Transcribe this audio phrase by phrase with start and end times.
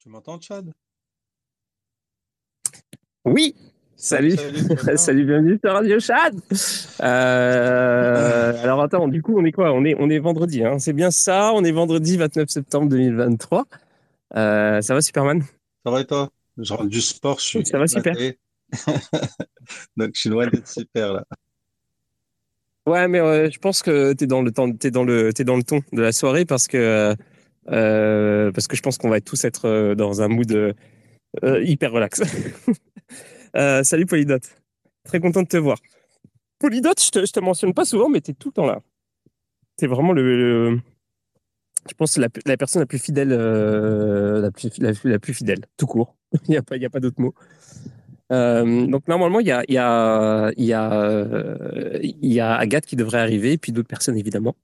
[0.00, 0.72] Tu m'entends, Chad?
[3.24, 3.56] Oui
[3.96, 4.36] Salut,
[4.96, 6.40] salut, bienvenue sur Radio Chad.
[7.00, 9.72] Euh, alors attends, du coup, on est quoi?
[9.72, 11.52] On est on est vendredi, hein c'est bien ça.
[11.52, 13.66] On est vendredi 29 septembre 2023.
[14.36, 15.42] Euh, ça va, Superman?
[15.84, 16.30] Ça va et toi?
[16.58, 17.66] Je rentre du sport, je suis.
[17.66, 18.14] Ça va super.
[19.96, 21.24] Donc je suis loin d'être super là.
[22.86, 25.64] Ouais, mais euh, je pense que dans le temps, t'es dans le, t'es dans le
[25.64, 27.16] ton de la soirée parce que
[27.70, 30.72] euh, parce que je pense qu'on va tous être euh, dans un mood euh,
[31.62, 32.22] hyper relax.
[33.82, 34.38] salut Polydot,
[35.04, 35.78] très content de te voir.
[36.58, 38.80] Polydot, je te, te mentionne pas souvent, mais tu es tout le temps là.
[39.78, 40.80] Tu es vraiment le,
[41.88, 46.16] je pense la, la, personne la plus fidèle, la plus, fidèle, tout court.
[46.48, 47.34] il n'y a pas, y a pas d'autre mot.
[48.30, 50.52] Donc normalement, il y a,
[52.58, 54.56] Agathe qui devrait arriver, et puis d'autres personnes évidemment.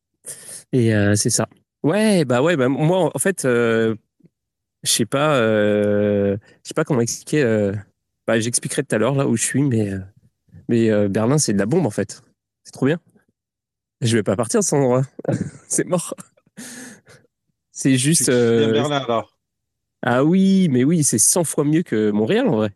[0.72, 1.48] Et c'est ça.
[1.84, 3.94] Ouais, bah ouais, bah moi en fait, euh,
[4.82, 7.42] je sais pas, euh, je sais pas comment expliquer.
[7.42, 7.74] Euh,
[8.26, 9.92] bah, j'expliquerai tout à l'heure là où je suis, mais
[10.68, 12.22] mais Berlin c'est de la bombe en fait.
[12.64, 12.98] C'est trop bien.
[14.00, 15.02] Je vais pas partir de cet endroit.
[15.68, 16.14] c'est mort.
[17.70, 18.30] C'est juste.
[18.30, 19.36] Euh, Berlin alors?
[20.00, 22.70] Ah oui, mais oui, c'est 100 fois mieux que Montréal en vrai.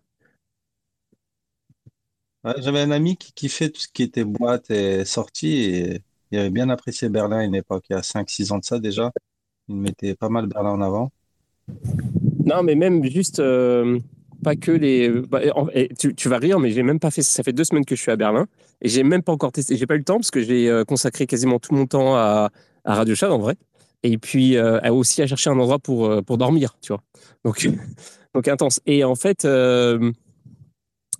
[2.58, 6.50] J'avais un ami qui kiffait tout ce qui était boîte et sortie et il avait
[6.50, 9.12] bien apprécié Berlin à une époque, il y a 5-6 ans de ça déjà.
[9.68, 11.12] Il mettait pas mal Berlin en avant.
[12.44, 13.98] Non, mais même juste, euh,
[14.42, 15.10] pas que les.
[15.10, 15.40] Bah,
[15.98, 17.22] tu, tu, vas rire, mais j'ai même pas fait.
[17.22, 18.46] Ça fait deux semaines que je suis à Berlin
[18.80, 19.76] et j'ai même pas encore testé.
[19.76, 22.50] J'ai pas eu le temps parce que j'ai euh, consacré quasiment tout mon temps à,
[22.84, 23.56] à Radio Chat en vrai.
[24.02, 27.02] Et puis euh, aussi à chercher un endroit pour, pour dormir, tu vois.
[27.44, 27.68] Donc,
[28.34, 28.80] donc intense.
[28.86, 29.46] Et en fait.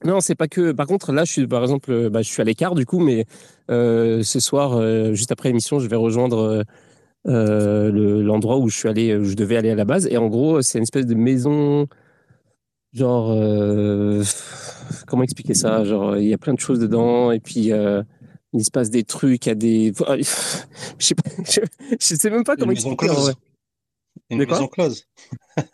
[0.05, 0.73] Non, c'est pas que.
[0.73, 3.27] Par contre, là, je suis, par exemple, bah, je suis à l'écart du coup, mais
[3.71, 6.65] euh, ce soir, euh, juste après l'émission, je vais rejoindre
[7.27, 10.07] euh, l'endroit où je suis allé, où je devais aller à la base.
[10.07, 11.89] Et en gros, c'est une espèce de maison,
[12.93, 13.37] genre,
[15.07, 15.85] comment expliquer ça?
[15.85, 17.73] Genre, il y a plein de choses dedans, et puis
[18.53, 20.25] il se passe des trucs, il y a des, je
[20.99, 21.61] sais, pas, je,
[21.99, 23.09] sais même pas comment expliquer.
[24.31, 25.05] Une maison close.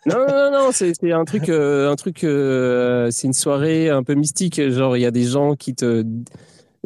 [0.05, 4.13] non, non, non, c'est un truc, euh, un truc, euh, c'est une soirée un peu
[4.15, 4.61] mystique.
[4.69, 6.05] Genre, il y a des gens qui te,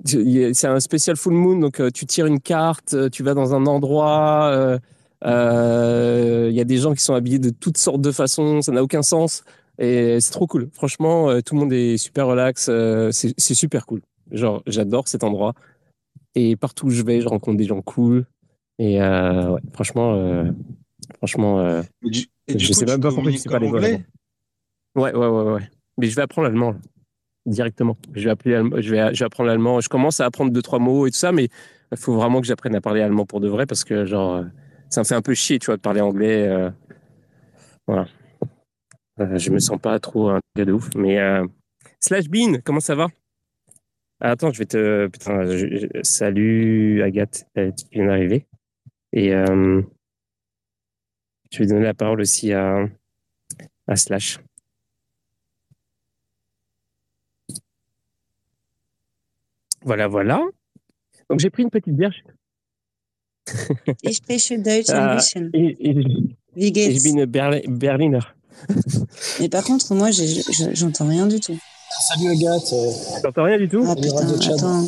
[0.05, 3.65] c'est un spécial full moon, donc euh, tu tires une carte, tu vas dans un
[3.65, 4.79] endroit,
[5.23, 8.83] il y a des gens qui sont habillés de toutes sortes de façons, ça n'a
[8.83, 9.43] aucun sens
[9.77, 10.69] et c'est trop cool.
[10.73, 12.69] Franchement, tout le monde est super relax,
[13.11, 14.01] c'est super cool.
[14.31, 15.53] Genre, j'adore cet endroit
[16.35, 18.25] et partout où je vais, je rencontre des gens cool
[18.77, 20.45] et ouais, franchement.
[21.17, 23.67] Franchement, euh, du, je sais même pas pourquoi je sais pas les.
[23.69, 24.03] Ouais,
[24.95, 25.69] ouais, ouais, ouais.
[25.97, 26.75] Mais je vais apprendre l'allemand
[27.45, 27.97] directement.
[28.13, 29.81] Je vais, appeler, je, vais, je vais apprendre l'allemand.
[29.81, 31.49] Je commence à apprendre deux, trois mots et tout ça, mais
[31.91, 34.43] il faut vraiment que j'apprenne à parler allemand pour de vrai parce que, genre, euh,
[34.89, 36.47] ça me fait un peu chier, tu vois, de parler anglais.
[36.47, 36.69] Euh,
[37.87, 38.07] voilà.
[39.19, 40.89] Euh, je me sens pas trop un gars de ouf.
[40.95, 41.19] Mais
[41.99, 43.07] Slash Bean, comment ça va?
[44.21, 45.07] Ah, Attends, je vais te.
[45.07, 45.87] Putain, je, je...
[46.03, 48.45] salut Agathe, tu viens d'arriver.
[49.13, 49.81] Et euh,
[51.49, 52.87] je vais donner la parole aussi à,
[53.87, 54.39] à Slash.
[59.81, 60.41] Voilà, voilà.
[61.29, 62.13] Donc j'ai pris une petite bière.
[64.03, 65.49] Ich spreche Deutsch ein bisschen.
[66.55, 66.97] Wie geht's?
[66.97, 68.21] Ich bin Berliner.
[69.39, 71.57] Mais par contre, moi, j'entends rien du tout.
[72.07, 72.73] Salut Agathe.
[73.23, 73.83] T'entends rien du tout?
[73.87, 74.87] Ah, putain, attends.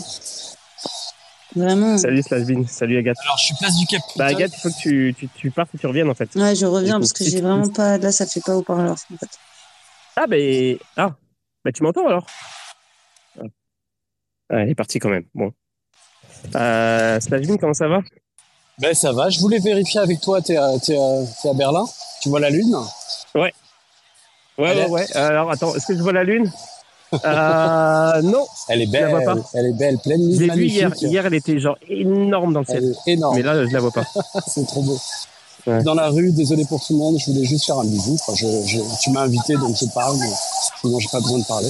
[1.55, 1.97] Vraiment.
[1.97, 3.17] Salut Slasbin, salut Agathe.
[3.23, 4.01] Alors je suis place du Cap.
[4.15, 6.33] Bah Agathe, il faut que tu, tu, tu partes et tu reviennes en fait.
[6.35, 7.97] Ouais, je reviens parce que j'ai vraiment pas.
[7.97, 9.39] Là, ça fait pas haut-parleur en fait.
[10.15, 10.37] Ah, bah.
[10.97, 11.15] Ah,
[11.65, 12.25] bah tu m'entends alors?
[13.39, 13.43] Ah.
[14.49, 15.25] Elle est partie quand même.
[15.33, 15.51] Bon.
[16.55, 17.99] Euh, Slasbin, comment ça va?
[18.79, 21.85] Ben ça va, je voulais vérifier avec toi, t'es à, es à, à Berlin
[22.21, 22.75] Tu vois la Lune?
[23.35, 23.53] Ouais.
[24.57, 25.15] Ouais, ouais, ouais.
[25.15, 26.51] Alors attends, est-ce que je vois la Lune?
[27.13, 28.45] Euh, non.
[28.69, 29.09] Elle est belle.
[29.09, 29.49] Je la vois pas.
[29.53, 30.91] Elle est belle, pleine de J'ai vu hier.
[31.01, 32.95] Hier, elle était genre énorme dans le ciel.
[33.07, 33.35] énorme.
[33.35, 34.05] Mais là, je la vois pas.
[34.47, 34.97] c'est trop beau.
[35.67, 35.83] Ouais.
[35.83, 38.15] Dans la rue, désolé pour tout le monde, je voulais juste faire un bisou.
[38.15, 40.29] Enfin, je, je, tu m'as invité, donc je parle, mais
[40.81, 41.69] sinon j'ai pas besoin de parler.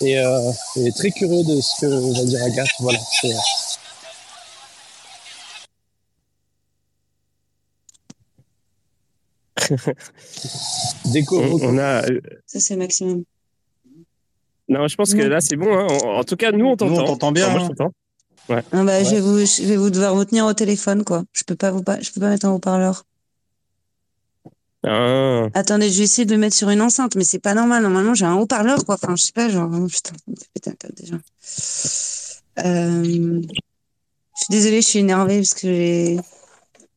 [0.00, 2.68] Et, euh, et très curieux de ce que va dire Agathe.
[2.80, 2.98] Voilà.
[11.12, 11.40] Déco.
[11.40, 12.02] On, on a.
[12.46, 13.24] Ça c'est maximum.
[14.72, 15.72] Non, je pense que là, c'est bon.
[15.72, 15.86] Hein.
[16.02, 17.02] En, tout cas, nous, on t'entend.
[17.02, 17.50] on t'entend bien.
[17.50, 17.90] moi, je hein.
[18.48, 18.62] Ouais.
[18.72, 19.04] Ah bah, ouais.
[19.04, 21.24] je, vais vous, je vais vous devoir vous tenir au téléphone, quoi.
[21.32, 23.04] Je peux pas vous pas, je peux pas mettre en haut-parleur.
[24.84, 25.46] Ah.
[25.54, 27.82] Attendez, je vais essayer de le mettre sur une enceinte, mais c'est pas normal.
[27.82, 28.94] Normalement, j'ai un haut-parleur, quoi.
[28.96, 30.12] Enfin, je sais pas, genre, oh, putain,
[30.54, 31.16] putain, déjà.
[32.64, 33.42] Euh...
[34.34, 36.18] Je suis désolée, je suis énervée parce que j'ai,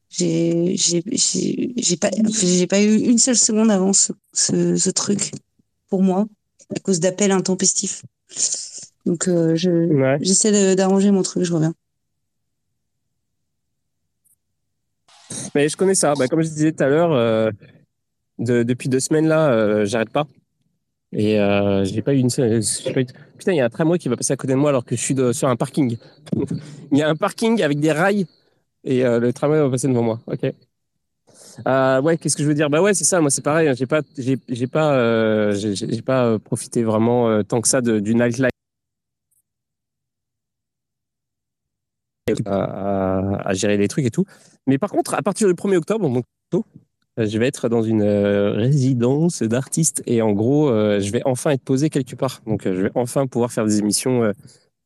[0.09, 4.89] J'ai j'ai j'ai j'ai pas j'ai pas eu une seule seconde avant ce, ce, ce
[4.89, 5.31] truc
[5.89, 6.25] pour moi
[6.75, 8.03] à cause d'appels intempestifs.
[9.05, 10.17] Donc euh, je Ouais.
[10.21, 11.73] j'essaie d'arranger mon truc, je reviens.
[15.53, 16.13] Mais je connais ça.
[16.15, 17.49] Bah, comme je disais tout à l'heure, euh,
[18.39, 20.27] de- depuis deux semaines là, euh, j'arrête pas.
[21.13, 22.59] Et euh, j'ai pas eu une seule.
[22.61, 23.05] eu-
[23.37, 24.95] Putain, il y a un tramway qui va passer à côté de moi alors que
[24.95, 25.97] je suis de- sur un parking.
[26.91, 28.25] il y a un parking avec des rails
[28.83, 30.19] et le tramway va passer devant moi.
[30.27, 30.41] Ok.
[31.67, 32.69] Euh, ouais, qu'est-ce que je veux dire?
[32.69, 33.21] Bah ouais, c'est ça.
[33.21, 33.67] Moi, c'est pareil.
[33.69, 37.67] hein, J'ai pas, j'ai, j'ai pas, euh, j'ai, pas euh, profité vraiment euh, tant que
[37.67, 38.49] ça de, du nightlife.
[42.45, 44.25] À, à- à gérer les trucs et tout.
[44.65, 46.65] Mais par contre, à partir du 1er octobre, donc tôt,
[47.17, 51.89] je vais être dans une résidence d'artistes et en gros, je vais enfin être posé
[51.91, 52.41] quelque part.
[52.47, 54.33] Donc, je vais enfin pouvoir faire des émissions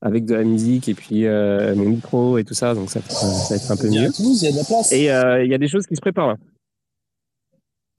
[0.01, 2.73] avec de la musique et puis euh, mon micro et tout ça.
[2.75, 4.07] Donc, ça, ça va être un peu mieux.
[4.07, 4.91] à Toulouse, il y a de la place.
[4.91, 6.27] Et euh, il y a des choses qui se préparent.
[6.29, 6.37] là.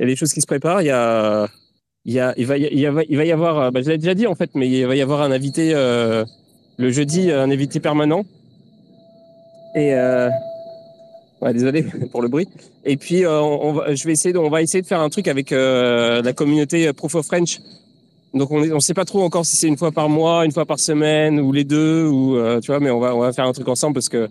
[0.01, 0.81] Il y a des choses qui se préparent.
[0.81, 1.47] Il y a,
[2.07, 3.59] il va, y- avoir.
[3.59, 5.73] euh, Bah, je l'ai déjà dit en fait, mais il va y avoir un invité
[5.75, 6.25] euh,
[6.79, 8.25] le jeudi, un invité permanent.
[9.77, 10.31] Et euh,
[11.53, 11.83] désolé
[12.13, 12.49] pour le bruit.
[12.87, 15.11] Et puis euh, on, va, je vais essayer, de, on va essayer de faire un
[15.11, 17.61] truc avec euh, la communauté Proof of French.
[18.33, 20.65] Donc on ne sait pas trop encore si c'est une fois par mois, une fois
[20.65, 23.45] par semaine ou les deux ou euh, tu vois, mais on va, on va faire
[23.45, 24.31] un truc ensemble parce que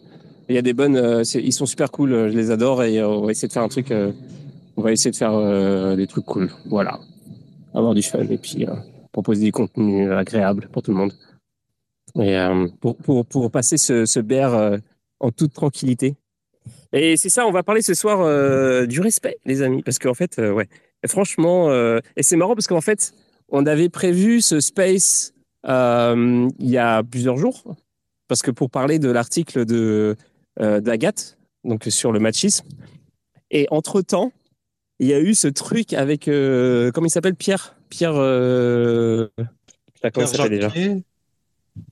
[0.50, 2.98] il y a des bonnes, euh, ils sont super cool, euh, je les adore et
[2.98, 4.12] euh, on va essayer de faire un truc, euh,
[4.80, 7.02] on va essayer de faire euh, des trucs cool, voilà,
[7.74, 8.74] avoir du fun et puis euh,
[9.12, 11.14] proposer des contenus agréables pour tout le monde.
[12.16, 14.78] Et euh, pour, pour pour passer ce, ce euh,
[15.20, 16.16] en toute tranquillité.
[16.94, 18.18] Et c'est ça, on va parler ce soir
[18.88, 20.68] du respect, les amis, parce qu'en fait, ouais,
[21.08, 21.72] franchement,
[22.16, 23.14] et c'est marrant parce qu'en fait,
[23.50, 25.34] on avait prévu ce space
[25.66, 27.76] il y a plusieurs jours,
[28.28, 30.16] parce que pour parler de l'article de
[30.60, 32.66] d'Agathe, donc sur le machisme,
[33.52, 34.32] et entre temps,
[35.00, 39.28] il y a eu ce truc avec euh, comment il s'appelle Pierre, Pierre, euh,
[39.94, 41.04] putain, comment il s'appelle déjà Jacquet,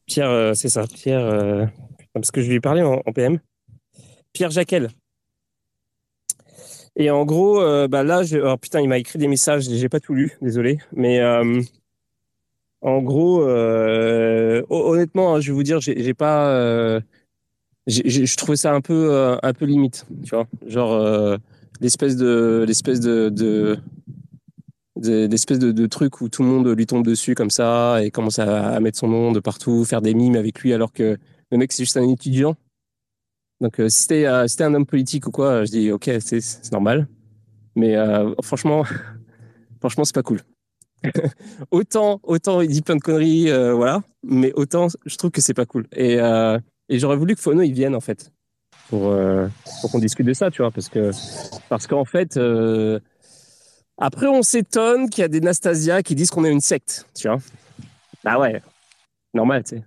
[0.05, 1.65] Pierre, euh, c'est ça, Pierre, euh,
[2.13, 3.39] parce que je lui ai parlé en, en PM.
[4.33, 4.89] Pierre Jacquel.
[6.97, 9.99] Et en gros, bah là, je, oh, putain, il m'a écrit des messages, j'ai pas
[9.99, 11.21] tout lu, désolé, mais
[12.81, 16.99] en gros, hon- honnêtement, hein, je vais vous dire, j'ai pas,
[17.85, 21.37] je trouvais ça un peu, un peu limite, tu vois, genre
[21.81, 23.77] l'espèce de, l'espèce de, de
[24.99, 28.97] de- truc où tout le monde lui tombe dessus comme ça et commence à, mettre
[28.97, 31.17] son nom de partout, faire des mimes avec lui alors que
[31.51, 32.55] le mec c'est juste un étudiant.
[33.61, 37.07] Donc euh, si c'était euh, un homme politique ou quoi, je dis ok c'est normal.
[37.75, 38.83] Mais euh, franchement,
[39.79, 40.41] franchement c'est pas cool.
[41.71, 45.53] autant autant il dit plein de conneries, euh, voilà, mais autant je trouve que c'est
[45.53, 45.87] pas cool.
[45.95, 46.17] Et,
[46.89, 48.31] et j'aurais voulu que Fono il vienne en fait
[48.89, 49.47] pour euh,
[49.81, 51.11] pour qu'on discute de ça, tu vois, parce que
[51.69, 52.37] parce qu'en fait.
[52.37, 52.99] euh,
[53.99, 57.27] après, on s'étonne qu'il y a des Nastasia qui disent qu'on est une secte, tu
[57.27, 57.39] vois.
[58.23, 58.61] Bah ouais,
[59.33, 59.83] normal, tu sais.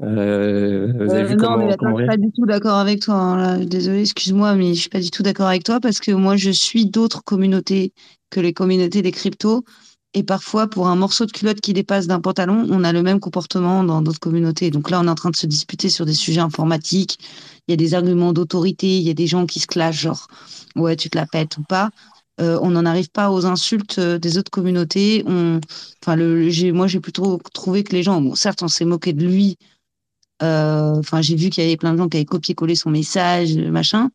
[0.00, 3.00] Euh, vous avez vu non, comment, mais attends, je suis pas du tout d'accord avec
[3.00, 3.14] toi.
[3.16, 3.64] hein, là.
[3.64, 6.50] Désolée, excuse-moi, mais je suis pas du tout d'accord avec toi parce que moi, je
[6.50, 7.92] suis d'autres communautés
[8.30, 9.64] que les communautés des cryptos.
[10.14, 13.20] Et parfois, pour un morceau de culotte qui dépasse d'un pantalon, on a le même
[13.20, 14.70] comportement dans d'autres communautés.
[14.70, 17.18] Donc là, on est en train de se disputer sur des sujets informatiques.
[17.66, 20.26] Il y a des arguments d'autorité, il y a des gens qui se clashent, genre,
[20.76, 21.90] ouais, tu te la pètes ou pas.
[22.40, 25.24] Euh, on n'en arrive pas aux insultes euh, des autres communautés.
[25.26, 26.16] Enfin,
[26.72, 29.56] moi, j'ai plutôt trouvé que les gens, bon, certes, on s'est moqué de lui
[30.42, 33.56] euh, Enfin, j'ai vu qu'il y avait plein de gens qui avaient copié-collé son message,
[33.56, 34.10] machin.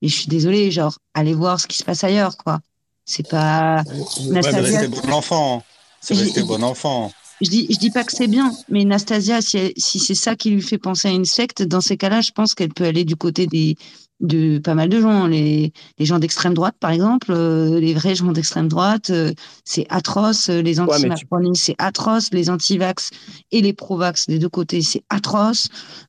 [0.00, 2.60] Mais je suis désolée, genre, allez voir ce qui se passe ailleurs, quoi.
[3.06, 3.82] C'est pas.
[3.86, 5.62] Ouais, C'est mais Nastasia- resté bon enfant.
[6.00, 7.12] C'est J'ai- resté bon enfant.
[7.40, 10.62] Je dis, je dis pas que c'est bien, mais Nastasia, si c'est ça qui lui
[10.62, 13.46] fait penser à une secte, dans ces cas-là, je pense qu'elle peut aller du côté
[13.46, 13.76] des,
[14.20, 15.26] de pas mal de gens.
[15.26, 19.32] Les, les gens d'extrême droite, par exemple, euh, les vrais gens d'extrême droite, euh,
[19.64, 20.48] c'est atroce.
[20.48, 22.30] euh, Les tu- anti-Macronisme, c'est atroce.
[22.32, 23.10] Les anti-vax
[23.52, 25.68] et les pro-vax des deux côtés, c'est atroce.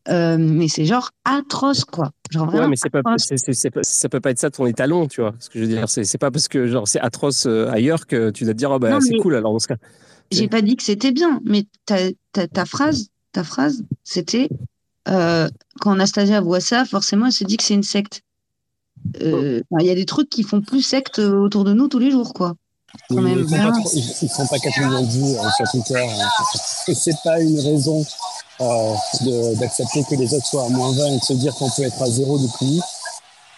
[0.10, 2.12] Euh, mais c'est genre atroce, quoi.
[2.32, 2.54] Genre.
[2.54, 5.34] Ouais, mais c'est pas, pas- ça peut pas être ça ton étalon, tu vois.
[5.40, 8.44] Ce que je veux dire, c'est, pas parce que genre c'est atroce ailleurs que tu
[8.44, 9.78] dois te dire oh bah c'est mais- cool alors dans ce cas.
[10.32, 11.96] J'ai pas dit que c'était bien, mais ta,
[12.34, 14.50] ta, ta phrase, ta phrase, c'était
[15.08, 15.48] euh,
[15.82, 18.22] quand Anastasia voit ça, forcément, elle se dit que c'est une secte.
[19.22, 21.88] Euh, enfin, Il y a des trucs qui font plus secte euh, autour de nous
[21.88, 22.56] tous les jours, quoi.
[23.12, 23.32] Oui,
[23.94, 26.06] ils, ils font pas 4 millions de vues euh, sur Twitter.
[26.88, 28.04] Et c'est pas une raison
[28.62, 28.94] euh,
[29.56, 32.02] d'accepter que les autres soient à moins 20 et de se dire qu'on peut être
[32.02, 32.82] à zéro depuis.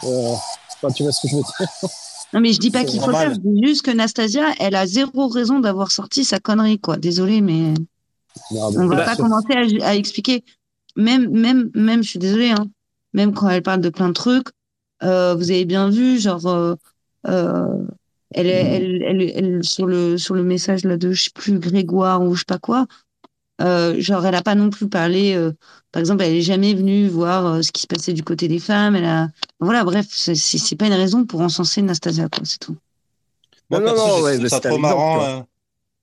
[0.03, 0.33] Euh,
[0.75, 1.67] enfin, tu vois ce que je veux dire?
[2.33, 3.33] Non, mais je dis pas qu'il faut le faire.
[3.33, 6.97] Je dis juste que Nastasia, elle a zéro raison d'avoir sorti sa connerie, quoi.
[6.97, 7.73] Désolée, mais
[8.51, 8.75] Merde.
[8.77, 10.43] on va Bah, pas commencer à, à expliquer.
[10.95, 12.67] Même, même, même, je suis désolée, hein.
[13.13, 14.47] Même quand elle parle de plein de trucs,
[15.03, 16.75] Euh, vous avez bien vu, genre, euh,
[17.27, 17.85] euh,
[18.31, 21.57] elle, est- elle, elle, elle, sur le, sur le message là de, je sais plus,
[21.59, 22.85] Grégoire ou je sais pas quoi,
[23.61, 25.51] euh, genre, elle a pas non plus parlé, euh,
[25.91, 28.59] par exemple, elle est jamais venue voir euh, ce qui se passait du côté des
[28.59, 28.95] femmes.
[28.95, 29.29] Elle a,
[29.59, 32.77] voilà, bref, c'est pas une raison pour encenser Nastasia, quoi, c'est tout.
[33.69, 35.21] Moi, Non, non, perso, ouais, ça trop exemple, marrant.
[35.23, 35.41] euh,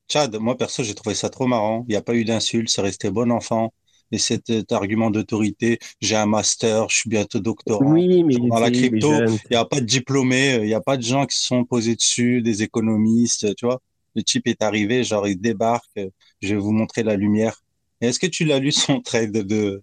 [0.08, 1.84] Chad, moi, perso, j'ai trouvé ça trop marrant.
[1.88, 3.72] Il n'y a pas eu d'insulte, c'est resté bon enfant.
[4.12, 7.84] Et cet, cet argument d'autorité, j'ai un master, je suis bientôt doctorant.
[7.84, 10.74] Oui, mais il Dans la crypto, il n'y a pas de diplômés, euh, il n'y
[10.74, 13.80] a pas de gens qui sont posés dessus, des économistes, tu vois.
[14.14, 16.08] Le type est arrivé, genre, il débarque, euh,
[16.40, 17.62] je vais vous montrer la lumière.
[18.00, 19.82] Est-ce que tu l'as lu son trade de,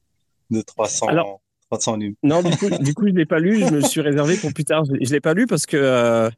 [0.49, 0.63] de
[1.09, 2.15] Alors, 300, 300 lunes?
[2.23, 3.59] non, du coup, du coup, je l'ai pas lu.
[3.59, 4.85] Je me suis réservé pour plus tard.
[4.85, 6.29] Je, je l'ai pas lu parce que euh,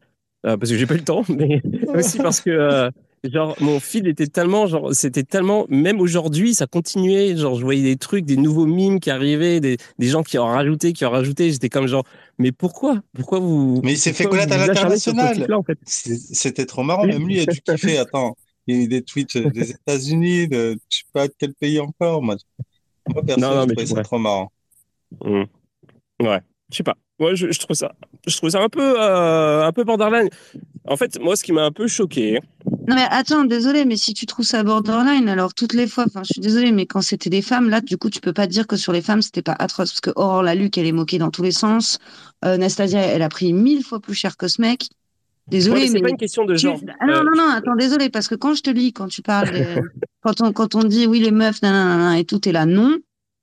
[0.46, 1.62] euh, parce que j'ai pas eu le temps, mais
[1.96, 2.90] aussi parce que euh,
[3.32, 7.36] genre mon feed était tellement genre c'était tellement même aujourd'hui ça continuait.
[7.36, 10.48] Genre je voyais des trucs, des nouveaux mimes qui arrivaient, des, des gens qui en
[10.48, 11.52] rajoutaient, qui en rajoutaient.
[11.52, 12.04] J'étais comme genre
[12.38, 13.02] mais pourquoi?
[13.14, 15.54] Pourquoi vous Mais il s'est fait connaître à l'international.
[15.54, 15.78] en fait?
[15.86, 17.06] C'était trop marrant.
[17.06, 17.98] Même lui a dû kiffer.
[17.98, 18.36] Attends,
[18.68, 21.80] il y a eu des tweets des États-Unis, de je sais pas de quel pays
[21.80, 22.22] encore.
[22.22, 22.36] Moi,
[23.14, 24.52] moi perso, Non non je mais trouvais ça trop marrant.
[25.24, 25.44] Mm.
[26.22, 26.42] Ouais,
[26.72, 26.96] je sais pas.
[27.20, 27.94] Moi, je, je trouve ça,
[28.28, 30.30] je trouve ça un peu, euh, un peu borderline.
[30.86, 32.40] En fait, moi, ce qui m'a un peu choqué,
[32.88, 36.22] Non, mais attends, désolé, mais si tu trouves ça borderline, alors toutes les fois, enfin,
[36.24, 38.68] je suis désolée, mais quand c'était des femmes, là, du coup, tu peux pas dire
[38.68, 41.32] que sur les femmes, c'était pas atroce, parce que Aurore Laluc, elle est moquée dans
[41.32, 42.00] tous les sens.
[42.44, 44.82] Euh, Nastasia, elle a pris mille fois plus cher que ce mec.
[44.82, 44.88] ouais,
[45.50, 46.68] Désolé, mais c'est mais pas une question de tu...
[46.68, 46.80] genre.
[47.00, 49.22] Ah non, Euh, non, non, attends, désolé, parce que quand je te lis, quand tu
[49.22, 49.82] parles, des-
[50.22, 52.98] quand on, quand on dit oui, les meufs, nanana, et tout, t'es là, non.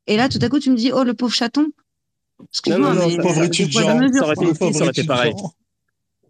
[0.07, 1.63] Et là, tout à coup, tu me dis, oh, le pauvre chaton.
[1.63, 3.35] non, Excuse-moi, non, non, mais ça, Pauvre
[4.55, 5.35] ça, ça aurait été pareil.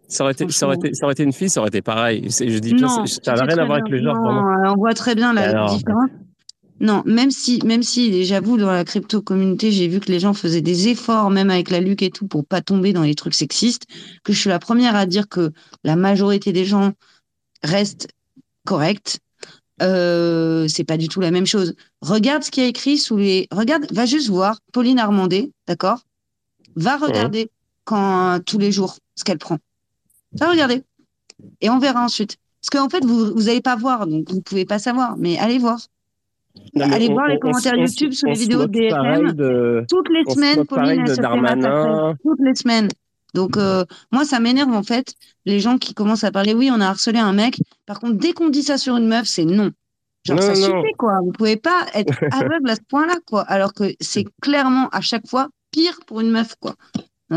[0.07, 0.89] Ça aurait été, ça aurait Franchement.
[0.89, 2.27] été, ça aurait été une fille, ça aurait été pareil.
[2.29, 4.93] Je dis Non, ça n'a rien à voir avec le genre, Non, euh, on voit
[4.93, 6.09] très bien la alors, différence.
[6.79, 10.33] Non, même si, même si, j'avoue, dans la crypto communauté, j'ai vu que les gens
[10.33, 13.35] faisaient des efforts, même avec la Luc et tout, pour pas tomber dans les trucs
[13.35, 13.85] sexistes,
[14.23, 15.51] que je suis la première à dire que
[15.83, 16.91] la majorité des gens
[17.63, 18.09] restent
[18.65, 19.19] corrects.
[19.81, 21.73] Euh, c'est pas du tout la même chose.
[22.01, 23.47] Regarde ce qu'il y a écrit sous les.
[23.51, 26.01] Regarde, va juste voir Pauline Armandé, d'accord?
[26.75, 27.49] Va regarder
[27.85, 29.57] quand tous les jours ce qu'elle prend.
[30.39, 30.83] Va regarder
[31.61, 32.37] et on verra ensuite.
[32.61, 35.15] Parce qu'en fait, vous vous allez pas voir, donc vous pouvez pas savoir.
[35.17, 35.79] Mais allez voir.
[36.75, 39.23] Non, Allez on, voir les on, commentaires on YouTube on les vidéos de moque pareil
[39.23, 39.33] BFM.
[39.33, 42.17] de, Toutes les semaines, Pauline, se fait.
[42.23, 42.89] Toutes les semaines.
[43.33, 46.79] Donc, euh, moi, ça m'énerve, en fait, les gens qui commencent à parler, oui, on
[46.79, 47.59] a harcelé un mec.
[47.87, 49.71] Par contre, dès qu'on dit ça sur une meuf, c'est non.
[50.25, 51.19] Genre, Non, ça non, suffit, quoi.
[51.23, 53.41] Vous pouvez pas être aveugle à ce point-là, quoi.
[53.41, 56.75] Alors que c'est clairement, à chaque fois, pire pour une meuf, quoi.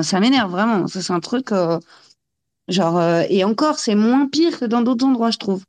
[0.03, 0.87] Ça m'énerve, vraiment.
[0.89, 1.79] Ça, c'est un truc, euh,
[2.69, 5.65] genre, euh, et encore, c'est moins pire que dans d'autres endroits, je trouve.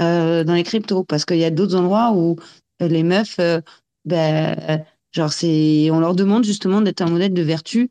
[0.00, 2.36] Euh, dans les cryptos, parce qu'il y a d'autres endroits où
[2.80, 3.60] euh, les meufs, euh,
[4.04, 7.90] ben, genre, c'est, on leur demande justement d'être un modèle de vertu.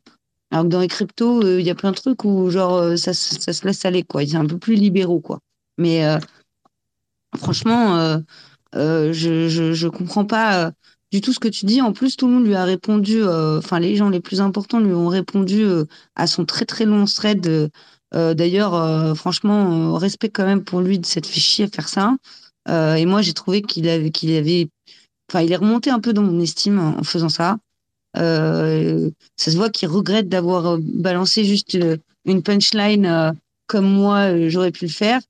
[0.50, 3.14] Alors que dans les cryptos, euh, il y a plein de trucs où, genre, ça,
[3.14, 4.22] ça se laisse aller, quoi.
[4.24, 5.38] Ils sont un peu plus libéraux, quoi.
[5.78, 6.02] Mais
[7.36, 8.20] franchement,
[8.74, 10.72] je, je, je comprends pas
[11.12, 11.80] du tout ce que tu dis.
[11.80, 14.92] En plus, tout le monde lui a répondu, enfin, les gens les plus importants lui
[14.92, 15.64] ont répondu
[16.14, 17.70] à son très très long thread.
[18.14, 21.68] Euh, D'ailleurs, euh, franchement, euh, respect quand même pour lui de s'être fait chier à
[21.68, 22.16] faire ça.
[22.68, 24.68] Et moi, j'ai trouvé qu'il avait, qu'il avait,
[25.28, 27.58] enfin, il est remonté un peu dans mon estime en en faisant ça.
[28.14, 31.76] Ça se voit qu'il regrette d'avoir balancé juste
[32.24, 33.34] une punchline
[33.66, 35.20] comme moi, j'aurais pu le faire.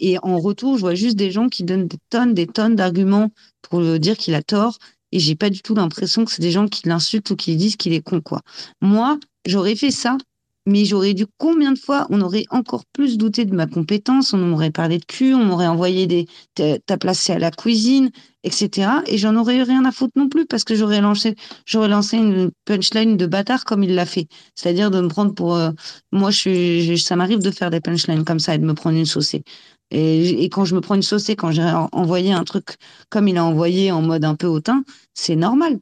[0.00, 3.30] Et en retour, je vois juste des gens qui donnent des tonnes, des tonnes d'arguments
[3.62, 4.76] pour dire qu'il a tort.
[5.12, 7.76] Et j'ai pas du tout l'impression que c'est des gens qui l'insultent ou qui disent
[7.76, 8.40] qu'il est con, quoi.
[8.80, 9.16] Moi,
[9.46, 10.18] j'aurais fait ça,
[10.66, 14.38] mais j'aurais dû combien de fois, on aurait encore plus douté de ma compétence, on
[14.38, 18.10] m'aurait parlé de cul, on m'aurait envoyé des, t'as placé à la cuisine,
[18.44, 19.02] etc.
[19.06, 21.34] Et j'en aurais eu rien à foutre non plus parce que j'aurais lancé,
[22.16, 24.26] une punchline de bâtard comme il l'a fait.
[24.54, 25.70] C'est-à-dire de me prendre pour, euh,
[26.12, 29.06] moi, je ça m'arrive de faire des punchlines comme ça et de me prendre une
[29.06, 29.42] saucée.
[29.90, 32.76] Et, et quand je me prends une saucée, quand j'ai en- envoyé un truc
[33.08, 35.78] comme il a envoyé en mode un peu hautain, c'est normal.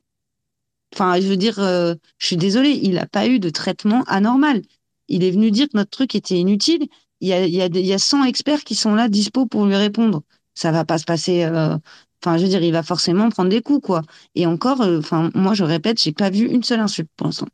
[0.95, 4.62] Enfin, je veux dire, euh, je suis désolée, il n'a pas eu de traitement anormal.
[5.09, 6.87] Il est venu dire que notre truc était inutile.
[7.21, 9.09] Il y a, il y a, des- il y a 100 experts qui sont là,
[9.09, 10.23] dispo pour lui répondre.
[10.54, 11.45] Ça va pas se passer.
[11.45, 11.76] euh,
[12.25, 14.02] Enfin, je veux dire, il va forcément prendre des coups, quoi.
[14.35, 15.00] Et encore, euh,
[15.35, 17.47] moi, je répète, j'ai pas vu une seule insulte pour l'instant.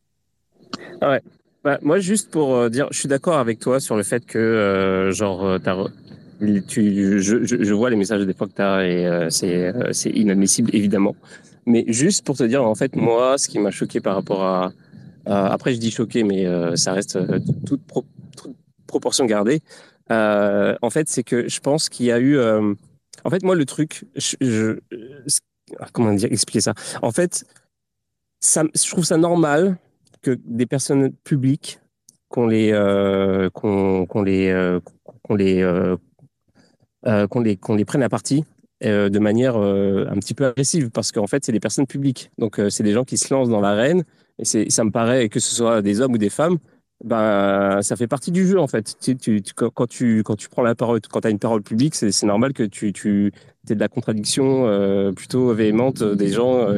[1.63, 5.59] Bah, moi, juste pour dire, je suis d'accord avec toi sur le fait que, genre,
[6.67, 9.29] tu, je, vois les messages des fois que tu as et
[9.93, 11.15] c'est inadmissible, évidemment.
[11.67, 14.73] Mais juste pour te dire, en fait, moi, ce qui m'a choqué par rapport à.
[15.27, 18.05] à- après, je dis choqué, mais euh, ça reste euh, toute, pro-
[18.37, 18.57] toute
[18.87, 19.63] proportion gardée.
[20.13, 22.37] Euh, en fait, c'est que je pense qu'il y a eu.
[22.37, 22.75] euh,
[23.25, 24.79] en fait, moi, le truc, je, je-
[25.81, 26.75] ah, comment dire, expliquer ça?
[27.03, 27.45] En fait,
[28.41, 29.77] ça, je trouve ça normal
[30.23, 31.81] que des personnes publiques
[32.29, 34.79] qu'on les euh, qu'on qu'on les
[35.23, 35.63] qu'on les
[37.31, 38.45] qu'on les qu'on les prenne à partie
[38.83, 42.31] euh, de manière euh, un petit peu agressive parce qu'en fait c'est des personnes publiques.
[42.39, 44.05] Donc euh, c'est des gens qui se lancent dans l'arène
[44.39, 46.59] et ça me paraît que ce soit des hommes ou des femmes
[47.05, 48.97] ben ça fait partie du jeu en fait.
[49.57, 52.53] Quand tu quand tu prends la parole quand tu as une parole publique c'est normal
[52.53, 53.33] que tu tu
[53.71, 56.73] aies de la contradiction plutôt véhémente des gens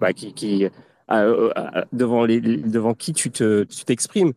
[0.00, 0.66] bah, qui qui
[1.92, 4.32] devant les devant qui tu t'exprimes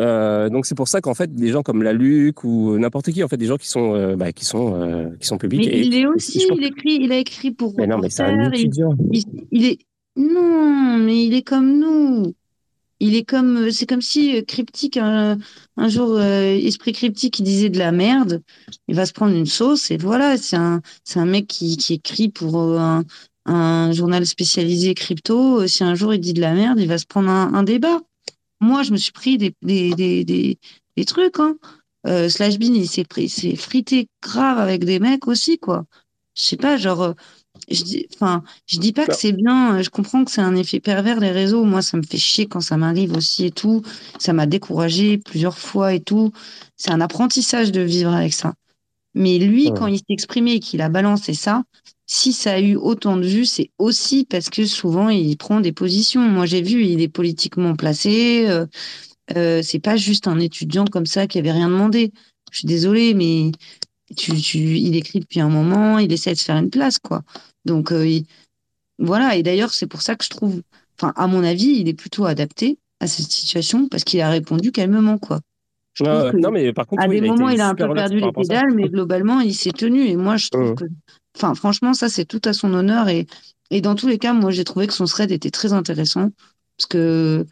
[0.00, 3.22] euh, donc c'est pour ça qu'en fait des gens comme la Luc ou n'importe qui
[3.22, 5.78] en fait des gens qui sont euh, bah, qui sont euh, qui sont publics Mais
[5.78, 8.50] et, il est aussi, il écrit, il a écrit pour mais non mais c'est un
[8.50, 9.78] étudiant il, il est,
[10.16, 12.34] non, mais il est comme nous.
[13.02, 15.38] Il est comme, c'est comme si Cryptique, un,
[15.78, 18.42] un jour, Esprit Cryptique, il disait de la merde,
[18.88, 21.94] il va se prendre une sauce, et voilà, c'est un, c'est un mec qui, qui
[21.94, 23.04] écrit pour un,
[23.46, 25.66] un journal spécialisé crypto.
[25.66, 28.00] Si un jour il dit de la merde, il va se prendre un, un débat.
[28.60, 30.58] Moi, je me suis pris des, des, des, des,
[30.96, 31.56] des trucs, hein.
[32.06, 35.84] Euh, Slash Bean, il s'est pris, s'est frité grave avec des mecs aussi, quoi.
[36.34, 37.12] Je sais pas, genre, euh,
[37.70, 39.14] je dis, enfin, je dis pas que Bah.
[39.14, 41.64] c'est bien, euh, je comprends que c'est un effet pervers, les réseaux.
[41.64, 43.82] Moi, ça me fait chier quand ça m'arrive aussi et tout.
[44.18, 46.32] Ça m'a découragé plusieurs fois et tout.
[46.76, 48.54] C'est un apprentissage de vivre avec ça.
[49.14, 49.72] Mais lui, Ouais.
[49.72, 51.64] quand il s'est exprimé et qu'il a balancé ça,
[52.12, 55.70] si ça a eu autant de vues, c'est aussi parce que souvent il prend des
[55.70, 56.20] positions.
[56.22, 58.48] Moi, j'ai vu, il est politiquement placé.
[58.48, 58.66] Euh,
[59.36, 62.10] euh, c'est pas juste un étudiant comme ça qui avait rien demandé.
[62.50, 63.52] Je suis désolée, mais
[64.16, 67.22] tu, tu, il écrit depuis un moment, il essaie de se faire une place, quoi.
[67.64, 68.26] Donc, euh, il-
[68.98, 69.36] voilà.
[69.36, 70.62] Et d'ailleurs, c'est pour ça que je trouve,
[70.98, 74.72] enfin, à mon avis, il est plutôt adapté à cette situation parce qu'il a répondu
[74.72, 75.38] calmement, quoi.
[75.94, 77.92] Je non mais par contre à oui, des il a moments, il a un peu
[77.92, 80.06] perdu les pédales, mais globalement, il s'est tenu.
[80.06, 80.84] Et moi, je trouve que,
[81.36, 83.08] enfin, franchement, ça, c'est tout à son honneur.
[83.08, 83.26] Et,
[83.70, 86.30] et dans tous les cas, moi, j'ai trouvé que son thread était très intéressant
[86.76, 87.46] parce que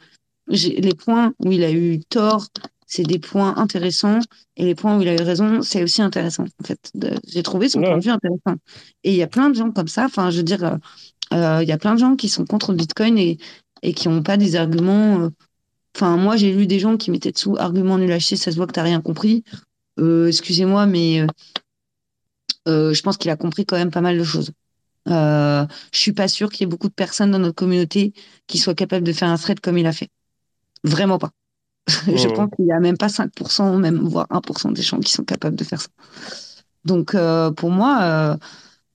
[0.49, 2.47] les points où il a eu tort,
[2.87, 4.21] c'est des points intéressants.
[4.57, 6.91] Et les points où il a eu raison, c'est aussi intéressant, en fait.
[7.27, 7.89] J'ai trouvé son Ouais.
[7.89, 8.57] point de vue intéressant.
[9.05, 10.07] Et il y a plein de gens comme ça.
[10.07, 10.77] Enfin, je veux dire, euh,
[11.35, 13.39] euh, il y a plein de gens qui sont contre le Bitcoin et,
[13.83, 15.21] et qui n'ont pas des arguments.
[15.21, 15.31] euh,
[15.97, 18.57] Enfin, moi, j'ai lu des gens qui mettaient dessous arguments nul à chier, ça se
[18.57, 19.43] voit que t'as rien compris.
[19.99, 21.27] Euh, excusez-moi, mais
[22.69, 24.53] euh, je pense qu'il a compris quand même pas mal de choses.
[25.09, 28.13] Euh, je suis pas sûre qu'il y ait beaucoup de personnes dans notre communauté
[28.47, 30.11] qui soient capables de faire un thread comme il a fait.
[30.85, 31.31] Vraiment pas.
[31.87, 35.25] je pense qu'il y a même pas 5%, même voire 1% des gens qui sont
[35.25, 35.89] capables de faire ça.
[36.85, 38.37] Donc euh, pour moi, euh,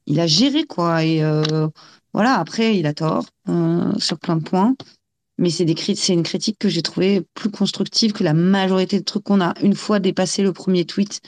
[0.06, 1.04] il a géré quoi.
[1.04, 1.24] Et
[2.14, 3.26] voilà, après, il a tort
[3.98, 4.76] sur plein de points.
[5.40, 5.76] Mais c'est des
[6.10, 9.56] une critique que j'ai trouvée plus constructive que la majorité de trucs qu'on a.
[9.64, 11.22] Une fois dépassé le premier tweet,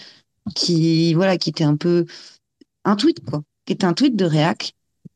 [0.53, 2.05] qui voilà, qui était un peu
[2.85, 4.73] un tweet quoi, qui était un tweet de réac,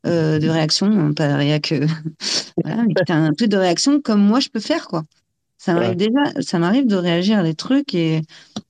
[0.08, 1.88] euh, de réaction, hein, pas de réac, euh,
[2.64, 5.04] voilà, mais qui était un tweet de réaction comme moi je peux faire quoi.
[5.58, 5.96] Ça m'arrive Ouais.
[5.96, 8.22] déjà, ça m'arrive de réagir à des trucs et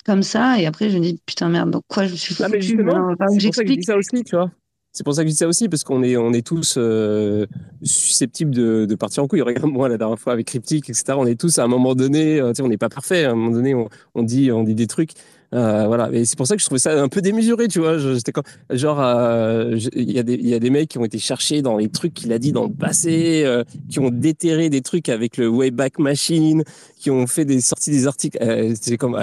[0.05, 2.61] comme ça, et après je me dis putain merde, donc quoi je suis Ah, foutu
[2.61, 3.83] justement, que je dis j'explique.
[3.85, 4.51] ça aussi, tu vois.
[4.91, 7.45] C'est pour ça que je dis ça aussi, parce qu'on est, on est tous euh,
[7.83, 9.41] susceptibles de, de partir en couille.
[9.41, 12.39] Regarde, moi, la dernière fois avec Cryptic, etc., on est tous à un moment donné,
[12.41, 13.25] euh, on n'est pas parfait.
[13.25, 15.11] À un moment donné, on, on dit, on dit des trucs.
[15.53, 16.09] Euh, voilà.
[16.13, 17.97] Et c'est pour ça que je trouvais ça un peu démesuré, tu vois.
[17.97, 21.05] J'étais comme, genre, euh, il y, a des- il y a des mecs qui ont
[21.05, 24.69] été cherchés dans les trucs qu'il a dit dans le passé, euh, qui ont déterré
[24.69, 26.63] des trucs avec le Wayback Machine,
[26.97, 28.37] qui ont fait des sorties des articles.
[28.79, 29.19] C'est comme,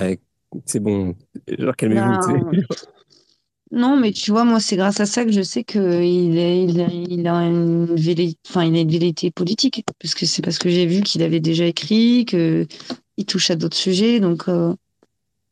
[0.64, 1.14] c'est bon,
[1.58, 2.50] genre, calmez-vous.
[3.72, 6.38] Non, mais tu vois, moi, c'est grâce à ça que je sais qu'il il
[6.80, 7.96] a, il a une
[8.48, 9.84] enfin, il a une velléité politique.
[10.00, 12.64] Parce que c'est parce que j'ai vu qu'il avait déjà écrit, que
[13.16, 14.20] il touche à d'autres sujets.
[14.20, 14.72] Donc, euh,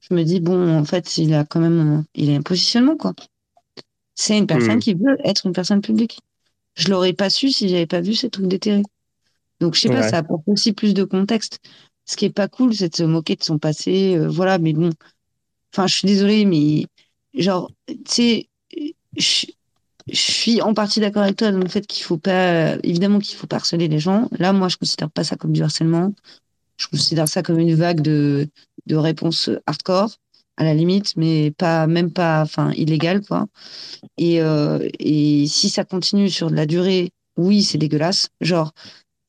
[0.08, 2.96] je me dis, bon, en fait, il a quand même, euh, il a un positionnement,
[2.96, 3.14] quoi.
[4.14, 4.80] C'est une personne Hmm.
[4.80, 6.20] qui veut être une personne publique.
[6.76, 8.82] Je l'aurais pas su si j'avais pas vu ces trucs déterrés.
[9.60, 11.60] Donc, je sais pas, ça apporte aussi plus de contexte.
[12.06, 14.72] Ce qui est pas cool, c'est de se moquer de son passé, euh, voilà, mais
[14.72, 14.90] bon.
[15.74, 16.86] Enfin, je suis désolée, mais
[17.34, 18.48] genre, tu sais,
[19.16, 19.46] je,
[20.08, 23.36] je suis en partie d'accord avec toi dans le fait qu'il faut pas, évidemment qu'il
[23.36, 24.28] faut pas harceler les gens.
[24.38, 26.12] Là, moi, je considère pas ça comme du harcèlement.
[26.78, 28.48] Je considère ça comme une vague de,
[28.86, 30.10] de réponses hardcore,
[30.56, 33.46] à la limite, mais pas, même pas, enfin, illégale, quoi.
[34.18, 38.28] Et, euh, et si ça continue sur de la durée, oui, c'est dégueulasse.
[38.40, 38.72] Genre,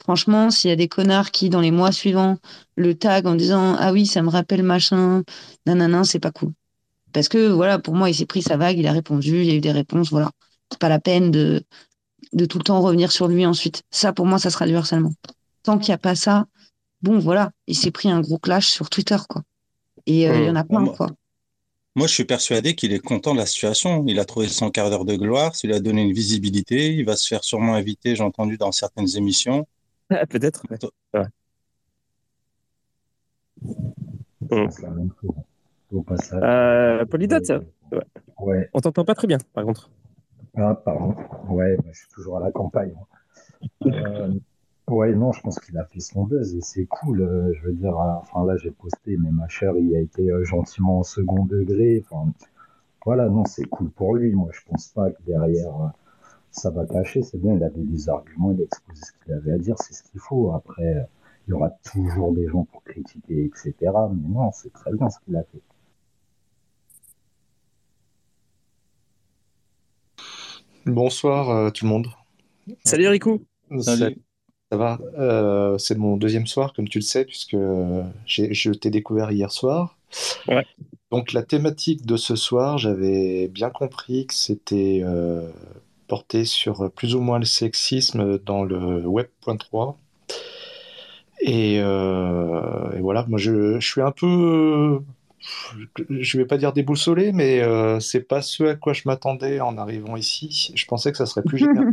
[0.01, 2.37] franchement, s'il y a des connards qui, dans les mois suivants,
[2.75, 5.23] le tag en disant, ah oui, ça me rappelle machin,
[5.65, 6.51] nanana, c'est pas cool.
[7.11, 9.51] Parce que, voilà, pour moi, il s'est pris sa vague, il a répondu, il y
[9.51, 10.31] a eu des réponses, voilà.
[10.79, 11.63] Pas la peine de,
[12.33, 13.83] de tout le temps revenir sur lui ensuite.
[13.89, 15.13] Ça, pour moi, ça sera du harcèlement.
[15.63, 16.45] Tant qu'il n'y a pas ça,
[17.05, 19.43] bon, voilà, il s'est pris un gros clash sur Twitter, quoi.
[20.07, 21.07] Et euh, il y en a plein, Moi- quoi.
[21.97, 24.03] Moi, je suis persuadé qu'il est content de la situation.
[24.05, 26.93] Il a trouvé son quart d'heure de gloire, ça lui a donné une visibilité.
[26.93, 29.65] Il va se faire sûrement inviter, j'ai entendu, dans certaines émissions.
[30.09, 30.63] Ah, Peut-être.
[31.13, 31.25] ouais.
[34.51, 34.67] Ouais.
[35.91, 36.41] Au passage.
[36.43, 37.59] Euh, Polydot, Ouais.
[37.93, 38.03] ouais.
[38.39, 38.69] Ouais.
[38.73, 39.89] on t'entend pas très bien, par contre.
[40.57, 41.15] Ah, pardon.
[41.49, 42.93] Ouais, bah, je suis toujours à la campagne.
[43.85, 44.33] Euh,
[44.87, 47.21] ouais, non, je pense qu'il a fait son buzz et c'est cool.
[47.21, 50.29] euh, je veux dire, euh, enfin là, j'ai posté, mais ma chère, il a été
[50.31, 52.03] euh, gentiment en second degré.
[52.09, 52.31] Enfin,
[53.05, 54.33] voilà, non, c'est cool pour lui.
[54.33, 55.87] Moi, je pense pas que derrière, euh,
[56.51, 57.21] ça va cacher.
[57.23, 59.93] C'est bien, il avait des arguments, il a exposé ce qu'il avait à dire, c'est
[59.93, 60.51] ce qu'il faut.
[60.53, 61.03] Après, euh,
[61.47, 63.73] il y aura toujours des gens pour critiquer, etc.
[64.13, 65.61] Mais non, c'est très bien ce qu'il a fait.
[70.85, 72.07] Bonsoir euh, tout le monde.
[72.83, 73.41] Salut Rico.
[73.79, 74.17] Salut.
[74.71, 77.57] Ça va Euh, C'est mon deuxième soir, comme tu le sais, puisque
[78.25, 79.97] j'ai- je t'ai découvert hier soir.
[80.47, 80.65] Ouais.
[81.11, 85.49] Donc la thématique de ce soir, j'avais bien compris que c'était euh,
[86.07, 89.97] porté sur plus ou moins le sexisme dans le Web.3.
[91.41, 94.99] Et, euh, et voilà, moi je, je suis un peu,
[96.09, 99.77] je vais pas dire déboussolé, mais euh, c'est pas ce à quoi je m'attendais en
[99.77, 100.71] arrivant ici.
[100.75, 101.85] Je pensais que ça serait plus général.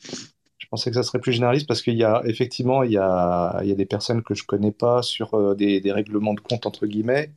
[0.74, 3.68] Pensais que ça serait plus généraliste parce qu'il y a effectivement il y a, il
[3.68, 6.88] y a des personnes que je connais pas sur euh, des, règlements de compte entre
[6.88, 7.30] guillemets.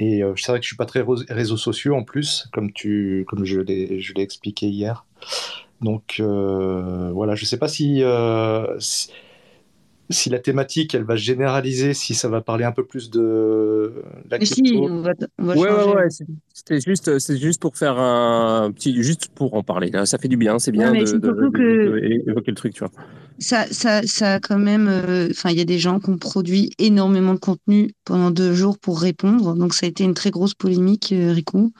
[0.00, 3.24] Et euh, c'est vrai que je suis pas très réseaux sociaux en plus, comme tu,
[3.28, 5.06] comme je l'ai, je l'ai expliqué hier.
[5.82, 9.10] Donc euh, voilà, je sais pas si, euh, si
[10.10, 14.38] si la thématique elle va généraliser, si ça va parler un peu plus de la
[14.44, 15.84] si, on va, on va Ouais, changer.
[15.88, 16.10] ouais, ouais.
[16.10, 19.90] c'est- C'était juste, c'est juste pour faire un petit, juste pour en parler.
[19.90, 20.06] là.
[20.06, 22.50] Ça fait du bien, c'est bien mais de, c'est de- surtout de- que- de- évoquer
[22.52, 22.90] le truc, tu vois.
[23.38, 24.86] Ça, ça, ça a quand même.
[24.88, 28.52] euh, Enfin, il y a des gens qui ont produit énormément de contenu pendant deux
[28.54, 29.54] jours pour répondre.
[29.56, 31.70] Donc, ça a été une très grosse polémique, euh, Rico.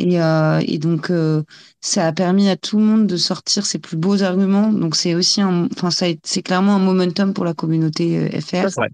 [0.00, 1.42] Et, euh, et donc, euh,
[1.82, 4.72] ça a permis à tout le monde de sortir ses plus beaux arguments.
[4.72, 5.68] Donc, c'est aussi un.
[5.72, 8.68] Enfin, ça c'est clairement un momentum pour la communauté euh, FR.
[8.76, 8.88] Vrai.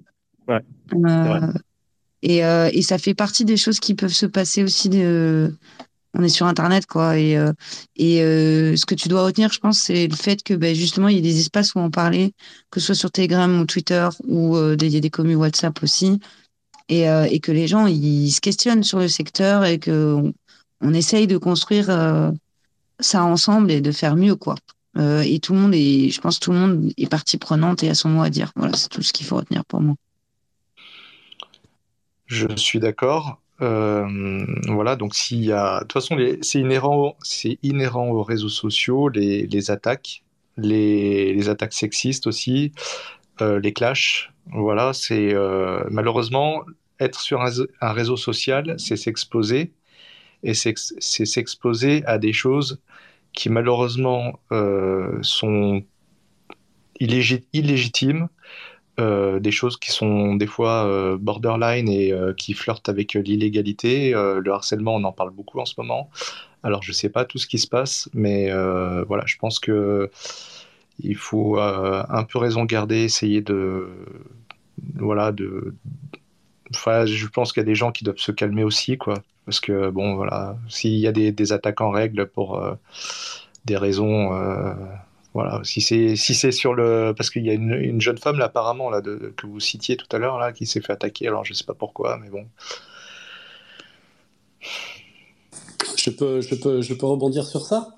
[2.23, 4.89] Et, et ça fait partie des choses qui peuvent se passer aussi.
[4.89, 5.55] De,
[6.15, 7.19] on est sur Internet, quoi.
[7.19, 7.39] Et,
[7.97, 11.17] et ce que tu dois retenir, je pense, c'est le fait que ben, justement, il
[11.17, 12.33] y a des espaces où en parler,
[12.71, 15.81] que ce soit sur Telegram ou Twitter, ou des- il y a des communes WhatsApp
[15.85, 16.19] aussi.
[16.89, 20.33] Et, euh, et que les gens, ils se questionnent sur le secteur et que on,
[20.81, 22.31] on essaye de construire euh,
[23.01, 24.55] ça ensemble et de faire mieux, quoi.
[24.97, 27.91] Euh, et tout le monde est, je pense, tout le monde est partie prenante et
[27.91, 28.53] a son mot à dire.
[28.57, 29.95] Voilà, c'est tout ce qu'il faut retenir pour moi.
[32.27, 33.41] Je suis d'accord.
[33.63, 37.17] Euh, voilà, donc s'il y a, de toute façon, c'est inhérent,
[37.63, 40.25] inhérent aux réseaux sociaux, les, attaques,
[40.57, 42.73] les, attaques sexistes aussi,
[43.41, 44.33] les clashs.
[44.53, 45.35] Voilà, c'est
[45.91, 46.65] malheureusement
[47.01, 49.73] être sur un réseau social, c'est s'exposer
[50.47, 50.77] et c'est
[51.27, 52.81] s'exposer à des choses
[53.33, 55.83] qui malheureusement euh, sont
[57.01, 58.29] illégit- illégitimes
[58.99, 64.13] euh, des choses qui sont des fois euh, borderline et qui flirtent avec l'illégalité.
[64.13, 66.09] Le harcèlement, on en parle beaucoup en ce moment.
[66.63, 68.51] Alors, je sais pas tout ce qui se passe, mais
[69.07, 70.11] voilà, je pense que
[71.01, 73.89] il faut un peu raison garder, essayer de,
[74.95, 75.75] voilà, de.
[76.75, 79.61] Enfin, je pense qu'il y a des gens qui doivent se calmer aussi, quoi, parce
[79.61, 82.75] que bon, voilà, s'il y a des, des attaques en règle pour euh,
[83.65, 84.35] des raisons.
[84.35, 84.75] euh,
[85.35, 88.39] voilà, si c'est si c'est sur le parce qu'il y a une, une jeune femme
[88.39, 91.29] là apparemment là de, que vous citiez tout à l'heure là qui s'est fait attaquer.
[91.29, 92.47] Alors je sais pas pourquoi, mais bon.
[95.99, 97.89] Je peux, je, peux, je peux rebondir sur ça?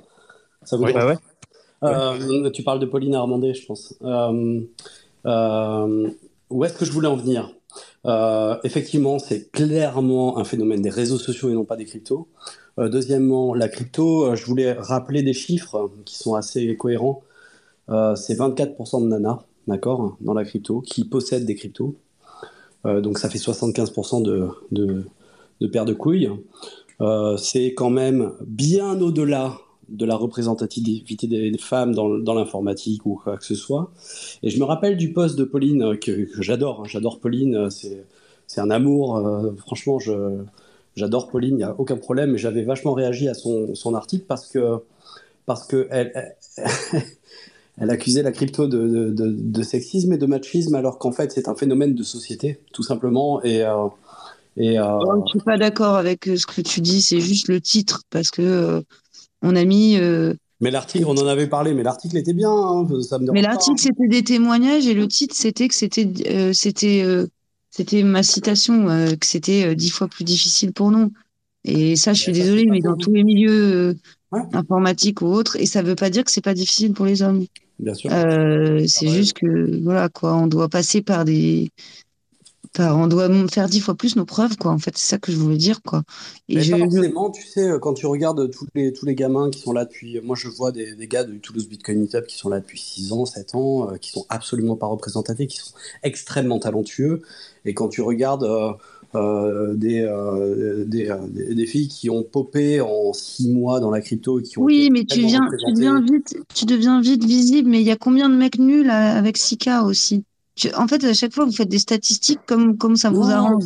[0.64, 0.92] Ça vous Oui.
[0.92, 1.18] dérange Bah ouais.
[1.85, 3.94] Euh, tu parles de Pauline Armandé, je pense.
[4.02, 4.62] Euh,
[5.26, 6.11] euh,
[6.50, 7.52] où est-ce que je voulais en venir?
[8.06, 12.28] Euh, Effectivement, c'est clairement un phénomène des réseaux sociaux et non pas des cryptos.
[12.78, 17.22] Euh, deuxièmement, la crypto, euh, je voulais rappeler des chiffres qui sont assez cohérents.
[17.88, 21.94] C'est 24% de nanas, d'accord, dans la crypto, qui possèdent des cryptos.
[22.84, 24.22] Donc ça fait 75%
[24.70, 26.30] de, paires de couilles.
[27.38, 29.56] C'est quand même bien au-delà
[29.88, 33.90] de la représentativité des femmes dans, l'informatique ou quoi que ce soit.
[34.42, 36.83] Et je me rappelle du post de Pauline euh, que, j'adore.
[36.83, 36.88] hein.
[36.88, 37.55] J'adore Pauline.
[37.57, 39.16] euh, C'est, un amour.
[39.16, 39.98] euh, franchement,
[40.96, 41.55] j'adore Pauline.
[41.55, 42.33] Il n'y a aucun problème.
[42.33, 44.79] Mais j'avais vachement réagi à son, article parce que,
[45.46, 46.12] parce que elle,
[47.90, 52.03] accusait la crypto de, sexisme et de machisme alors qu'en fait c'est un phénomène de
[52.03, 53.42] société, tout simplement.
[53.42, 53.64] Et,
[54.61, 58.31] Oh, Je suis pas d'accord avec ce que tu dis, c'est juste le titre parce
[58.31, 58.83] que
[59.42, 59.96] on a mis.
[59.98, 62.51] euh, mais l'article, on en avait parlé, mais l'article était bien.
[62.51, 66.09] hein, ça me dérange mais l'article c'était des témoignages et le titre c'était que c'était
[66.29, 67.27] euh, c'était euh,
[67.70, 71.12] c'était ma citation euh, que c'était dix fois plus difficile pour nous.
[71.64, 73.96] Et ça, je suis Mais désolée, mais dans tous les milieux
[74.31, 74.40] Ouais.
[74.53, 77.46] informatiques ou autres, et ça veut pas dire que c'est pas difficile pour les hommes.
[77.79, 78.11] Bien sûr.
[78.11, 79.12] C'est ouais.
[79.12, 81.70] juste que voilà quoi, on doit passer par des
[82.78, 84.72] on doit faire dix fois plus nos preuves, quoi.
[84.72, 86.02] En fait, c'est ça que je voulais dire, quoi.
[86.48, 89.61] Et Mais pas forcément, tu sais, quand tu regardes tous les, tous les gamins qui
[89.61, 90.20] sont là depuis.
[90.22, 93.12] Moi, je vois des, des gars de Toulouse Bitcoin Meetup qui sont là depuis 6
[93.12, 97.22] ans, 7 ans, euh, qui sont absolument pas représentatifs, qui sont extrêmement talentueux.
[97.64, 98.44] Et quand tu regardes.
[98.44, 98.72] Euh,
[99.14, 100.07] euh, des,
[100.85, 104.90] des, des, filles qui ont popé en six mois dans la crypto qui ont oui
[104.92, 108.28] mais tu viens tu deviens vite tu deviens vite visible mais il y a combien
[108.28, 110.24] de mecs nuls avec Sika aussi?
[110.76, 113.64] En fait, à chaque fois, vous faites des statistiques comme, comme ça vous arrange.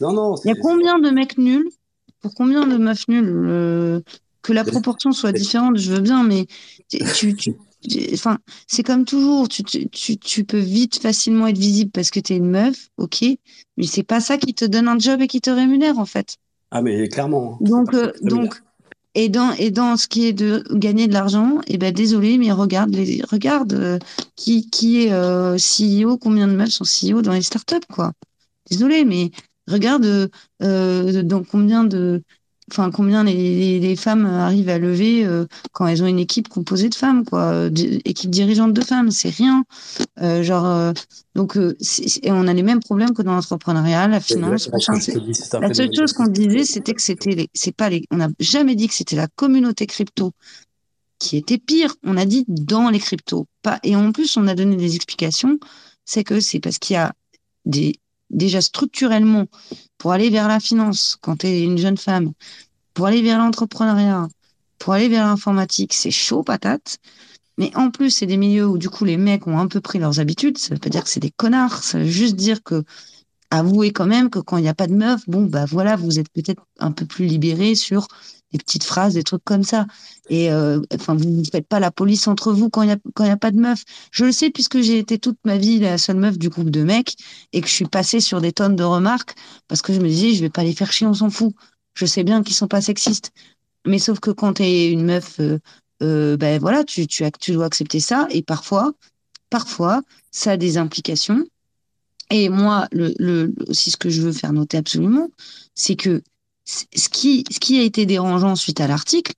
[0.00, 0.34] Non, non.
[0.44, 1.68] Il y a combien de mecs nuls
[2.20, 4.00] pour combien de meufs nulles euh,
[4.42, 6.46] Que la proportion soit différente, je veux bien, mais
[7.14, 7.36] tu,
[8.12, 9.48] enfin, c'est comme toujours.
[9.48, 13.24] Tu, tu, tu, peux vite, facilement être visible parce que tu es une meuf, ok,
[13.76, 16.36] mais c'est pas ça qui te donne un job et qui te rémunère, en fait.
[16.70, 17.54] Ah, mais clairement.
[17.54, 17.58] Hein.
[17.60, 18.60] Donc, euh, donc,
[19.18, 22.52] et dans, et dans ce qui est de gagner de l'argent, eh ben désolé, mais
[22.52, 23.98] regarde, les, regarde euh,
[24.36, 28.12] qui, qui est euh, CEO, combien de meufs sont CEO dans les startups, quoi.
[28.70, 29.32] Désolé, mais
[29.66, 30.30] regarde
[30.62, 32.22] euh, dans combien de,
[32.70, 36.88] enfin combien les, les, femmes arrivent à lever euh, quand elles ont une équipe composée
[36.88, 37.44] de femmes quoi.
[37.52, 37.70] Euh,
[38.04, 39.64] équipe dirigeante de femmes c'est rien.
[40.20, 40.92] Euh, genre euh,
[41.34, 44.70] donc et on a les mêmes problèmes que dans l'entrepreneuriat la finance
[45.60, 48.88] la seule chose qu'on disait c'était que c'était c'est pas les on n'a jamais dit
[48.88, 50.32] que c'était la communauté crypto
[51.18, 51.94] qui était pire.
[52.04, 55.58] On a dit dans les cryptos pas et en plus on a donné des explications
[56.04, 57.12] c'est que c'est parce qu'il y a
[57.64, 57.96] des
[58.30, 59.46] déjà structurellement
[59.96, 62.32] pour aller vers la finance quand tu es une jeune femme,
[62.94, 64.28] pour aller vers l'entrepreneuriat,
[64.78, 66.98] pour aller vers l'informatique, c'est chaud patate.
[67.58, 69.98] Mais en plus, c'est des milieux où du coup les mecs ont un peu pris
[69.98, 70.58] leurs habitudes.
[70.58, 71.82] Ça veut pas dire que c'est des connards.
[71.82, 72.84] Ça veut juste dire que
[73.50, 76.18] avouez quand même que quand il n'y a pas de meuf, bon bah voilà, vous
[76.18, 78.06] êtes peut-être un peu plus libéré sur
[78.52, 79.86] des petites phrases, des trucs comme ça.
[80.28, 83.32] Et euh, enfin, vous ne faites pas la police entre vous quand il n'y a,
[83.32, 83.84] a pas de meuf.
[84.10, 86.82] Je le sais puisque j'ai été toute ma vie la seule meuf du groupe de
[86.82, 87.16] mecs
[87.52, 89.34] et que je suis passée sur des tonnes de remarques
[89.68, 91.54] parce que je me disais, je vais pas les faire chier, on s'en fout.
[91.94, 93.32] Je sais bien qu'ils sont pas sexistes.
[93.86, 95.58] Mais sauf que quand tu es une meuf, euh,
[96.02, 98.26] euh, ben voilà, tu, tu, tu dois accepter ça.
[98.30, 98.92] Et parfois,
[99.50, 101.44] parfois, ça a des implications.
[102.30, 105.28] Et moi, le, le, aussi ce que je veux faire noter absolument,
[105.74, 106.22] c'est que
[106.68, 109.32] ce qui, ce qui a été dérangeant suite à l'article,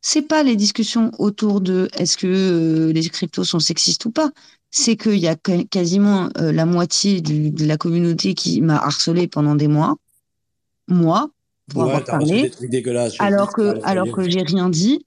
[0.00, 4.30] c'est pas les discussions autour de est-ce que euh, les cryptos sont sexistes ou pas.
[4.70, 9.28] C'est qu'il y a quasiment euh, la moitié du, de la communauté qui m'a harcelé
[9.28, 9.96] pendant des mois,
[10.88, 11.30] moi,
[11.70, 12.50] pour avoir parlé,
[13.18, 15.04] alors que, alors que j'ai rien dit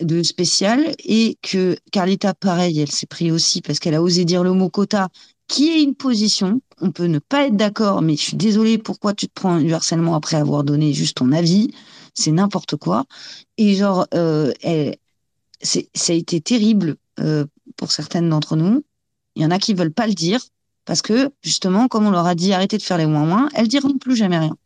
[0.00, 4.42] de spécial et que Carlita, pareil, elle s'est pris aussi parce qu'elle a osé dire
[4.42, 5.08] le mot quota
[5.48, 6.60] qui est une position.
[6.80, 9.72] On peut ne pas être d'accord, mais je suis désolée, pourquoi tu te prends du
[9.72, 11.70] harcèlement après avoir donné juste ton avis?
[12.14, 13.04] C'est n'importe quoi.
[13.58, 14.52] Et genre, euh,
[15.62, 17.44] ça a été terrible euh,
[17.76, 18.84] pour certaines d'entre nous.
[19.36, 20.40] Il y en a qui veulent pas le dire
[20.84, 23.68] parce que justement, comme on leur a dit arrêtez de faire les moins moins, elles
[23.68, 24.56] diront plus jamais rien.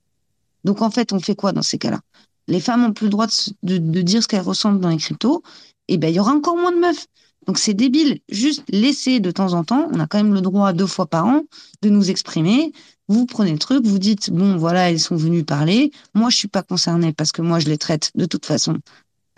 [0.64, 2.00] Donc en fait, on fait quoi dans ces cas-là?
[2.48, 3.26] Les femmes ont plus le droit
[3.62, 5.42] de, de dire ce qu'elles ressentent dans les cryptos.
[5.88, 7.06] Et ben, il y aura encore moins de meufs.
[7.48, 8.20] Donc c'est débile.
[8.28, 11.24] Juste laisser de temps en temps, on a quand même le droit deux fois par
[11.24, 11.44] an
[11.80, 12.72] de nous exprimer.
[13.08, 15.90] Vous prenez le truc, vous dites bon voilà, ils sont venus parler.
[16.14, 18.76] Moi je suis pas concernée parce que moi je les traite de toute façon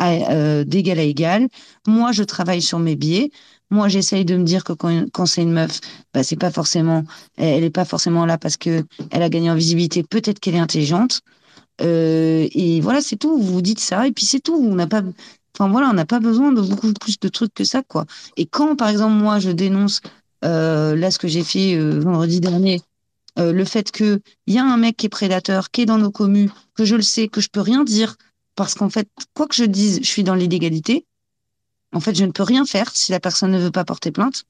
[0.03, 1.46] euh, d'égal à égal.
[1.87, 3.31] Moi je travaille sur mes biais.
[3.70, 5.79] Moi j'essaye de me dire que quand, c'est une meuf,
[6.12, 7.05] bah c'est pas forcément,
[7.37, 10.03] elle est pas forcément là parce que elle a gagné en visibilité.
[10.03, 11.20] Peut-être qu'elle est intelligente.
[11.81, 13.38] Euh, et voilà, c'est tout.
[13.38, 14.55] Vous vous dites ça et puis c'est tout.
[14.55, 15.03] On n'a pas,
[15.55, 18.07] Enfin voilà, on n'a pas besoin de beaucoup plus de trucs que ça, quoi.
[18.37, 20.01] Et quand, par exemple, moi, je dénonce
[20.45, 22.81] euh, là ce que j'ai fait euh, vendredi dernier,
[23.39, 26.11] euh, le fait qu'il y a un mec qui est prédateur, qui est dans nos
[26.11, 28.17] communes, que je le sais, que je peux rien dire,
[28.55, 31.07] parce qu'en fait, quoi que je dise, je suis dans l'illégalité.
[31.93, 34.45] En fait, je ne peux rien faire si la personne ne veut pas porter plainte.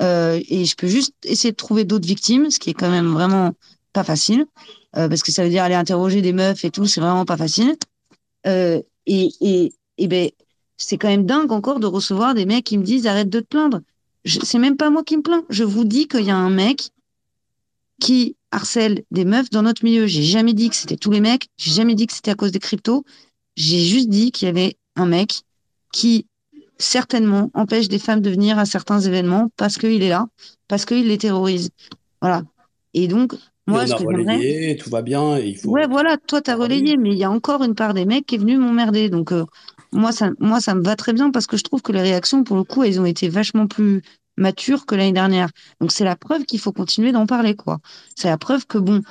[0.00, 3.52] et je peux juste essayer de trouver d'autres victimes, ce qui est quand même vraiment
[3.92, 4.46] pas facile,
[4.92, 7.76] parce que ça veut dire aller interroger des meufs et tout, c'est vraiment pas facile.
[8.44, 10.30] et eh ben
[10.76, 13.46] c'est quand même dingue encore de recevoir des mecs qui me disent arrête de te
[13.46, 13.80] plaindre.
[14.24, 15.44] C'est même pas moi qui me plains.
[15.48, 16.90] Je vous dis qu'il y a un mec
[18.00, 20.06] qui harcèle des meufs dans notre milieu.
[20.06, 21.48] J'ai jamais dit que c'était tous les mecs.
[21.56, 23.04] J'ai jamais dit que c'était à cause des cryptos.
[23.56, 25.42] J'ai juste dit qu'il y avait un mec
[25.92, 26.26] qui
[26.78, 30.28] certainement empêche des femmes de venir à certains événements parce qu'il est là,
[30.68, 31.70] parce qu'il les terrorise.
[32.20, 32.42] Voilà.
[32.94, 33.34] Et donc,
[33.66, 35.38] moi, a relayé, tout va bien.
[35.38, 35.70] il faut...
[35.70, 38.26] Ouais, voilà, toi, tu as relayé, mais il y a encore une part des mecs
[38.26, 39.10] qui est venu m'emmerder.
[39.10, 39.44] Donc, euh,
[39.92, 42.44] moi ça, moi, ça me va très bien parce que je trouve que les réactions,
[42.44, 44.02] pour le coup, elles ont été vachement plus
[44.36, 45.50] matures que l'année dernière.
[45.80, 47.78] Donc, c'est la preuve qu'il faut continuer d'en parler, quoi.
[48.14, 49.02] C'est la preuve que, bon,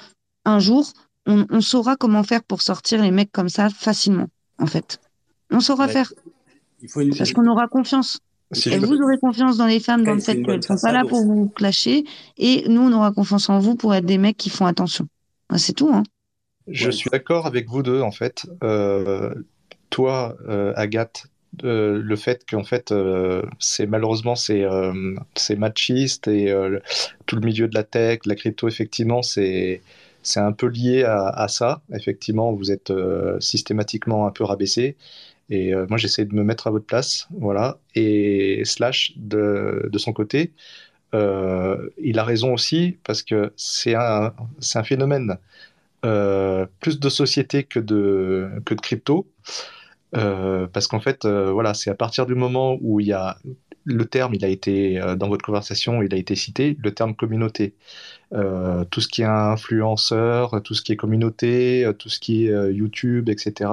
[0.45, 0.91] un jour,
[1.25, 4.27] on, saura comment faire pour sortir les mecs comme ça facilement,
[4.59, 4.99] en fait.
[5.51, 6.13] On saura faire.
[6.81, 7.15] Il faut une...
[7.15, 8.19] Parce qu'on aura confiance.
[8.53, 10.93] Si Et vous aurez confiance dans les femmes, dans le c'est fait qu'elles sont pas
[10.93, 12.05] là pour vous clasher.
[12.37, 15.07] Et nous, on aura confiance en vous pour être des mecs qui font attention.
[15.49, 16.03] Ah, C'est tout, hein.
[16.67, 16.91] Je Ouais.
[16.91, 18.45] suis d'accord avec vous deux, en fait.
[18.63, 19.33] Euh,
[19.89, 21.27] toi, euh, Agathe,
[21.63, 24.65] euh, le fait qu'en fait, euh, c'est malheureusement, c'est
[25.57, 26.53] machiste et
[27.25, 29.81] tout le milieu de la tech, de la crypto, effectivement, c'est
[30.23, 31.81] c'est un peu lié à, ça.
[31.93, 32.91] Effectivement, vous êtes
[33.39, 34.97] systématiquement un peu rabaissé.
[35.49, 37.79] Et moi, j'essaie de me mettre à votre place, voilà.
[37.95, 40.51] Et Slash, de, de son côté,
[41.13, 44.33] il a raison aussi parce que c'est un,
[44.75, 45.37] un phénomène
[46.01, 49.27] plus de société que de, que de crypto.
[50.15, 53.37] Euh, parce qu'en fait, euh, voilà, c'est à partir du moment où il y a
[53.83, 57.15] le terme, il a été euh, dans votre conversation, il a été cité, le terme
[57.15, 57.75] communauté.
[58.33, 62.47] Euh, tout ce qui est influenceur, tout ce qui est communauté, euh, tout ce qui
[62.47, 63.69] est euh, YouTube, etc.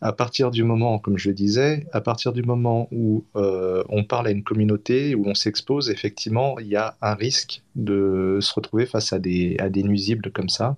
[0.00, 4.28] À partir du moment, comme je disais, à partir du moment où euh, on parle
[4.28, 8.86] à une communauté, où on s'expose, effectivement, il y a un risque de se retrouver
[8.86, 10.76] face à des, à des nuisibles comme ça.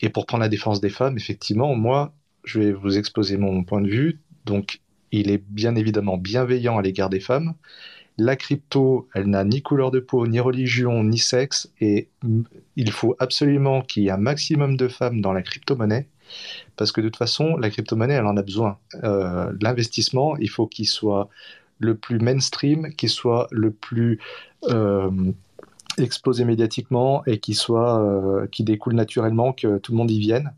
[0.00, 2.12] Et pour prendre la défense des femmes, effectivement, moi,
[2.44, 4.20] je vais vous exposer mon point de vue.
[4.44, 4.80] Donc,
[5.12, 7.54] il est bien évidemment bienveillant à l'égard des femmes.
[8.16, 12.42] La crypto, elle n'a ni couleur de peau, ni religion, ni sexe, et mm,
[12.74, 16.08] il faut absolument qu'il y ait un maximum de femmes dans la crypto-monnaie,
[16.76, 18.78] parce que de toute façon, la crypto-monnaie, elle en a besoin.
[19.04, 21.28] Euh, L'investissement, il faut qu'il soit
[21.78, 24.18] le plus mainstream, qu'il soit le plus
[24.64, 25.10] euh,
[25.96, 30.52] explosé médiatiquement et qui soit euh, découle naturellement, que tout le monde y vienne.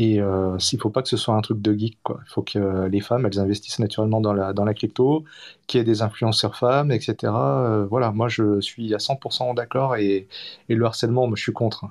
[0.00, 1.98] Et euh, il ne faut pas que ce soit un truc de geek.
[2.08, 5.24] Il faut que les femmes, elles investissent naturellement dans la, dans la crypto,
[5.66, 7.16] qu'il y ait des influenceurs femmes, etc.
[7.24, 10.26] Euh, voilà, moi je suis à 100% d'accord et,
[10.68, 11.84] le harcèlement, je suis contre.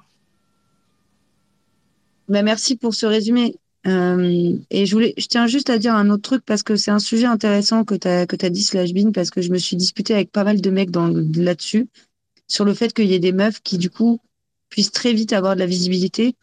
[2.29, 3.55] Bah, merci pour ce résumé.
[3.87, 6.91] Euh, et je voulais, je tiens juste à dire un autre truc parce que c'est
[6.91, 9.75] un sujet intéressant que tu as, que t'as dit, Slashbin, parce que je me suis
[9.75, 11.87] disputée avec pas mal de mecs là-dessus,
[12.47, 14.19] sur le fait qu'il y ait des meufs qui, du coup,
[14.69, 16.35] puissent très vite avoir de la visibilité.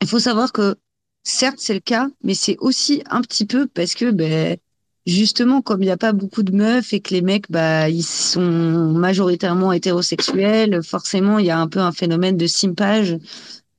[0.00, 0.76] Il faut savoir que,
[1.24, 4.58] certes, c'est le cas, mais c'est aussi un petit peu parce que, ben,
[5.06, 8.04] justement, comme il n'y a pas beaucoup de meufs et que les mecs, bah, ils
[8.04, 13.16] sont majoritairement hétérosexuels, forcément, il y a un peu un phénomène de simpage.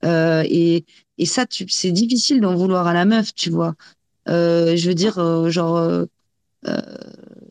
[0.04, 0.86] Euh, et,
[1.18, 3.76] et ça, c'est difficile d'en vouloir à la meuf, tu vois.
[4.28, 6.06] Euh, je veux dire, euh, genre, euh,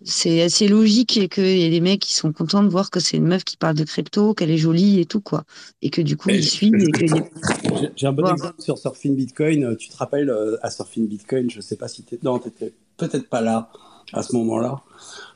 [0.05, 3.01] c'est assez logique et qu'il y ait des mecs qui sont contents de voir que
[3.01, 5.45] c'est une meuf qui parle de crypto, qu'elle est jolie et tout, quoi.
[5.83, 8.33] Et que du coup, ils suivent J'ai- un bon Voilà.
[8.35, 9.77] exemple sur Surfing Bitcoin.
[9.77, 13.41] Tu te rappelles à Surfing Bitcoin, je sais pas si tu Non, t'étais peut-être pas
[13.41, 13.71] là
[14.13, 14.83] à ce moment-là.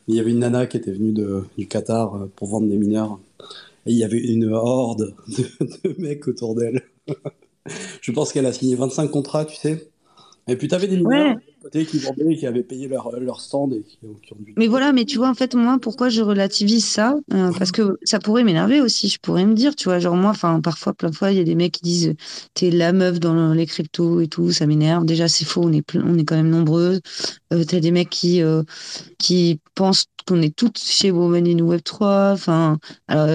[0.07, 2.77] Mais il y avait une nana qui était venue de, du Qatar pour vendre des
[2.77, 3.19] mineurs.
[3.87, 5.45] Et il y avait une horde de,
[5.85, 6.83] de mecs autour d'elle.
[8.03, 9.91] je pense qu'elle a signé 25 contrats, tu sais.
[10.49, 11.37] Et puis t'avais des mineurs Ouais.
[11.63, 14.55] côté qui vendaient, qui avaient payé leur, leur stand et qui, qui ont dû.
[14.57, 17.99] Mais voilà, mais tu vois, en fait, moi, pourquoi je relativise ça Euh, Parce que
[18.03, 19.09] ça pourrait m'énerver aussi.
[19.09, 21.41] Je pourrais me dire, tu vois, genre moi, enfin, parfois, plein de fois, il y
[21.41, 22.15] a des mecs qui disent
[22.55, 25.05] t'es la meuf dans les cryptos et tout, ça m'énerve.
[25.05, 27.01] Déjà, c'est faux, on est, on est quand même nombreuses.
[27.53, 28.63] Euh, T'as des mecs qui, euh,
[29.19, 32.79] qui pensent qu'on est toutes chez Women in Web 3, enfin,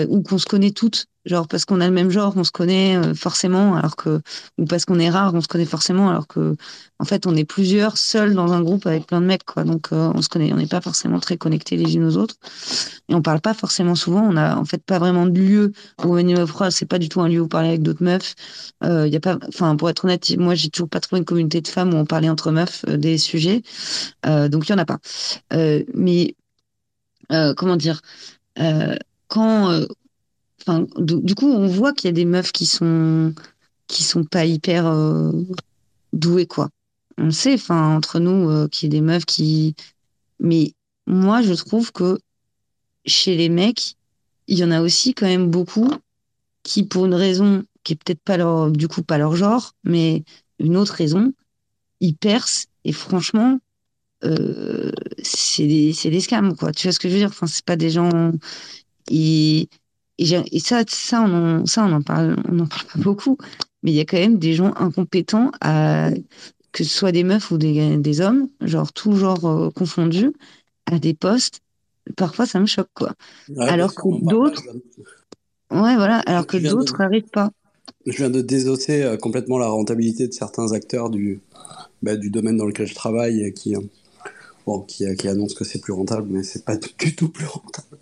[0.10, 1.06] ou qu'on se connaît toutes.
[1.26, 4.22] Genre, parce qu'on a le même genre, on se connaît euh, forcément, alors que,
[4.58, 6.56] ou parce qu'on est rare, on se connaît forcément, alors que,
[7.00, 9.64] en fait, on est plusieurs seuls dans un groupe avec plein de mecs, quoi.
[9.64, 12.36] Donc, euh, on se connaît, on n'est pas forcément très connectés les unes aux autres.
[13.08, 14.22] Et on parle pas forcément souvent.
[14.22, 15.72] On a, en fait, pas vraiment de lieu
[16.04, 18.36] où Women Web 3, c'est pas du tout un lieu où parler avec d'autres meufs.
[18.84, 21.62] Euh, y a pas, enfin, pour être honnête, moi, j'ai toujours pas trouvé une communauté
[21.62, 23.62] de femmes où on parlait entre meufs euh, des sujets.
[24.26, 25.00] Donc, il y en a pas.
[25.94, 26.36] Mais,
[27.56, 28.02] comment dire,
[29.28, 29.88] quand, euh,
[30.98, 33.34] du, coup, on voit qu'il y a des meufs qui sont,
[33.88, 35.32] qui sont pas hyper euh,
[36.14, 36.70] douées, quoi.
[37.18, 39.76] On sait, enfin, entre nous, euh, qu'il y ait des meufs qui.
[40.40, 40.74] Mais
[41.08, 42.20] moi, je trouve que
[43.06, 43.96] chez les mecs,
[44.48, 45.92] il y en a aussi quand même beaucoup
[46.64, 50.24] qui, pour une raison qui est peut-être pas leur, du coup, pas leur genre, mais
[50.60, 51.34] une autre raison,
[52.00, 53.60] ils percent et franchement,
[54.24, 56.72] euh, c'est des, des scams, quoi.
[56.72, 57.30] Tu vois ce que je veux dire?
[57.30, 58.32] Enfin, c'est pas des gens,
[60.18, 63.38] et, ça, ça, on en, ça, on en parle, on en parle pas beaucoup,
[63.82, 66.12] mais il y a quand même des gens incompétents à,
[66.72, 70.34] que ce soit des meufs ou des, des hommes, genre tout genre euh, confondu,
[70.86, 71.62] à des postes.
[72.18, 73.14] Parfois, ça me choque, quoi.
[73.50, 74.62] Ouais, alors que d'autres-.
[75.72, 76.20] Ouais, voilà.
[76.20, 77.52] Alors que d'autres n'arrivent pas.
[78.06, 81.42] Je viens de désosser euh, complètement la rentabilité de certains acteurs du,
[82.02, 83.80] bah, du domaine dans lequel je travaille qui, euh,
[84.66, 87.46] bon, qui, euh, qui annoncent que c'est plus rentable, mais c'est pas du tout plus
[87.46, 87.98] rentable.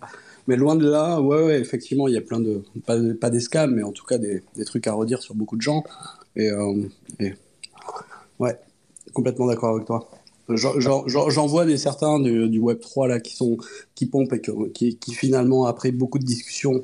[0.48, 3.74] Mais loin de là, ouais, effectivement, il y a plein de, pas, pas des scams,
[3.74, 5.84] mais en tout cas des, des trucs à redire sur beaucoup de gens.
[6.36, 6.82] Et, euh,
[8.38, 8.58] ouais,
[9.12, 10.08] complètement d'accord avec toi.
[10.48, 13.56] J'en vois des certains du, Web 3 là qui sont
[13.94, 14.40] qui pompent et
[14.74, 16.82] qui, qui, finalement après beaucoup de discussions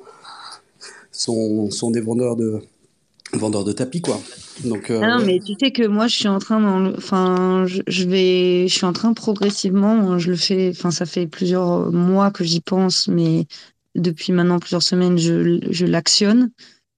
[1.11, 2.61] sont, sont des vendeurs de
[3.33, 4.21] vendeurs de tapis quoi.
[4.65, 8.67] Donc euh, non mais tu sais que moi je suis en train enfin je, vais
[8.69, 12.61] je suis en train progressivement je le fais enfin ça fait plusieurs mois que j'y
[12.61, 13.47] pense mais
[13.95, 16.51] depuis maintenant plusieurs semaines je, je l'actionne.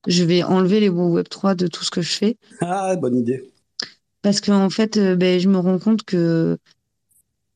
[0.07, 2.37] Je vais enlever les Web 3 de tout ce que je fais.
[2.61, 3.51] Ah bonne idée.
[4.23, 6.59] Parce qu'en en fait, euh, ben, je me rends compte que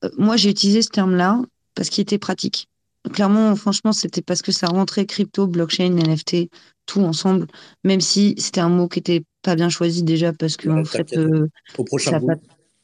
[0.05, 1.41] euh, moi, j'ai utilisé ce terme-là
[1.75, 2.69] parce qu'il était pratique.
[3.13, 6.49] Clairement, franchement, c'était parce que ça rentrait crypto, blockchain, NFT,
[6.87, 7.47] tout ensemble,
[7.85, 11.17] même si c'était un mot qui était pas bien choisi déjà parce que en fait,
[11.17, 12.35] euh, au prochain ça pas,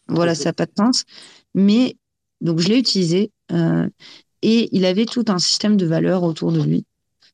[0.09, 1.05] voilà, ça n'a pas de sens.
[1.55, 1.97] Mais
[2.43, 3.31] donc je l'ai utilisé
[4.43, 6.85] et il avait tout un système de valeurs autour de lui,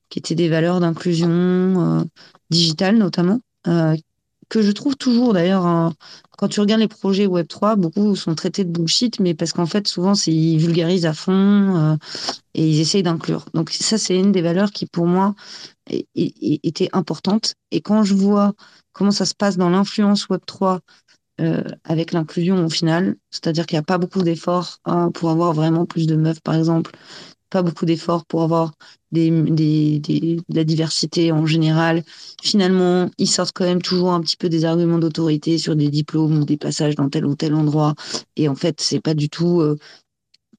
[0.08, 2.06] qui étaient des valeurs d'inclusion
[2.50, 5.92] digitale notamment, que je trouve toujours d'ailleurs,
[6.36, 9.88] quand tu regardes les projets Web3, beaucoup sont traités de bullshit, mais parce qu'en fait,
[9.88, 11.32] souvent, ils vulgarisent à fond
[11.76, 11.96] euh,
[12.54, 13.46] et ils essayent d'inclure.
[13.54, 15.34] Donc ça, c'est une des valeurs qui, pour moi,
[16.14, 17.54] était importante.
[17.70, 18.52] Et quand je vois
[18.92, 20.80] comment ça se passe dans l'influence Web3
[21.40, 24.78] euh, avec l'inclusion au final, c'est-à-dire qu'il n'y a pas beaucoup d'efforts
[25.14, 26.92] pour avoir vraiment plus de meufs, par exemple,
[27.50, 28.72] pas beaucoup d'efforts pour avoir
[29.12, 32.02] des, des, des, de la diversité en général.
[32.42, 36.38] Finalement, ils sortent quand même toujours un petit peu des arguments d'autorité sur des diplômes
[36.38, 37.94] ou des passages dans tel ou tel endroit.
[38.36, 39.76] Et en fait, c'est pas du tout euh,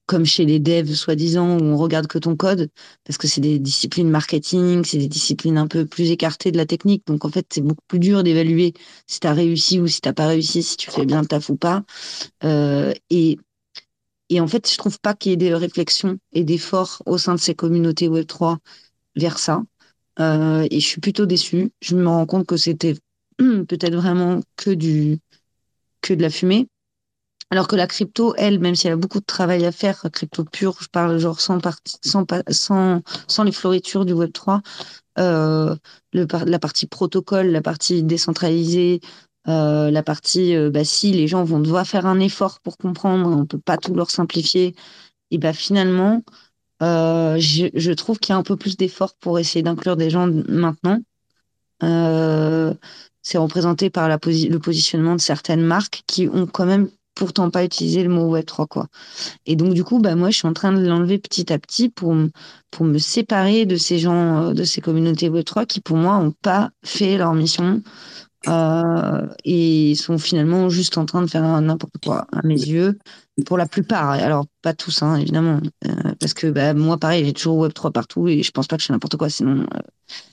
[0.08, 2.70] comme chez les devs, soi-disant, où on regarde que ton code,
[3.04, 6.64] parce que c'est des disciplines marketing, c'est des disciplines un peu plus écartées de la
[6.64, 7.06] technique.
[7.06, 8.72] Donc, en fait, c'est beaucoup plus dur d'évaluer
[9.06, 11.50] si tu as réussi ou si tu pas réussi, si tu fais bien le taf
[11.50, 11.84] ou pas.
[12.42, 13.38] Euh, et
[14.30, 17.34] et en fait, je trouve pas qu'il y ait des réflexions et d'efforts au sein
[17.34, 18.58] de ces communautés Web3
[19.16, 19.62] vers ça.
[20.20, 21.72] Euh, et je suis plutôt déçue.
[21.80, 22.94] Je me rends compte que c'était
[23.38, 25.20] peut-être vraiment que du
[26.02, 26.68] que de la fumée.
[27.50, 30.44] Alors que la crypto, elle, même si elle a beaucoup de travail à faire, crypto
[30.44, 31.58] pure, je parle genre sans,
[32.02, 34.60] sans, sans, sans les floritures du Web3,
[35.18, 35.74] euh,
[36.12, 39.00] le, la partie protocole, la partie décentralisée,
[39.48, 43.28] euh, la partie, euh, bah, si les gens vont devoir faire un effort pour comprendre,
[43.30, 44.74] on peut pas tout leur simplifier.
[45.30, 46.22] Et bah finalement,
[46.82, 50.28] euh, je, trouve qu'il y a un peu plus d'efforts pour essayer d'inclure des gens
[50.48, 51.00] maintenant.
[53.22, 58.02] c'est représenté par le positionnement de certaines marques qui ont quand même pourtant pas utilisé
[58.02, 58.86] le mot Web3 quoi.
[59.46, 61.88] Et donc du coup bah moi je suis en train de l'enlever petit à petit
[61.88, 62.14] pour
[62.70, 66.70] pour me séparer de ces gens de ces communautés Web3 qui pour moi ont pas
[66.84, 67.82] fait leur mission
[68.46, 72.98] euh, et ils sont finalement juste en train de faire n'importe quoi à mes yeux
[73.46, 74.10] pour la plupart.
[74.10, 75.60] Alors pas tous hein, évidemment.
[75.86, 78.76] Euh, parce que bah, moi pareil j'ai toujours web 3 partout et je pense pas
[78.76, 79.78] que je fais n'importe quoi sinon euh,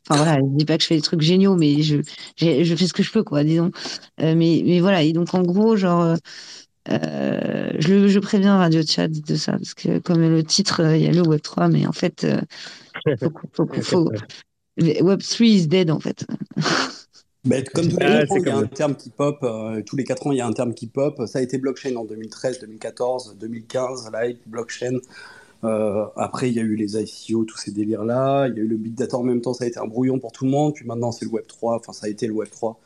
[0.07, 1.97] enfin voilà je dis pas que je fais des trucs géniaux mais je
[2.37, 3.71] je fais ce que je peux quoi disons.
[4.19, 6.15] Mais mais voilà et donc en gros genre
[6.87, 11.11] je, je préviens Radio Chat de ça parce que comme le titre il y a
[11.11, 12.27] le web 3 mais en fait
[13.19, 14.11] faut, faut, faut,
[15.01, 16.27] web 3 is dead en fait
[17.73, 19.37] comme tous les ah, ans, il y a un terme qui pop.
[19.43, 21.21] Euh, tous les 4 ans, il y a un terme qui pop.
[21.27, 24.99] Ça a été blockchain en 2013, 2014, 2015, live, blockchain.
[25.63, 28.47] Euh, après, il y a eu les ICO, tous ces délires-là.
[28.47, 30.19] Il y a eu le big data en même temps, ça a été un brouillon
[30.19, 30.73] pour tout le monde.
[30.73, 31.75] Puis maintenant, c'est le Web 3.
[31.75, 32.79] Enfin, ça a été le Web 3.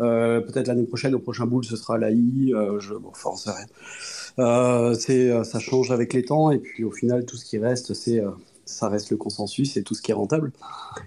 [0.00, 2.52] Euh, peut-être l'année prochaine, au prochain boule, ce sera l'AI.
[2.78, 5.44] je, bon, enfin, on sait rien.
[5.44, 6.50] ça change avec les temps.
[6.50, 8.22] Et puis, au final, tout ce qui reste, c'est,
[8.64, 10.52] ça reste le consensus et tout ce qui est rentable.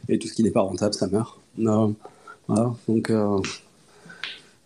[0.10, 1.39] Et tout ce qui n'est pas rentable, ça meurt.
[1.57, 1.95] Non
[2.88, 3.39] donc, euh,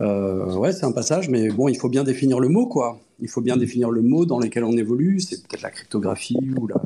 [0.02, 3.00] euh, ouais, c'est un passage, mais bon, il faut bien définir le mot, quoi.
[3.20, 5.20] Il faut bien définir le mot dans lequel on évolue.
[5.20, 6.82] C'est peut-être la cryptographie ou la,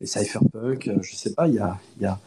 [0.00, 1.48] les cypherpunks, euh, je sais pas.
[1.48, 1.78] Il y a.
[2.00, 2.18] Y a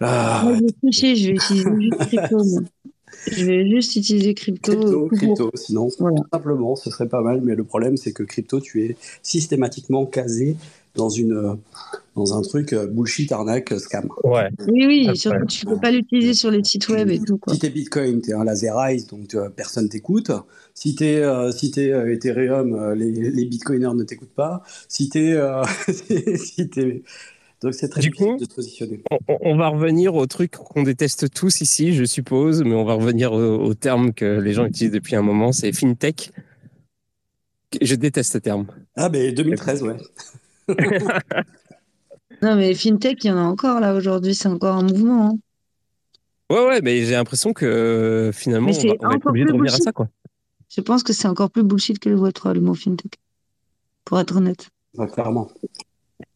[0.00, 2.44] je vais tricher, je vais utiliser juste crypto.
[3.26, 4.72] Je vais juste utiliser crypto.
[4.72, 5.88] Crypto, crypto sinon,
[6.32, 7.42] simplement, ce serait pas mal.
[7.42, 10.56] Mais le problème, c'est que crypto, tu es systématiquement casé
[10.94, 11.58] dans une
[12.16, 14.08] dans un truc euh, bullshit arnaque scam.
[14.24, 14.48] Ouais.
[14.68, 17.54] Oui oui, surtout tu peux pas l'utiliser sur les sites web et tout quoi.
[17.54, 20.30] Si t'es Bitcoin, t'es un Laserize donc euh, personne t'écoute.
[20.74, 24.62] Si t'es euh, si es, Ethereum, les, les Bitcoiners ne t'écoutent pas.
[24.88, 25.36] Si t'es
[26.36, 27.02] si t'es
[27.62, 29.02] donc c'est très difficile de se positionner.
[29.28, 33.34] On, va revenir au truc qu'on déteste tous ici, je suppose, mais on va revenir
[33.34, 36.30] au, au terme que les gens utilisent depuis un moment, c'est fintech.
[37.82, 38.66] Je déteste ce terme.
[38.96, 39.96] Ah ben 2013 ouais.
[42.42, 45.30] non, mais FinTech, il y en a encore là aujourd'hui, c'est encore un mouvement.
[45.30, 45.38] Hein.
[46.50, 49.92] Ouais, ouais, mais j'ai l'impression que finalement, on va, être obligé de revenir à ça.
[49.92, 50.08] Quoi.
[50.68, 53.12] Je pense que c'est encore plus bullshit que le Web3, le mot FinTech.
[54.04, 54.68] Pour être honnête.
[55.12, 55.48] clairement.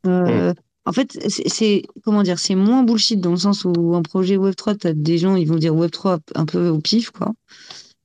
[0.07, 0.55] Euh, hmm.
[0.87, 4.78] En fait, c'est comment dire, c'est moins bullshit dans le sens où un projet Web3,
[4.78, 7.32] tu as des gens, ils vont dire Web3 un peu au pif, quoi.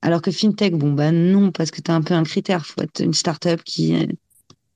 [0.02, 2.64] Alors que FinTech, bon, bah non, parce que tu as un peu un critère.
[2.64, 4.08] faut être une startup qui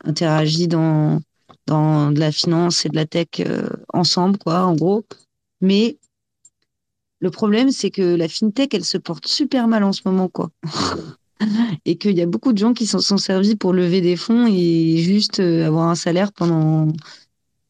[0.05, 1.20] interagit dans,
[1.66, 5.04] dans de la finance et de la tech euh, ensemble, quoi, en gros.
[5.60, 5.98] Mais
[7.20, 10.50] le problème, c'est que la FinTech, elle se porte super mal en ce moment, quoi.
[11.84, 14.46] et qu'il y a beaucoup de gens qui s'en sont servis pour lever des fonds
[14.46, 16.88] et juste euh, avoir un salaire pendant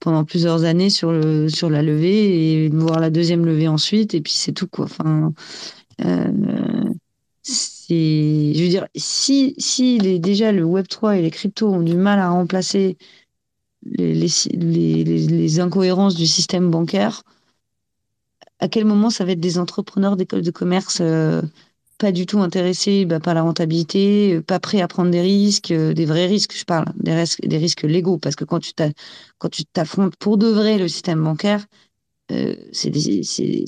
[0.00, 4.20] pendant plusieurs années sur le sur la levée et voir la deuxième levée ensuite et
[4.20, 5.32] puis c'est tout quoi enfin
[6.04, 6.92] euh,
[7.42, 11.94] c'est je veux dire si si déjà le Web 3 et les cryptos ont du
[11.94, 12.98] mal à remplacer
[13.84, 14.14] les,
[14.54, 17.22] les, incohérences du système bancaire
[18.60, 21.42] à quel moment ça va être des entrepreneurs d'écoles de commerce euh,
[21.98, 25.70] pas du tout intéressés bah, par la rentabilité, euh, pas prêts à prendre des risques,
[25.70, 28.72] euh, des vrais risques, je parle, des risques, des risques légaux, parce que quand tu
[29.72, 31.64] t'affrontes pour de vrai le système bancaire,
[32.72, 33.20] c'est des,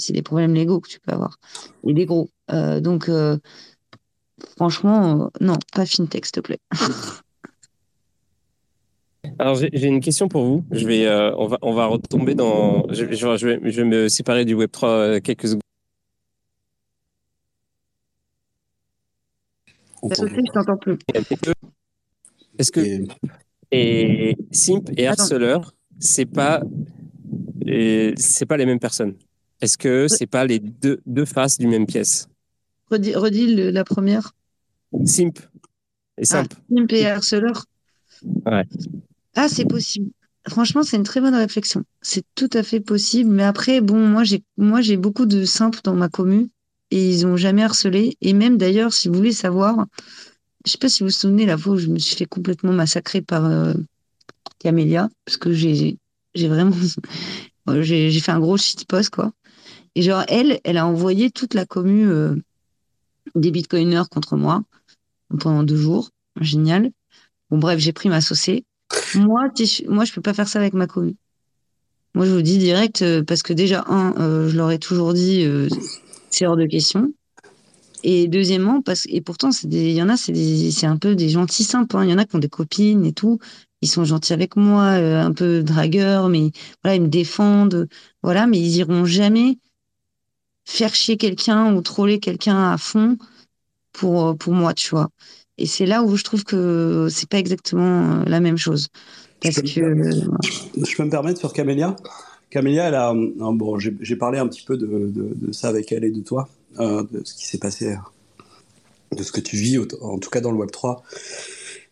[0.09, 1.37] des, problèmes légaux que tu peux avoir
[1.87, 2.31] et des gros.
[2.81, 3.11] donc
[4.57, 6.59] franchement, non, pas fintech, s'il te plaît.
[9.39, 10.65] Alors j'ai une question pour vous.
[10.71, 12.87] Je vais, on va, on va retomber dans.
[12.91, 15.63] Je, je, vais, je vais me séparer du Web 3 quelques secondes.
[20.03, 20.99] je t'entends plus.
[22.59, 22.81] Est-ce que
[23.73, 26.63] et Simp et harceleur, c'est pas
[28.17, 29.15] c'est pas les mêmes personnes
[29.61, 32.29] Est-ce que c'est pas les deux, deux faces d'une même pièce?
[32.91, 34.33] Redis, redis la première.
[35.05, 35.41] Simp
[36.19, 36.55] et ah, Simp.
[36.71, 37.65] simp et harceleur.
[38.47, 38.65] Ouais.
[39.37, 40.11] Ah, c'est possible.
[40.49, 41.85] Franchement, c'est une très bonne réflexion.
[42.01, 43.31] C'est tout à fait possible.
[43.31, 46.49] Mais après, bon, moi, j'ai, beaucoup de simp dans ma commune
[46.91, 48.17] et ils ont jamais harcelé.
[48.23, 49.87] Et même d'ailleurs, si vous voulez savoir,
[50.65, 52.73] je sais pas si vous vous souvenez la fois où je me suis fait complètement
[52.73, 53.75] massacrer par euh,
[54.59, 55.99] Camélia, parce que j'ai
[56.35, 56.75] vraiment
[57.81, 59.33] j'ai fait un gros shitpost quoi.
[59.95, 62.37] Et genre elle, elle a envoyé toute la commu euh,
[63.35, 64.63] des bitcoiners contre moi
[65.41, 66.11] pendant deux jours,
[66.41, 66.91] génial.
[67.51, 68.65] Bon bref, j'ai pris ma saucée.
[69.15, 69.49] Moi,
[69.89, 71.17] moi, je peux pas faire ça avec ma commu.
[72.15, 74.15] Moi, je vous dis direct euh, parce que déjà un,
[74.49, 75.47] je leur ai toujours dit
[76.31, 77.13] c'est hors de question.
[78.03, 81.97] Et deuxièmement, parce et pourtant, il y en a, c'est un peu des gentils simples.
[81.97, 82.05] Hein.
[82.05, 83.39] Il y en a qui ont des copines et tout.
[83.83, 86.51] Ils sont gentils avec moi, euh, un peu dragueurs, mais
[86.83, 87.89] voilà, ils me défendent.
[88.23, 89.59] Voilà, mais ils iront jamais
[90.65, 93.17] faire chier quelqu'un ou troller quelqu'un à fond
[93.93, 95.09] pour, pour moi, tu vois.
[95.59, 98.89] Et c'est là où je trouve que c'est pas exactement euh, la même chose.
[99.43, 101.97] Parce je, peux que, je peux me permettre sur Camélia?
[102.51, 106.11] Camélia, elle a, euh, bon, j'ai parlé un petit peu de, ça avec elle et
[106.11, 106.49] de toi,
[106.79, 107.97] euh, de ce qui s'est passé,
[109.17, 111.03] de ce que tu vis, en tout cas dans le Web 3.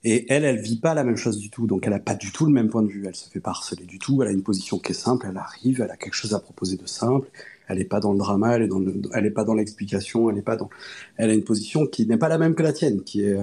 [0.06, 2.30] Et elle, elle vit pas la même chose du tout, donc elle a pas du
[2.30, 3.04] tout le même point de vue.
[3.06, 4.22] Elle se fait pas harceler du tout.
[4.22, 5.26] Elle a une position qui est simple.
[5.30, 7.26] Elle arrive, elle a quelque chose à proposer de simple.
[7.68, 8.82] Elle n'est pas dans le drama, elle est dans
[9.14, 10.68] elle est pas dans l'explication, elle est pas dans,
[11.16, 13.38] elle a une position qui n'est pas la même que la tienne, qui est,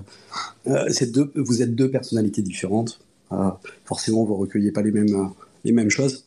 [0.67, 2.99] euh, deux, vous êtes deux personnalités différentes.
[3.86, 5.32] forcément, vous recueillez pas les mêmes,
[5.63, 6.26] les mêmes choses.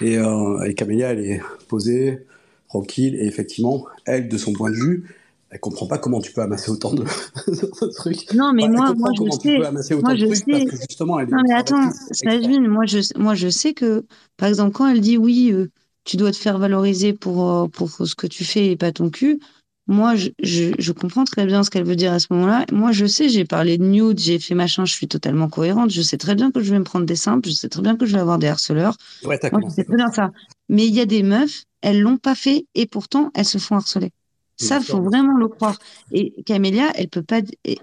[0.00, 2.26] Et, euh, Camélia, elle est posée,
[2.68, 5.04] tranquille, et effectivement, elle, de son point de vue,
[5.52, 7.04] elle comprend pas comment tu peux amasser autant de,
[7.96, 8.32] trucs.
[8.32, 9.58] Non, mais moi, moi, je sais.
[9.58, 10.44] moi, je sais.
[10.46, 14.06] Parce que justement, elle non, mais attends, Sajvin, moi, je, moi, je sais que,
[14.38, 15.70] par exemple, quand elle dit oui, euh,
[16.04, 19.10] tu dois te faire valoriser pour, euh, pour ce que tu fais et pas ton
[19.10, 19.40] cul,
[19.88, 22.66] moi, je, je, comprends très bien ce qu'elle veut dire à ce moment-là.
[22.70, 25.90] Moi, je sais, j'ai parlé de nude, j'ai fait machin, je suis totalement cohérente.
[25.90, 27.96] Je sais très bien que je vais me prendre des simples, je sais très bien
[27.96, 28.96] que je vais avoir des harceleurs.
[29.24, 30.30] Ouais, moi, je sais très bien ça.
[30.68, 33.74] Mais il y a des meufs, elles l'ont pas fait et pourtant, elles se font
[33.74, 34.12] harceler.
[34.56, 35.76] Ça, il faut vraiment le croire.
[36.12, 37.40] Et Camélia, elle peut pas,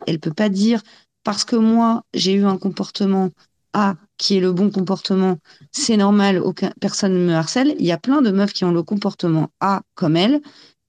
[0.08, 0.82] elle peut pas dire
[1.26, 3.30] parce que moi, j'ai eu un comportement
[3.74, 5.38] A qui est le bon comportement,
[5.72, 7.74] c'est normal, aucun, personne ne me harcèle.
[7.80, 10.42] Il y a plein de meufs qui ont le comportement A comme elle,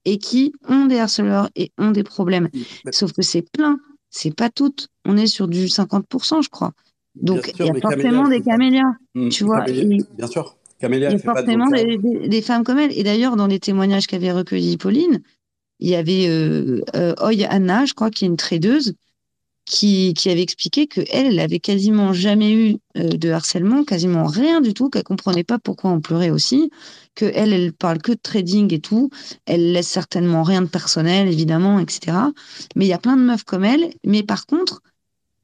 [0.04, 2.48] et qui ont des harceleurs et ont des problèmes.
[2.90, 3.78] Sauf que c'est plein,
[4.10, 4.88] c'est pas toutes.
[5.04, 6.72] On est sur du 50%, je crois.
[7.14, 9.64] Donc il y a forcément des camélias, hmm, tu vois.
[9.64, 10.56] bien sûr.
[10.80, 12.96] Camélia, il y a forcément des, femmes comme elle.
[12.98, 15.20] Et d'ailleurs, dans les témoignages qu'avait recueilli Pauline,
[15.78, 18.94] il y avait euh, euh, Oy Anna, je crois, qui est une tradeuse,
[19.70, 24.74] qui, avait expliqué que elle, avait quasiment jamais eu euh, de harcèlement, quasiment rien du
[24.74, 26.70] tout, qu'elle comprenait pas pourquoi on pleurait aussi,
[27.14, 29.10] que elle, elle parle que de trading et tout,
[29.46, 32.16] elle laisse certainement rien de personnel, évidemment, etc.
[32.74, 34.82] Mais il y a plein de meufs comme elle, mais par contre,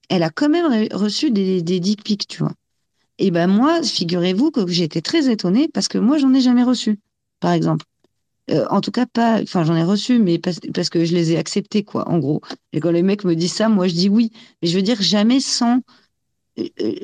[0.09, 2.53] elle a quand même reçu des, des dick pics, tu vois.
[3.19, 6.99] Et ben moi, figurez-vous que été très étonnée parce que moi, j'en ai jamais reçu,
[7.41, 7.87] par exemple.
[8.51, 9.43] Euh, en tout cas, pas.
[9.43, 12.41] Enfin, j'en ai reçu, mais parce, que je les ai acceptés, quoi, en gros.
[12.73, 14.33] Et quand les mecs me disent ça, moi, je dis oui.
[14.63, 15.81] Mais je veux dire, jamais sans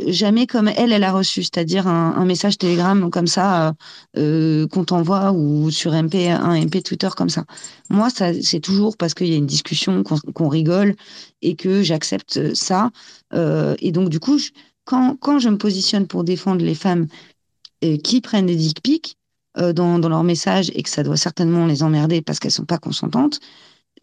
[0.06, 3.74] jamais comme elle, elle a reçu, c'est-à-dire un, message Telegram comme ça
[4.16, 7.44] euh, qu'on t'envoie ou sur MP, un MP Twitter comme ça.
[7.90, 10.94] Moi, ça, c'est toujours parce qu'il y a une discussion, qu'on, rigole
[11.42, 12.90] et que j'accepte ça.
[13.34, 14.38] et donc, du coup,
[14.86, 17.06] quand, quand je me positionne pour défendre les femmes
[18.02, 19.18] qui prennent des dick pics
[19.56, 22.78] dans, dans leurs messages et que ça doit certainement les emmerder parce qu'elles sont pas
[22.78, 23.40] consentantes,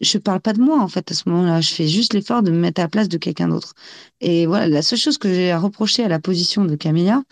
[0.00, 1.60] je parle pas de moi en fait à ce moment-là.
[1.60, 3.74] Je fais juste l'effort de me mettre à la place de quelqu'un d'autre.
[4.20, 7.22] Et voilà, la seule chose que j'ai à reprocher à la position de Camilla,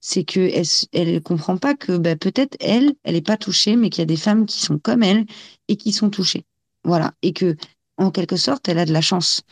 [0.00, 3.90] c'est que elle, elle comprend pas que bah, peut-être elle, elle est pas touchée, mais
[3.90, 5.26] qu'il y a des femmes qui sont comme elle
[5.68, 6.44] et qui sont touchées.
[6.84, 7.56] Voilà, et que
[7.98, 9.42] en quelque sorte, elle a de la chance.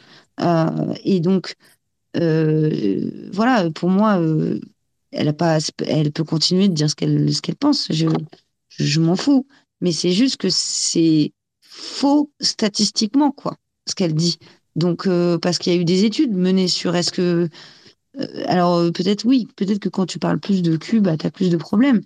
[0.40, 1.54] Euh, et donc,
[2.16, 4.60] euh, voilà, pour moi, euh,
[5.14, 7.86] elle a pas, elle peut continuer de dire ce qu'elle ce qu'elle pense.
[7.90, 8.08] Je,
[8.68, 9.46] je m'en fous.
[9.80, 13.56] Mais c'est juste que c'est faux statistiquement, quoi,
[13.86, 14.38] ce qu'elle dit.
[14.76, 17.48] Donc, euh, parce qu'il y a eu des études menées sur est-ce que.
[18.18, 21.26] Euh, alors, euh, peut-être oui, peut-être que quand tu parles plus de cul, bah, tu
[21.26, 22.00] as plus de problèmes.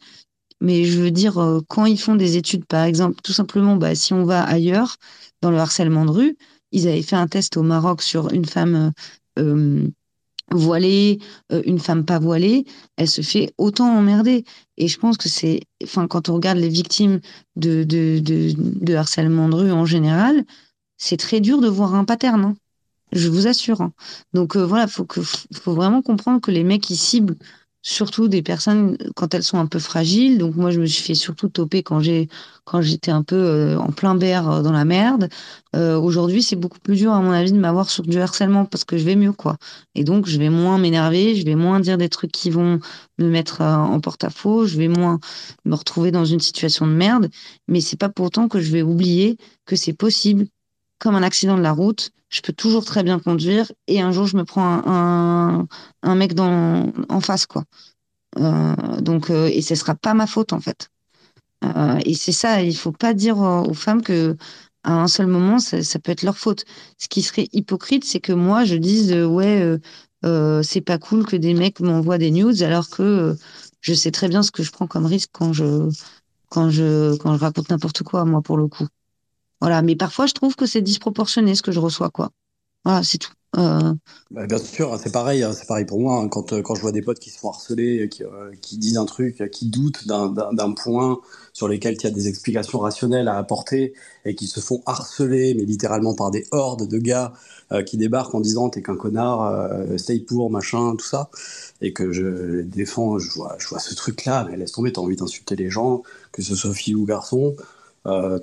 [0.61, 1.35] Mais je veux dire,
[1.69, 4.97] quand ils font des études, par exemple, tout simplement, bah, si on va ailleurs,
[5.41, 6.37] dans le harcèlement de rue,
[6.73, 8.93] ils avaient fait un test au Maroc sur une femme
[10.51, 11.19] voilée,
[11.53, 12.65] euh, une femme pas voilée,
[12.97, 14.45] elle se fait autant emmerder.
[14.77, 17.21] Et je pense que c'est, enfin, quand on regarde les victimes
[17.57, 20.45] de, de, de, de harcèlement de rue en général,
[20.97, 22.45] c'est très dur de voir un pattern.
[22.45, 22.57] Hein.
[23.13, 23.81] Je vous assure.
[23.81, 23.93] Hein.
[24.35, 27.37] Donc euh, voilà, faut que, faut vraiment comprendre que les mecs qui ciblent
[27.83, 30.39] surtout des personnes quand elles sont un peu fragiles.
[30.39, 32.29] Donc moi, je me suis fait surtout toper quand j'ai
[32.65, 35.29] quand j'étais un peu euh, en plein berre euh, dans la merde.
[35.77, 38.85] Euh, Aujourd'hui, c'est beaucoup plus dur à mon avis de m'avoir sur du harcèlement parce
[38.85, 39.57] que je vais mieux quoi.
[39.95, 42.81] Et donc je vais moins m'énerver, je vais moins dire des trucs qui vont
[43.19, 45.19] me mettre euh, en porte-à-faux, je vais moins
[45.65, 47.31] me retrouver dans une situation de merde.
[47.69, 50.47] Mais c'est pas pour autant que je vais oublier que c'est possible
[50.99, 54.27] comme un accident de la route, je peux toujours très bien conduire et un jour
[54.27, 55.67] je me prends un,
[56.03, 57.65] un, mec dans, en face quoi.
[58.39, 60.91] Euh, donc euh, et ce sera pas ma faute en fait.
[61.65, 64.37] Euh, et c'est ça, il faut pas dire aux femmes que
[64.85, 66.65] à un seul moment ça, peut être leur faute.
[66.99, 69.79] Ce qui serait hypocrite, c'est que moi je dise ouais
[70.63, 73.37] c'est pas cool que des mecs m'envoient des news alors que
[73.81, 75.89] je sais très bien ce que je prends comme risque quand je
[76.51, 78.87] quand je quand je raconte n'importe quoi moi pour le coup.
[79.61, 82.31] Voilà, mais parfois je trouve que c'est disproportionné ce que je reçois, quoi.
[82.85, 83.33] Voilà, c'est tout.
[83.57, 83.95] Euh...
[84.31, 86.21] Bah, bien sûr, c'est pareil, hein, c'est pareil pour moi.
[86.21, 88.77] Hein, quand, euh, quand je vois des potes qui se font harceler, qui, euh, qui
[88.77, 91.19] disent un truc, qui doutent d'un point
[91.55, 93.95] sur lequel il y a des explications rationnelles à apporter
[94.27, 97.33] et qui se font harceler, mais littéralement par des hordes de gars
[97.85, 101.31] qui débarquent en disant t'es qu'un connard, stay pour, machin, tout ça,
[101.83, 105.17] et que je défends, je vois, je vois ce truc-là, mais laisse tomber, t'as envie
[105.17, 106.03] d'insulter les gens,
[106.33, 107.57] que ce soit fille ou garçon.
[108.09, 108.39] Euh,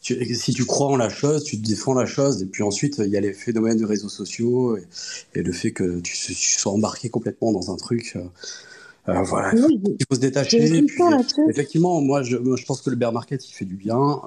[0.00, 3.16] si tu crois en la chose, tu défends la chose, et puis ensuite il y
[3.16, 4.76] a les phénomènes de réseaux sociaux
[5.34, 8.12] et, le fait que tu, sois embarqué complètement dans un truc.
[8.16, 8.24] Euh,
[9.08, 10.84] euh, voilà, il faut se détacher.
[11.48, 14.20] effectivement, moi je, je, pense que le bear market il fait du bien.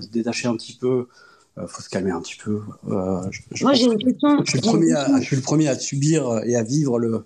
[0.00, 1.06] se détacher un petit peu,
[1.58, 2.60] il faut se calmer un petit peu.
[2.86, 4.42] je, moi j'ai une question.
[4.44, 7.24] Je suis, le premier à, je suis le premier à subir et à vivre le,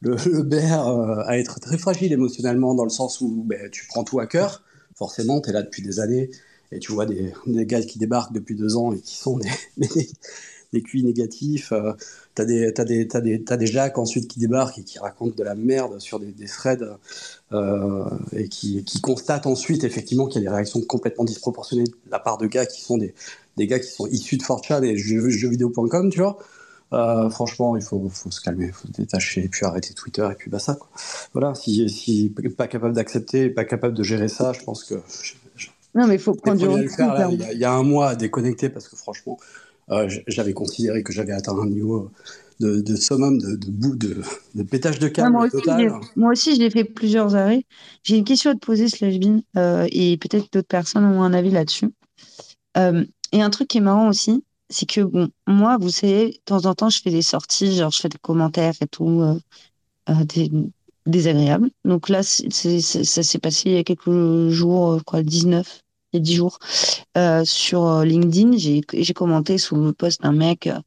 [0.00, 4.04] le, le bear, à être très fragile émotionnellement dans le sens où ben, tu prends
[4.04, 4.62] tout à cœur
[4.96, 6.30] forcément, tu es là depuis des années
[6.72, 9.50] et tu vois des, gars qui débarquent depuis deux ans et qui sont des,
[10.72, 11.72] des, QI négatifs.
[11.72, 11.92] Euh,
[12.34, 14.98] tu as des, t'as des, t'as des, t'as des Jacques ensuite qui débarquent et qui
[14.98, 16.98] racontent de la merde sur des, threads
[17.52, 22.10] euh, et qui, qui constatent ensuite effectivement qu'il y a des réactions complètement disproportionnées de
[22.10, 23.14] la part de gars qui sont des,
[23.56, 26.38] des gars qui sont issus de 4chan et jeuxvideo.com, tu vois.
[26.92, 30.26] Euh, franchement, il faut, faut, se calmer, il faut se détacher, et puis arrêter Twitter,
[30.30, 30.74] et puis bah ça.
[30.74, 30.88] Quoi.
[31.32, 34.94] Voilà, si, si pas capable d'accepter, pas capable de gérer ça, je pense que.
[35.94, 37.06] non, mais il faut prendre du recul.
[37.52, 39.38] Il y, a un mois à déconnecter parce que franchement,
[39.90, 42.10] euh, j'avais considéré que j'avais atteint un niveau
[42.60, 44.22] de, de summum, de, de, bout, de,
[44.54, 45.88] de pétage de câble moi total.
[45.88, 47.64] Aussi, moi aussi, j'ai fait plusieurs arrêts.
[48.02, 51.50] J'ai une question à te poser, Slashbin, euh, et peut-être d'autres personnes ont un avis
[51.50, 51.90] là-dessus.
[52.76, 56.38] Euh, et un truc qui est marrant aussi, c'est que bon, moi, vous savez, de
[56.44, 59.38] temps en temps, je fais des sorties, genre je fais des commentaires et tout, euh,
[60.10, 60.50] euh des,
[61.06, 61.70] désagréables.
[61.84, 66.22] Donc là, ça s'est passé il y a quelques jours, quoi, 19, il y a
[66.22, 66.58] 10 jours,
[67.16, 68.56] euh, sur euh, LinkedIn.
[68.56, 68.82] J'ai,
[69.14, 70.80] commenté sous le post d'un mec euh,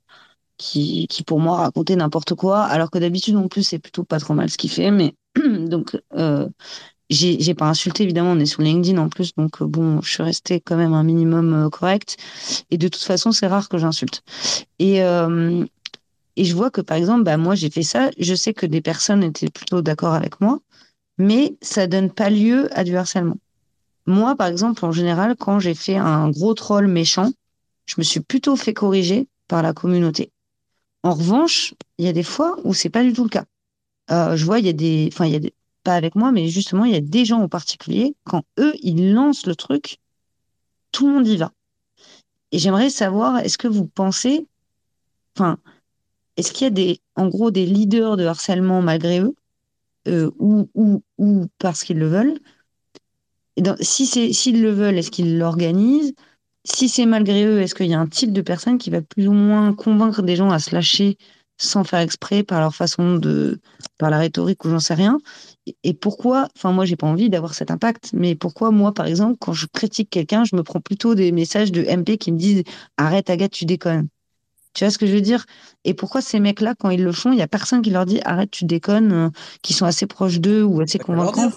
[0.58, 4.20] qui, qui, pour moi, racontait n'importe quoi, alors que d'habitude, en plus, c'est plutôt pas
[4.20, 4.92] trop mal ce qu'il fait.
[4.92, 5.16] Mais
[5.68, 6.48] donc, euh,
[7.10, 10.24] j'ai pas insulté évidemment on est sur LinkedIn en plus donc euh, bon je suis
[10.24, 12.18] restée quand même un minimum euh, correct
[12.70, 14.24] et de toute façon c'est rare que j'insulte.
[14.78, 15.66] Et euh,
[16.36, 18.12] et je vois que par exemple bah moi j'ai fait ça.
[18.18, 20.60] Je sais que des personnes étaient plutôt d'accord avec moi
[21.18, 23.38] mais ça donne pas lieu à du harcèlement.
[24.06, 27.32] Moi par exemple en général quand j'ai fait un gros troll méchant
[27.88, 30.32] je me suis plutôt fait corriger par la communauté.
[31.04, 33.46] En revanche il y a des fois où c'est pas du tout le cas.
[34.12, 35.54] Euh, je vois, il y a des, enfin, il y a des,
[35.84, 39.14] pas avec moi, mais justement, il y a des gens en particulier, quand eux, ils
[39.14, 40.00] lancent le truc,
[40.92, 41.52] tout le monde y va.
[42.52, 44.48] Et j'aimerais savoir, est-ce que vous pensez,
[45.36, 45.58] enfin,
[46.38, 49.36] est-ce qu'il y a des, en gros, des leaders de harcèlement malgré eux,
[50.08, 51.02] euh, ou,
[51.60, 52.40] parce qu'ils le veulent?
[53.58, 56.14] Et si c'est, s'ils le veulent, est-ce qu'ils l'organisent?
[56.64, 59.28] Si c'est malgré eux, est-ce qu'il y a un type de personne qui va plus
[59.28, 61.18] ou moins convaincre des gens à se lâcher
[61.60, 63.60] sans faire exprès par leur façon de,
[63.98, 65.20] par la rhétorique ou j'en sais rien
[65.84, 69.38] Et pourquoi, enfin moi j'ai pas envie d'avoir cet impact, mais pourquoi moi par exemple
[69.40, 72.64] quand je critique quelqu'un, je me prends plutôt des messages de MP qui me disent
[72.98, 74.08] arrête Agathe, tu déconnes.
[74.74, 75.46] Tu vois ce que je veux dire?
[75.84, 78.22] Et pourquoi ces mecs-là, quand ils le font, il y a personne qui leur dit
[78.24, 79.30] arrête, tu déconnes, euh,
[79.62, 81.50] qui sont assez proches d'eux ou assez convaincants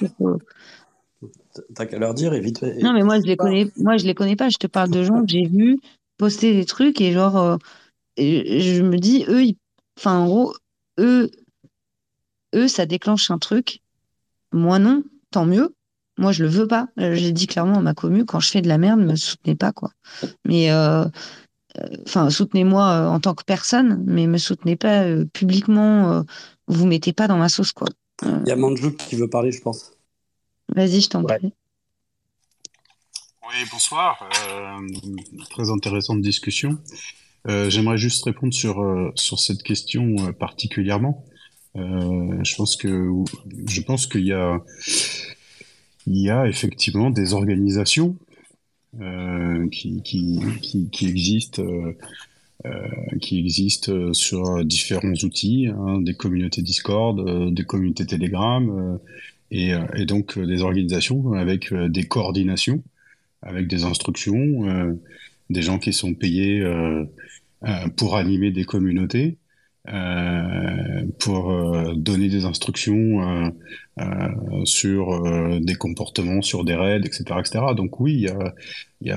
[1.74, 2.62] T'as qu'à leur dire, évite.
[2.62, 4.48] Non, mais moi, je les connais, moi, je les connais pas.
[4.48, 5.78] Je te parle de gens que j'ai vus
[6.16, 7.56] poster des trucs et genre, euh,
[8.16, 9.42] je me dis, eux,
[9.98, 10.54] enfin, en gros,
[10.98, 11.30] eux,
[12.54, 13.80] eux, ça déclenche un truc.
[14.52, 15.74] Moi, non, tant mieux.
[16.18, 16.88] Moi, je le veux pas.
[16.98, 19.54] Euh, j'ai dit clairement à ma commu, quand je fais de la merde, me soutenez
[19.54, 19.90] pas, quoi.
[20.44, 21.04] Mais, euh,
[22.06, 26.24] enfin, soutenez-moi en tant que personne, mais me soutenez pas publiquement.
[26.68, 27.88] vous mettez pas dans ma sauce, quoi.
[28.22, 29.92] Il y a Manjou qui veut parler, je pense.
[30.74, 31.52] Vas-y, je t'en prie.
[33.48, 34.18] Oui, bonsoir.
[34.48, 34.78] Euh,
[35.50, 36.78] très intéressante discussion.
[37.48, 41.24] Euh, j'aimerais juste répondre sur, euh, sur cette question particulièrement.
[41.74, 44.60] je pense je pense qu'il y a
[46.06, 48.16] y a effectivement des organisations
[49.70, 51.62] qui, qui, qui, qui, existent
[53.20, 58.98] qui existent sur différents outils, hein, des communautés Discord, des communautés Telegram,
[59.52, 62.82] euh, et, donc euh, des organisations avec euh, des coordinations,
[63.42, 64.96] avec des instructions,
[65.52, 66.64] des gens qui sont payés
[67.96, 69.38] pour animer des communautés.
[71.18, 73.52] pour donner des instructions
[74.64, 77.64] sur des comportements, sur des raids, etc., etc.
[77.76, 78.54] Donc oui, y a,
[79.00, 79.10] y y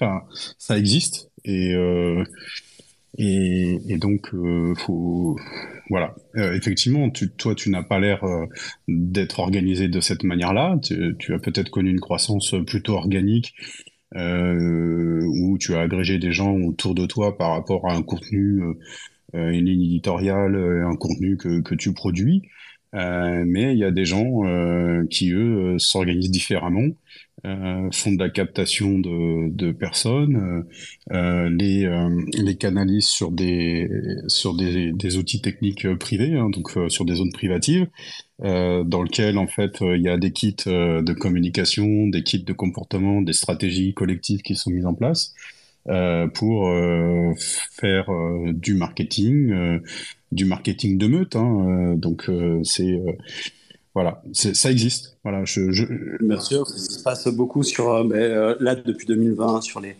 [0.00, 0.24] a,
[0.58, 1.74] ça existe et
[3.18, 5.36] et, donc, euh, faut,
[5.90, 6.14] voilà.
[6.36, 8.46] Euh, effectivement, toi, tu n'as pas l'air euh,
[8.86, 10.78] d'être organisé de cette manière-là.
[10.82, 13.54] Tu, as peut-être connu une croissance plutôt organique,
[14.16, 18.62] euh, où tu as agrégé des gens autour de toi par rapport à un contenu,
[19.34, 22.42] une ligne éditoriale, un contenu que, que tu produis.
[22.92, 24.42] Mais il y a des gens
[25.10, 26.88] qui, eux, s'organisent différemment
[27.46, 30.66] euh, font de la captation de, personnes,
[31.12, 33.88] euh, euh les, euh, les canalisent sur des,
[34.26, 37.86] sur des, des outils techniques privés, hein, donc sur des zones privatives,
[38.40, 43.22] dans lesquelles en fait il y a des kits de communication, des kits de comportement,
[43.22, 45.34] des stratégies collectives qui sont mises en place.
[46.34, 46.72] pour
[47.72, 48.10] faire
[48.52, 49.80] du marketing,
[50.32, 51.36] du marketing de meute.
[51.36, 52.30] Hein, donc
[52.64, 53.00] c'est
[53.98, 55.16] voilà, ça existe.
[55.24, 59.80] Voilà, je, Bien sûr, ça se passe beaucoup sur, euh, euh, là depuis 2020 sur
[59.80, 59.96] les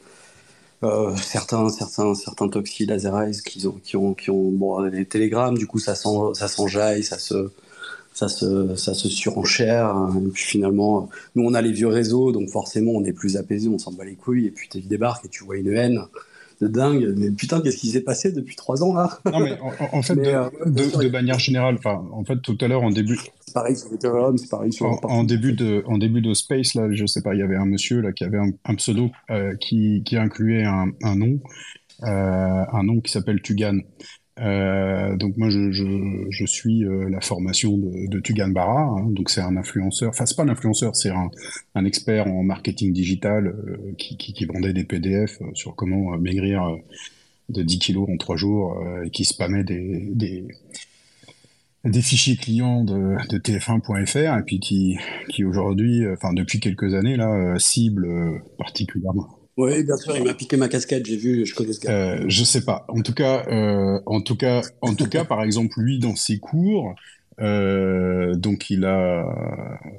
[0.84, 5.58] euh, certains certains certains Toxi, Lazerize qui ont qui ont qui ont bon les télégrammes.
[5.58, 7.50] Du coup, ça ça s'enjaille, ça se
[8.14, 9.92] ça se ça se surenchère.
[10.24, 13.68] Et puis finalement, nous on a les vieux réseaux, donc forcément on est plus apaisé,
[13.68, 14.46] on s'en bat les couilles.
[14.46, 16.04] Et puis tu débarques et tu vois une haine
[16.60, 17.14] de dingue.
[17.16, 19.58] Mais putain, qu'est-ce qui s'est passé depuis trois ans là Non, mais
[19.92, 20.16] en, fait,
[20.66, 23.18] de, manière générale, enfin, en fait, tout à l'heure, en début.
[23.40, 24.86] C'est pareil sur Ethereum, c'est pareil sur.
[25.04, 27.66] En, début de, en début de Space, là, je sais pas, il y avait un
[27.66, 31.40] monsieur là qui avait un, pseudo euh, qui, qui incluait un, un nom,
[32.04, 33.78] euh, un nom qui s'appelle Tugan.
[34.40, 39.56] Euh, donc moi je, suis euh, la formation de, Tugan Barra, hein, donc c'est un
[39.56, 44.72] influenceur, enfin c'est pas un influenceur, c'est un, expert en marketing digital euh, qui, vendait
[44.72, 46.62] des PDF sur comment maigrir
[47.48, 50.08] de 10 kilos en 3 jours et qui spammait des,
[51.84, 57.16] des, fichiers clients de, de TF1.fr et puis qui, qui aujourd'hui, enfin depuis quelques années
[57.16, 58.08] là, cible
[58.56, 61.90] particulièrement oui, bien sûr, il m'a piqué ma casquette, j'ai vu, je connais ce gars.
[61.90, 62.86] Euh, je sais pas.
[62.88, 66.38] En tout cas, euh, en tout cas, en tout cas, par exemple, lui dans ses
[66.38, 66.94] cours,
[67.40, 69.26] euh, donc il a,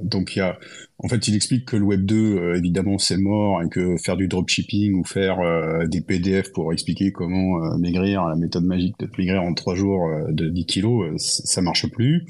[0.01, 0.57] donc il a,
[0.97, 4.15] en fait, il explique que le Web 2, euh, évidemment, c'est mort et que faire
[4.15, 8.97] du dropshipping ou faire euh, des PDF pour expliquer comment euh, maigrir, la méthode magique
[8.99, 12.25] de maigrir en trois jours de 10 kilos, ça marche plus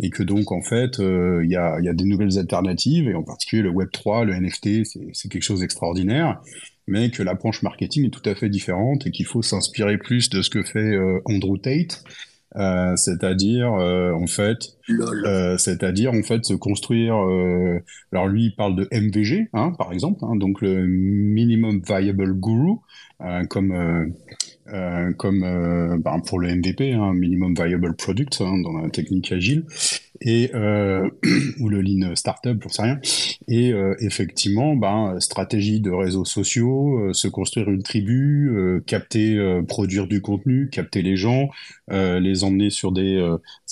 [0.00, 3.14] et que donc en fait euh, il y, a, y, a, des nouvelles alternatives et
[3.14, 6.40] en particulier le Web 3, le NFT, c'est quelque chose d'extraordinaire,
[6.86, 10.42] mais que l'approche marketing est tout à fait différente et qu'il faut s'inspirer plus de
[10.42, 12.04] ce que fait euh, Andrew Tate.
[12.56, 14.78] Euh, c'est-à-dire en fait,
[15.58, 17.14] c'est-à-dire en fait se construire.
[18.10, 22.76] alors lui, il parle de MVG, hein, par exemple, hein, donc le minimum viable guru,
[23.50, 24.14] comme
[24.72, 29.32] euh, comme euh, ben, pour le MVP, hein, Minimum Viable Product, hein, dans la technique
[29.32, 29.64] agile,
[30.20, 31.08] et euh,
[31.60, 33.00] ou le Lean Startup, j'en sais rien.
[33.46, 38.50] Et euh, effectivement, ben, stratégie de réseaux sociaux, euh, se construire une tribu,
[38.86, 41.50] capter, produire du contenu, capter les gens,
[41.90, 43.22] les emmener sur des,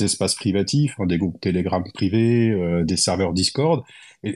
[0.00, 3.82] espaces privatifs, hein, des groupes Telegram privés, des serveurs Discord.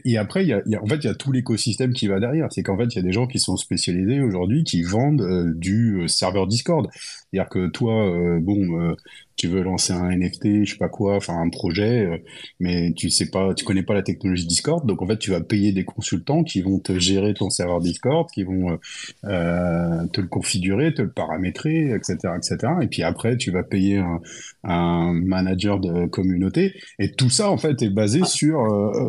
[0.04, 2.48] Et, après, il y a, en fait, il y a tout l'écosystème qui va derrière.
[2.50, 6.08] C'est qu'en fait, il y a des gens qui sont spécialisés aujourd'hui qui vendent du
[6.08, 6.88] serveur Discord.
[6.92, 8.94] C'est-à-dire que toi, bon,
[9.40, 12.18] tu veux lancer un NFT, je sais pas quoi, enfin un projet, euh,
[12.58, 15.40] mais tu sais pas, tu connais pas la technologie Discord, donc en fait tu vas
[15.40, 18.76] payer des consultants qui vont te gérer ton serveur Discord, qui vont euh,
[19.24, 22.58] euh, te le configurer, te le paramétrer, etc., etc.
[22.82, 24.20] Et puis après tu vas payer un,
[24.62, 28.60] un manager de communauté, et tout ça en fait est basé sur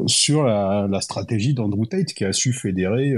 [0.08, 3.14] sur la, la stratégie d'Andrew Tate qui a su fédérer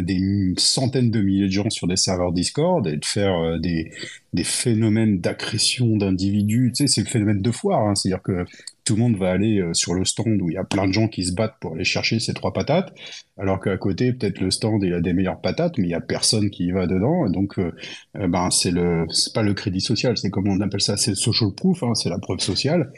[0.00, 3.90] des centaines de milliers de gens sur des serveurs Discord et de faire des
[4.32, 6.72] des phénomènes d'accrétion d'individus.
[6.74, 7.86] Tu sais, c'est le phénomène de foire.
[7.86, 7.94] Hein.
[7.94, 8.44] C'est-à-dire que
[8.84, 10.92] tout le monde va aller euh, sur le stand où il y a plein de
[10.92, 12.92] gens qui se battent pour aller chercher ces trois patates,
[13.38, 16.00] alors qu'à côté, peut-être le stand, il a des meilleures patates, mais il y a
[16.00, 17.28] personne qui y va dedans.
[17.28, 17.72] donc, euh,
[18.16, 21.14] euh, ben, c'est le, c'est pas le crédit social, c'est comment on appelle ça, c'est
[21.14, 22.90] social proof, hein, c'est la preuve sociale,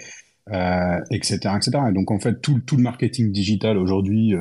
[1.11, 1.71] etc., etc.
[1.91, 4.35] Et donc, en fait, tout, tout le marketing digital aujourd'hui,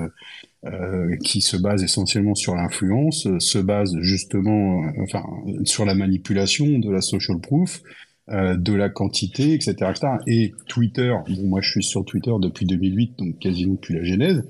[0.65, 5.21] euh, qui se base essentiellement sur l'influence, euh, se base justement, euh, enfin,
[5.65, 7.81] sur la manipulation de la social proof,
[8.29, 10.07] de la quantité, etc., etc.
[10.27, 14.47] Et Twitter, bon, moi je suis sur Twitter depuis 2008, donc quasiment depuis la genèse.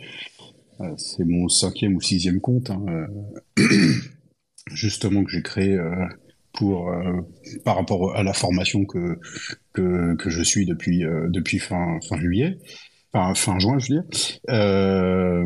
[0.98, 2.86] c'est mon cinquième ou sixième compte, hein,
[4.72, 5.76] justement que j'ai créé
[6.54, 6.94] pour
[7.66, 9.18] par rapport à la formation que
[9.74, 11.00] que, que je suis depuis
[11.30, 12.60] depuis fin fin juillet
[13.14, 14.40] enfin fin juin, je veux dire.
[14.50, 15.46] Euh,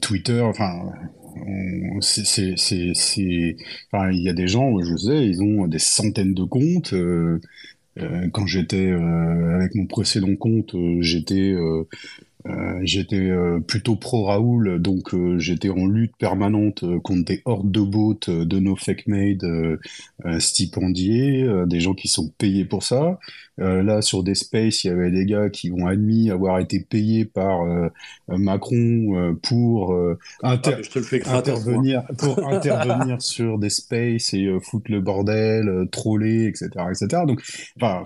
[0.00, 0.92] Twitter, enfin,
[2.00, 6.92] c'est, il y a des gens, je sais, ils ont des centaines de comptes.
[6.92, 7.40] Euh,
[8.00, 11.54] euh, quand j'étais avec mon précédent compte, j'étais
[12.46, 17.70] euh, j'étais euh, plutôt pro Raoul, donc euh, j'étais en lutte permanente contre des hordes
[17.70, 19.78] de bots de nos fake made
[20.38, 23.18] stipendiés, des gens qui sont payés pour ça.
[23.58, 27.24] là, sur des spaces, il y avait des gars qui ont admis avoir été payés
[27.24, 27.60] par
[28.28, 29.36] Macron
[30.42, 30.58] ah,
[31.26, 37.22] intervenir, pour intervenir sur des spaces et foutre le bordel, troller, etc., etc.
[37.26, 37.42] Donc,
[37.76, 38.02] enfin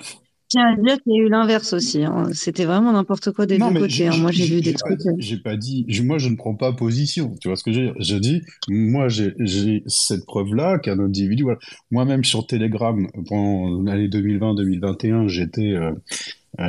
[0.49, 2.05] tiens à dire qu'il y a eu l'inverse aussi.
[2.05, 2.29] Hein.
[2.33, 4.09] C'était vraiment n'importe quoi des deux côtés.
[4.09, 4.17] Hein.
[4.19, 5.07] Moi, j'ai vu des trucs.
[5.07, 5.13] Euh.
[5.19, 5.87] J'ai pas dit.
[6.03, 7.35] Moi, je ne prends pas position.
[7.41, 7.95] Tu vois ce que je veux dire?
[8.01, 11.43] Je dis, moi, j'ai cette preuve-là qu'un individu.
[11.43, 11.59] Voilà.
[11.91, 15.73] Moi-même sur Telegram, pendant l'année 2020-2021, j'étais.
[15.73, 15.93] Euh,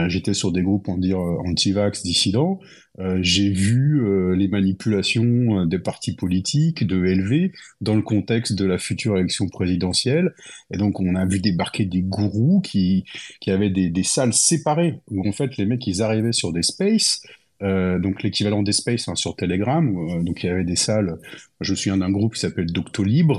[0.08, 2.60] j'étais sur des groupes, on dire, anti-vax, dissidents.
[3.00, 8.54] Euh, j'ai vu euh, les manipulations euh, des partis politiques, de LV, dans le contexte
[8.54, 10.34] de la future élection présidentielle.
[10.74, 13.06] Et donc, on a vu débarquer des gourous qui,
[13.48, 17.22] avaient des, salles séparées, où en fait, les mecs, ils arrivaient sur des spaces,
[17.62, 19.88] euh, donc l'équivalent des spaces hein, sur Telegram.
[19.88, 21.18] Où, donc il y avait des salles.
[21.62, 23.32] Je suis un d'un groupe qui s'appelle Doctolib,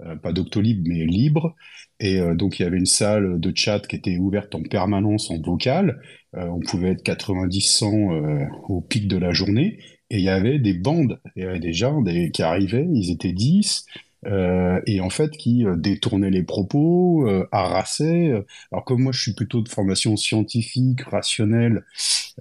[0.00, 1.54] euh, pas Doctolib mais Libre.
[2.00, 5.30] Et euh, donc il y avait une salle de chat qui était ouverte en permanence
[5.30, 6.00] en vocal.
[6.36, 9.78] Euh, on pouvait être 90-100 euh, au pic de la journée.
[10.10, 13.10] Et il y avait des bandes, il y avait des gens des, qui arrivaient, ils
[13.10, 13.86] étaient 10,
[14.26, 18.44] euh, et en fait qui euh, détournaient les propos, euh, harassaient.
[18.72, 21.84] Alors comme moi je suis plutôt de formation scientifique, rationnelle,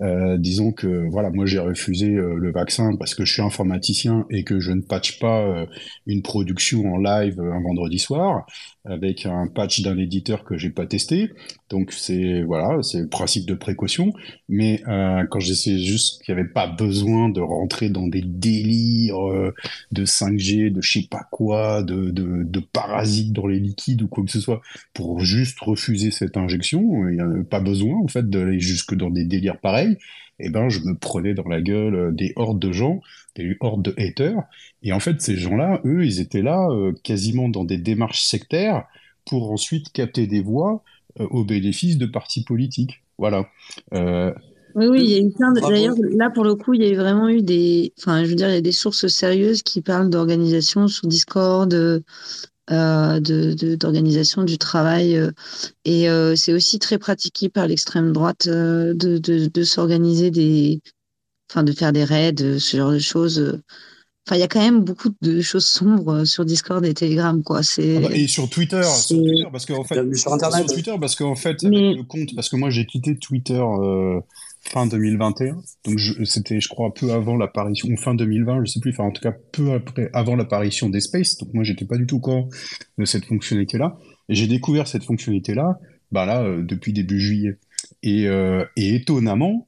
[0.01, 4.43] euh, disons que voilà, moi j'ai refusé le vaccin parce que je suis informaticien et
[4.43, 5.65] que je ne patch pas
[6.07, 8.45] une production en live un vendredi soir
[8.85, 11.31] avec un patch d'un éditeur que j'ai pas testé.
[11.69, 14.13] Donc c'est voilà, c'est le principe de précaution.
[14.49, 19.29] Mais euh, quand j'essayais juste qu'il n'y avait pas besoin de rentrer dans des délires
[19.29, 19.53] euh,
[19.91, 24.07] de 5G, de je sais pas quoi, de, de, de, parasites dans les liquides ou
[24.07, 24.61] quoi que ce soit,
[24.93, 29.09] pour juste refuser cette injection, il n'y avait pas besoin en fait d'aller jusque dans
[29.09, 29.97] des délires pareils.
[30.39, 33.01] Et eh ben je me prenais dans la gueule euh, des hordes de gens,
[33.35, 34.43] des hordes de haters.
[34.81, 38.85] Et en fait ces gens-là, eux, ils étaient là euh, quasiment dans des démarches sectaires
[39.25, 40.83] pour ensuite capter des voix
[41.19, 43.03] euh, au bénéfice de partis politiques.
[43.17, 43.45] Voilà.
[43.93, 44.33] Euh,
[44.75, 46.95] oui, oui, il y a eu plein D'ailleurs, là, pour le coup, il y a
[46.95, 47.93] vraiment eu des.
[47.99, 51.71] Enfin, je veux dire, il y a des sources sérieuses qui parlent d'organisation sur Discord,
[51.71, 51.99] euh,
[52.69, 55.19] de d'organisation du travail.
[55.85, 60.81] et c'est aussi très pratiqué par l'extrême droite de, de s'organiser des.
[61.53, 63.61] Enfin, de faire des raids, ce genre de choses
[64.25, 67.61] Enfin, il y a quand même beaucoup de choses sombres sur Discord et Telegram, quoi.
[67.61, 67.97] C'est.
[67.97, 70.65] Ah bah, et sur Twitter, sur Twitter, parce qu'en fait, sur Internet.
[70.65, 73.61] sur Twitter, parce qu'en fait, Mais- avec le compte, parce que moi j'ai quitté Twitter
[73.61, 74.21] euh,
[74.61, 78.91] fin 2021, donc c'était, je crois, peu avant l'apparition, ou fin 2020, je sais plus,
[78.91, 82.07] enfin en tout cas peu après, avant l'apparition des Space, donc moi j'étais pas du
[82.07, 82.47] tout au courant
[82.97, 83.97] de cette fonctionnalité-là,
[84.29, 85.79] et j'ai découvert cette fonctionnalité-là,
[86.13, 87.57] bah là, euh, depuis début juillet.
[88.03, 89.67] Et, euh, et étonnamment,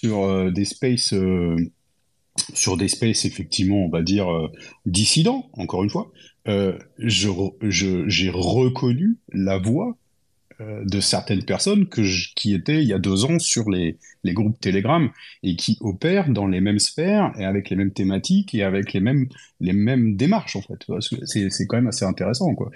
[0.00, 1.56] sur euh, des Space, euh,
[2.52, 4.48] sur des Space effectivement, on va dire euh,
[4.86, 6.10] dissidents, encore une fois,
[6.48, 9.96] euh, je, re- je- j'ai reconnu la voix
[10.60, 12.02] de certaines personnes que
[12.36, 15.10] qui étaient il y a deux ans sur les, les groupes Telegram
[15.42, 19.00] et qui opèrent dans les mêmes sphères et avec les mêmes thématiques et avec les
[19.00, 19.26] mêmes,
[19.60, 20.78] les mêmes démarches en fait.
[21.24, 22.70] C'est quand même assez intéressant quoi.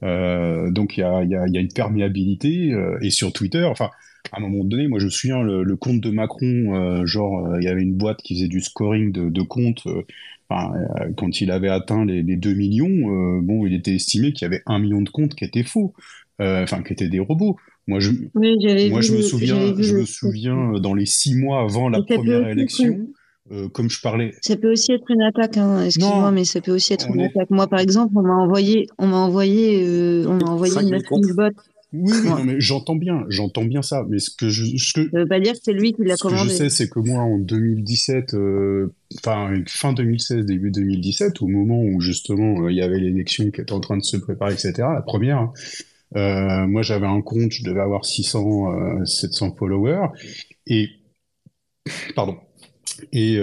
[0.00, 3.90] Donc il y a, y, a, une perméabilité et sur Twitter, enfin
[4.32, 7.46] à un moment donné, moi je me souviens le, le compte de Macron, euh, genre
[7.46, 9.86] euh, il y avait une boîte qui faisait du scoring de, de comptes.
[9.86, 10.02] euh,
[10.50, 10.72] Enfin,
[11.02, 14.46] euh, quand il avait atteint les, les 2 millions, euh, bon, il était estimé qu'il
[14.46, 15.92] y avait un million de comptes qui étaient faux,
[16.40, 17.56] euh, enfin, qui étaient des robots.
[17.86, 18.56] Moi, je, Oui,
[18.88, 22.48] moi, vu je me souviens, je me souviens dans les six mois avant la première
[22.48, 23.08] élection,
[23.52, 24.32] euh, comme je parlais.
[24.40, 25.84] Ça peut aussi être une attaque, hein.
[25.84, 27.50] excuse-moi, Non, mais ça peut aussi être une est- attaque.
[27.50, 31.02] Moi, par exemple, on m'a envoyé, on m'a envoyé, euh, on m'a envoyé 5000 une
[31.02, 31.24] comptes.
[31.92, 34.04] Oui, non, mais j'entends bien, j'entends bien ça.
[34.08, 36.16] Mais ce que je, ce que, Ça veut pas dire que c'est lui qui l'a
[36.16, 36.54] ce que je commandé.
[36.54, 42.00] sais, c'est que moi, en 2017, euh, enfin, fin 2016, début 2017, au moment où
[42.00, 45.00] justement euh, il y avait l'élection qui était en train de se préparer, etc., la
[45.02, 45.52] première, hein,
[46.16, 50.08] euh, moi j'avais un compte, je devais avoir 600, euh, 700 followers,
[50.66, 50.90] et,
[52.14, 52.36] pardon,
[53.12, 53.38] et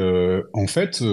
[0.54, 1.04] en fait,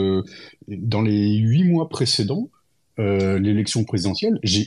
[0.68, 2.50] dans les huit mois précédents,
[2.98, 4.66] euh, l'élection présidentielle, j'ai-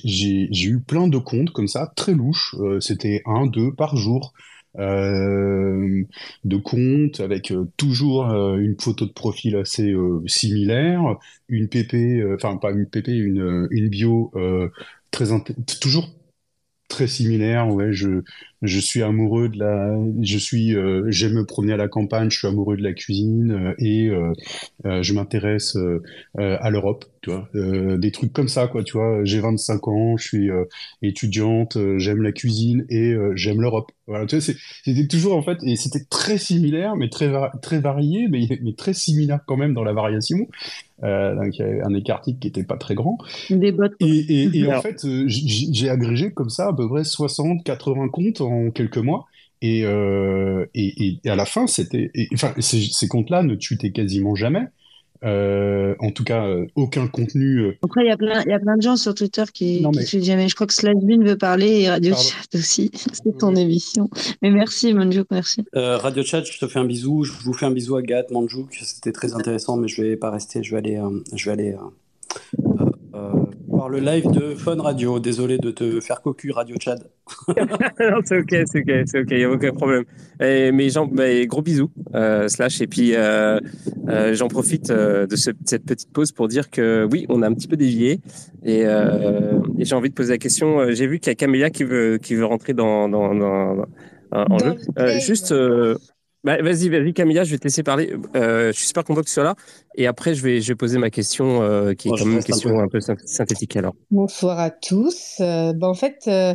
[0.67, 2.55] eu plein de comptes comme ça, très louches.
[2.59, 4.34] Euh, C'était un, deux par jour.
[4.78, 6.03] Euh,
[6.43, 9.93] de comptes avec euh, toujours euh, une photo de profil assez
[10.28, 11.15] similaire,
[11.47, 14.32] une PP, enfin pas une PP, une, une bio
[15.11, 15.32] très
[15.82, 16.09] toujours
[16.89, 17.69] très similaire.
[17.69, 18.21] Ouais, je
[18.61, 22.39] je suis amoureux de la, je suis, euh, j'aime me promener à la campagne, je
[22.39, 25.78] suis amoureux de la cuisine euh, et euh, je m'intéresse
[26.38, 29.23] à l'Europe, tu vois, Euh, des trucs comme ça, quoi, tu vois.
[29.26, 30.65] J'ai 25 ans, je suis euh,
[31.01, 33.91] étudiante, euh, j'aime la cuisine et euh, j'aime l'Europe.
[34.05, 37.51] Voilà, tu vois, c'est- c'était toujours en fait, et c'était très similaire, mais très va-
[37.63, 40.47] très varié, mais, mais très similaire quand même dans la variation.
[41.03, 43.17] Euh, donc il y avait un écart type qui était pas très grand.
[43.49, 43.86] Des bots.
[43.99, 48.07] Et, et, et en Alors- fait, j'ai agrégé comme ça à peu près 60, 80
[48.09, 49.26] comptes en quelques mois.
[49.63, 53.91] Et, euh, et, et- et à la fin, c'était, enfin, ces, ces comptes-là ne tweetaient
[53.91, 54.67] quasiment jamais.
[55.24, 57.59] Euh, en tout cas, euh, aucun contenu.
[57.59, 59.82] euh, Après, il y a plein, il y a plein de gens sur Twitter qui,
[59.82, 60.49] Non, qui mais- tweetent jamais.
[60.49, 62.28] Je crois que Slashbin veut parler et Radio Pardon.
[62.30, 62.91] Chat aussi.
[63.13, 64.09] C'est ton émission.
[64.41, 65.63] Mais merci, Manjouk, merci.
[65.76, 67.24] Euh, Radio Chat, je te fais un bisou.
[67.24, 68.76] Je vous fais un bisou à Gat, Manjouk.
[68.82, 70.61] C'était très intéressant, mais je vais pas rester.
[70.63, 72.86] Je vais aller, euh, je vais aller euh, euh,
[73.16, 73.44] euh,
[73.86, 75.19] voir le live de Fun Radio.
[75.19, 76.75] Désolé de te faire cocu, Radio
[77.47, 77.55] non,
[78.23, 80.03] c'est ok, c'est ok, c'est ok, il n'y a aucun problème.
[80.39, 82.81] Et, mais j'en- mais gros bisous, euh, Slash.
[82.81, 83.59] Et puis, euh,
[84.09, 87.47] euh, j'en profite euh, de ce- cette petite pause pour dire que oui, on a
[87.47, 88.19] un petit peu dévié.
[88.63, 90.91] Et, euh, et j'ai envie de poser la question.
[90.91, 93.86] J'ai vu qu'il y a Camélia qui veut, qui veut rentrer dans, dans, dans- dans-
[94.31, 94.75] en Dans jeu.
[94.99, 95.95] Euh, juste, euh,
[96.45, 98.13] bah, vas-y, vas-y, Camélia, je vais te laisser parler.
[98.35, 99.55] Euh, je suis super content que tu sois là.
[99.95, 102.39] Et après, je vais, je vais poser ma question, euh, qui est quand même une
[102.39, 102.79] un question peu.
[102.79, 103.93] un peu syn- synthétique alors.
[104.11, 105.37] Bonsoir à tous.
[105.41, 106.53] Euh, ben, en fait, euh,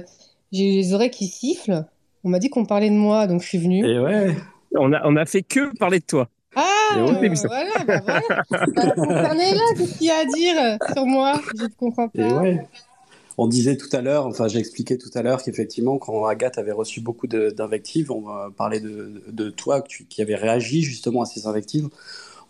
[0.53, 1.85] j'ai eu les oreilles qui sifflent.
[2.25, 3.87] On m'a dit qu'on parlait de moi, donc je suis venue.
[3.87, 4.35] Et ouais.
[4.79, 6.29] On a, on a fait que parler de toi.
[6.55, 6.63] Ah,
[6.97, 8.23] Et euh, voilà, bah voilà.
[8.51, 11.41] Bah, concernez là, qu'est-ce qu'il y a à dire sur moi?
[11.57, 12.41] Je ne comprends Et pas.
[12.43, 12.61] ouais.
[13.43, 16.73] On disait tout à l'heure, enfin j'ai expliqué tout à l'heure qu'effectivement quand Agathe avait
[16.73, 21.89] reçu beaucoup d'invectives, on parler de, toi qui avait réagi justement à ces invectives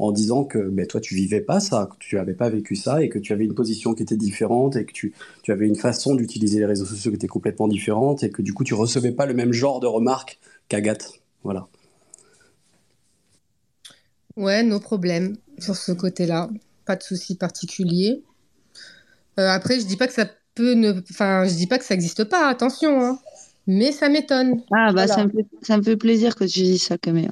[0.00, 3.08] en disant que toi tu vivais pas ça, que tu n'avais pas vécu ça et
[3.08, 5.12] que tu avais une position qui était différente et que tu,
[5.44, 8.52] tu avais une façon d'utiliser les réseaux sociaux qui était complètement différente et que du
[8.52, 11.20] coup tu recevais pas le même genre de remarques qu'Agathe.
[11.44, 11.68] Voilà.
[14.36, 16.50] Ouais, nos problèmes sur ce côté-là.
[16.84, 18.24] Pas de souci particulier.
[19.38, 20.92] Euh, après, je dis pas que ça peut ne...
[21.10, 23.18] Enfin, je dis pas que ça n'existe pas, attention, hein.
[23.66, 24.62] Mais ça m'étonne.
[24.72, 25.06] Ah, bah, Voilà.
[25.06, 27.30] ça me fait, ça me fait plaisir que tu dises ça, Camélia.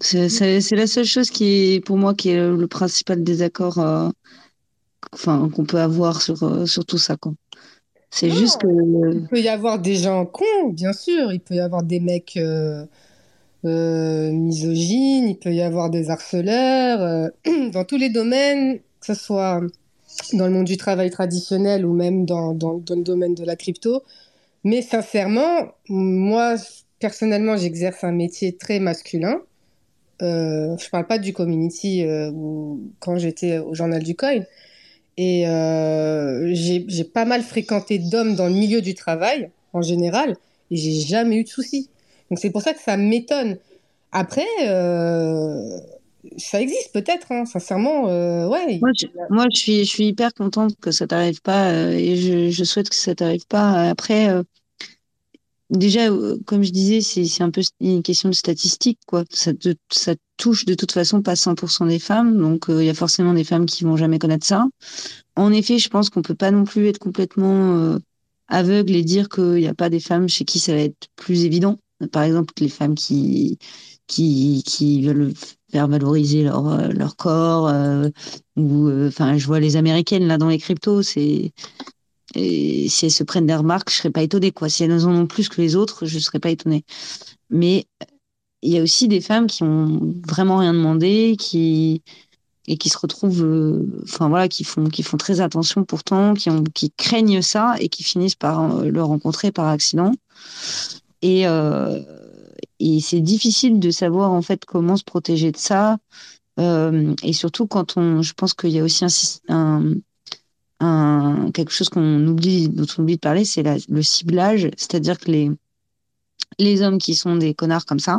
[0.00, 0.28] C'est,
[0.76, 4.10] la seule chose qui pour moi, qui est le, le principal désaccord, euh,
[5.12, 7.32] enfin, qu'on peut avoir sur, euh, sur tout ça, quoi.
[8.10, 8.68] C'est juste que,
[9.12, 11.32] Il peut y avoir des gens cons, bien sûr.
[11.32, 12.86] Il peut y avoir des mecs euh,
[13.64, 17.00] euh, misogynes, il peut y avoir des harceleurs.
[17.00, 19.60] euh, dans tous les domaines, que ce soit
[20.32, 24.02] dans le monde du travail traditionnel ou même dans, dans, le domaine de la crypto.
[24.64, 26.56] Mais sincèrement, moi,
[26.98, 29.40] personnellement, j'exerce un métier très masculin.
[30.22, 32.30] Euh, je parle pas du community euh,
[33.00, 34.40] quand j'étais au journal du coin.
[35.16, 40.36] Et euh, j'ai j'ai pas mal fréquenté d'hommes dans le milieu du travail, en général,
[40.70, 41.88] et j'ai jamais eu de soucis.
[42.30, 43.58] Donc c'est pour ça que ça m'étonne.
[44.10, 45.78] Après, euh,
[46.36, 48.78] ça existe peut-être, hein, sincèrement, euh, ouais.
[48.80, 52.50] Moi, je, moi, je suis, je suis hyper contente que ça t'arrive pas euh, et
[52.50, 53.88] je, souhaite que ça t'arrive pas.
[53.90, 54.42] Après, euh,
[55.70, 56.08] déjà,
[56.46, 59.24] comme je disais, c'est, un peu une question de statistique, quoi.
[59.30, 62.94] Ça, te- ça touche de toute façon pas 100% des femmes, donc il y a
[62.94, 64.66] forcément des femmes qui vont jamais connaître ça.
[65.36, 67.98] En effet, je pense qu'on peut pas non plus être complètement
[68.48, 71.44] aveugle et dire qu'il n'y a pas des femmes chez qui ça va être plus
[71.44, 71.78] évident.
[72.12, 73.58] Par exemple, les femmes qui,
[74.06, 75.32] qui, qui veulent
[75.86, 78.08] valoriser leur, euh, leur corps, euh,
[78.56, 81.52] ou, euh, enfin, je vois les américaines là dans les cryptos, c'est,
[82.34, 84.68] et si elles se prennent des remarques, je serais pas étonnée, quoi.
[84.68, 86.84] Si elles en ont plus que les autres, je serais pas étonnée.
[87.50, 87.86] Mais
[88.62, 92.02] il y a aussi des femmes qui ont vraiment rien demandé, qui,
[92.66, 96.64] et qui se retrouvent, enfin voilà, qui font, qui font très attention pourtant, qui ont,
[96.64, 100.12] qui craignent ça et qui finissent par le rencontrer par accident.
[101.22, 101.46] Et,
[102.80, 105.98] et c'est difficile de savoir en fait comment se protéger de ça.
[106.60, 109.04] Euh, et surtout quand on, je pense qu'il y a aussi
[109.48, 109.94] un,
[111.52, 115.50] quelque chose qu'on oublie, dont on oublie de parler, c'est le ciblage, c'est-à-dire que les
[116.58, 118.18] les hommes qui sont des connards comme ça,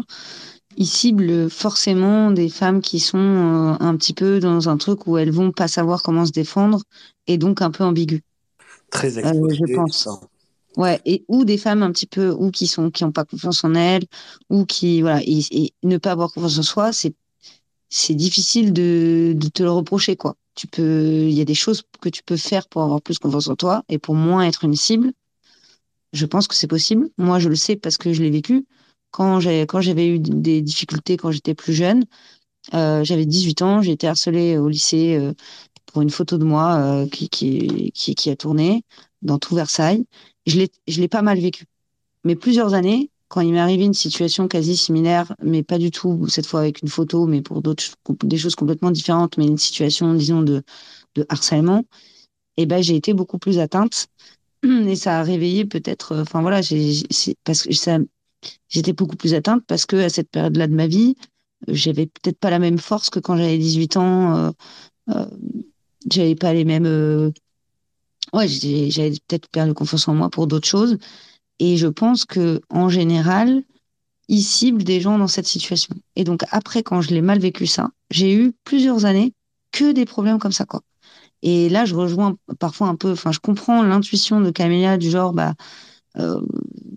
[0.78, 5.18] ils ciblent forcément des femmes qui sont euh, un petit peu dans un truc où
[5.18, 6.82] elles vont pas savoir comment se défendre
[7.28, 8.22] et donc un peu ambiguës.
[8.92, 10.10] Très Euh, exposé, je pense.
[10.78, 13.64] Ouais, et ou des femmes un petit peu ou qui sont qui ont pas confiance
[13.64, 14.04] en elles
[14.50, 17.14] ou qui voilà et, ne pas avoir confiance en soi, c'est
[17.90, 20.36] c'est difficile de de te le reprocher quoi.
[20.56, 23.48] Tu peux il y a des choses que tu peux faire pour avoir plus confiance
[23.48, 25.14] en toi et pour moins être une cible.
[26.14, 27.10] Je pense que c'est possible.
[27.18, 28.66] Moi, je le sais parce que je l'ai vécu.
[29.12, 32.06] Quand j'ai quand j'avais eu des difficultés quand j'étais plus jeune,
[32.74, 35.34] euh, j'avais 18 ans, j'ai été harcelée au lycée euh,
[35.88, 38.84] pour une photo de moi euh, qui, qui, qui a tourné
[39.22, 40.06] dans tout Versailles.
[40.46, 40.60] Je
[41.02, 41.66] l'ai, pas mal vécu.
[42.24, 46.28] Mais plusieurs années, quand il m'est arrivé une situation quasi similaire, mais pas du tout
[46.28, 47.86] cette fois avec une photo, mais pour d'autres,
[48.24, 50.64] des choses complètement différentes, mais une situation, disons, de,
[51.16, 51.84] de harcèlement,
[52.58, 54.08] eh ben, j'ai été beaucoup plus atteinte.
[54.64, 57.04] Et ça a réveillé peut-être, euh, enfin voilà, j'ai,
[57.46, 58.00] parce que ça,
[58.70, 61.16] j'étais beaucoup plus atteinte parce que à cette période-là de ma vie,
[61.68, 64.36] j'avais peut-être pas la même force que quand j'avais 18 ans.
[64.38, 64.52] Euh,
[65.12, 65.28] euh,
[66.12, 66.86] j'avais pas les mêmes.
[66.86, 67.32] euh,
[68.36, 70.98] ouais, j'avais peut-être perdu confiance en moi pour d'autres choses.
[71.60, 73.64] Et je pense que en général,
[74.30, 75.96] ils ciblent des gens dans cette situation.
[76.16, 79.34] Et donc après, quand je l'ai mal vécu ça, j'ai eu plusieurs années
[79.72, 80.82] que des problèmes comme ça, quoi.
[81.44, 85.34] Et là, je rejoins parfois un peu, enfin, je comprends l'intuition de Camélia du genre,
[85.34, 85.56] bah,
[86.18, 86.42] euh,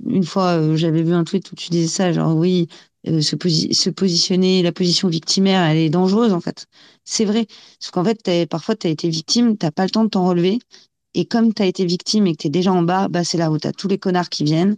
[0.07, 2.69] une fois, euh, j'avais vu un tweet où tu disais ça, genre oui,
[3.09, 6.67] euh, se, posi- se positionner, la position victimaire, elle est dangereuse en fait.
[7.05, 7.47] C'est vrai,
[7.81, 10.59] parce qu'en fait, parfois, tu as été victime, t'as pas le temps de t'en relever,
[11.15, 13.39] et comme tu as été victime et que tu es déjà en bas, bah, c'est
[13.39, 14.77] là où tu as tous les connards qui viennent,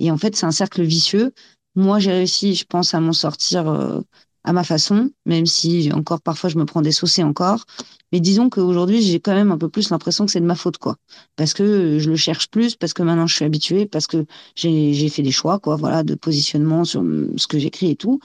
[0.00, 1.32] et en fait, c'est un cercle vicieux.
[1.74, 4.00] Moi, j'ai réussi, je pense, à m'en sortir euh,
[4.44, 7.64] à ma façon, même si encore parfois je me prends des saucés encore.
[8.12, 10.78] Mais disons qu'aujourd'hui, j'ai quand même un peu plus l'impression que c'est de ma faute,
[10.78, 10.96] quoi.
[11.36, 14.24] Parce que euh, je le cherche plus, parce que maintenant je suis habituée, parce que
[14.56, 18.20] j'ai fait des choix, quoi, voilà, de positionnement sur mm, ce que j'écris et tout.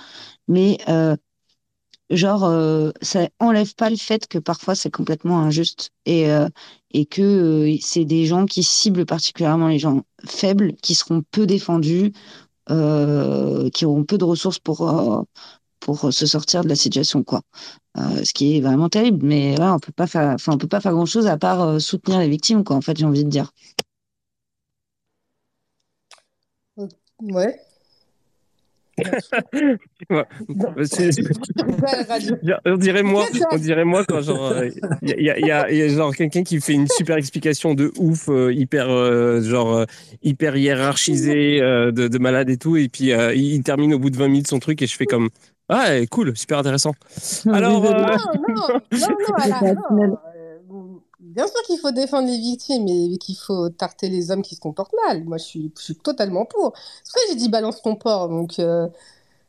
[0.47, 1.15] Mais euh,
[2.15, 6.47] genre, euh, ça enlève pas le fait que parfois c'est complètement injuste et euh,
[6.91, 11.45] et que euh, c'est des gens qui ciblent particulièrement les gens faibles, qui seront peu
[11.45, 12.13] défendus,
[12.67, 15.25] qui auront peu de ressources pour
[15.79, 17.41] pour se sortir de la situation, quoi.
[17.97, 19.25] Ce qui est vraiment terrible.
[19.25, 22.19] Mais voilà, on peut pas faire, on peut pas faire grand chose à part soutenir
[22.19, 22.75] les victimes, quoi.
[22.77, 23.51] En fait, j'ai envie de dire.
[27.21, 27.72] Ouais.
[30.09, 30.25] Ouais.
[32.65, 34.53] On dirait moi, on dirait moi quand genre
[35.01, 37.91] il y, a, y a- y a genre quelqu'un qui fait une super explication de
[37.97, 39.85] ouf, euh, hyper euh, genre euh,
[40.21, 44.09] hyper hiérarchisée euh, de, de malade et tout, et puis euh, il, termine au bout
[44.09, 45.29] de 20 minutes son truc et je fais comme
[45.69, 46.93] ah cool, super intéressant.
[47.51, 48.07] Alors euh, Non,
[49.15, 50.17] non, non, non.
[51.33, 54.59] Bien sûr qu'il faut défendre les victimes et qu'il faut tarter les hommes qui se
[54.59, 55.23] comportent mal.
[55.23, 56.73] Moi, je suis, je suis totalement pour.
[57.03, 58.29] C'est pour ça que j'ai dit balance ton porc.
[58.29, 58.87] Donc, euh,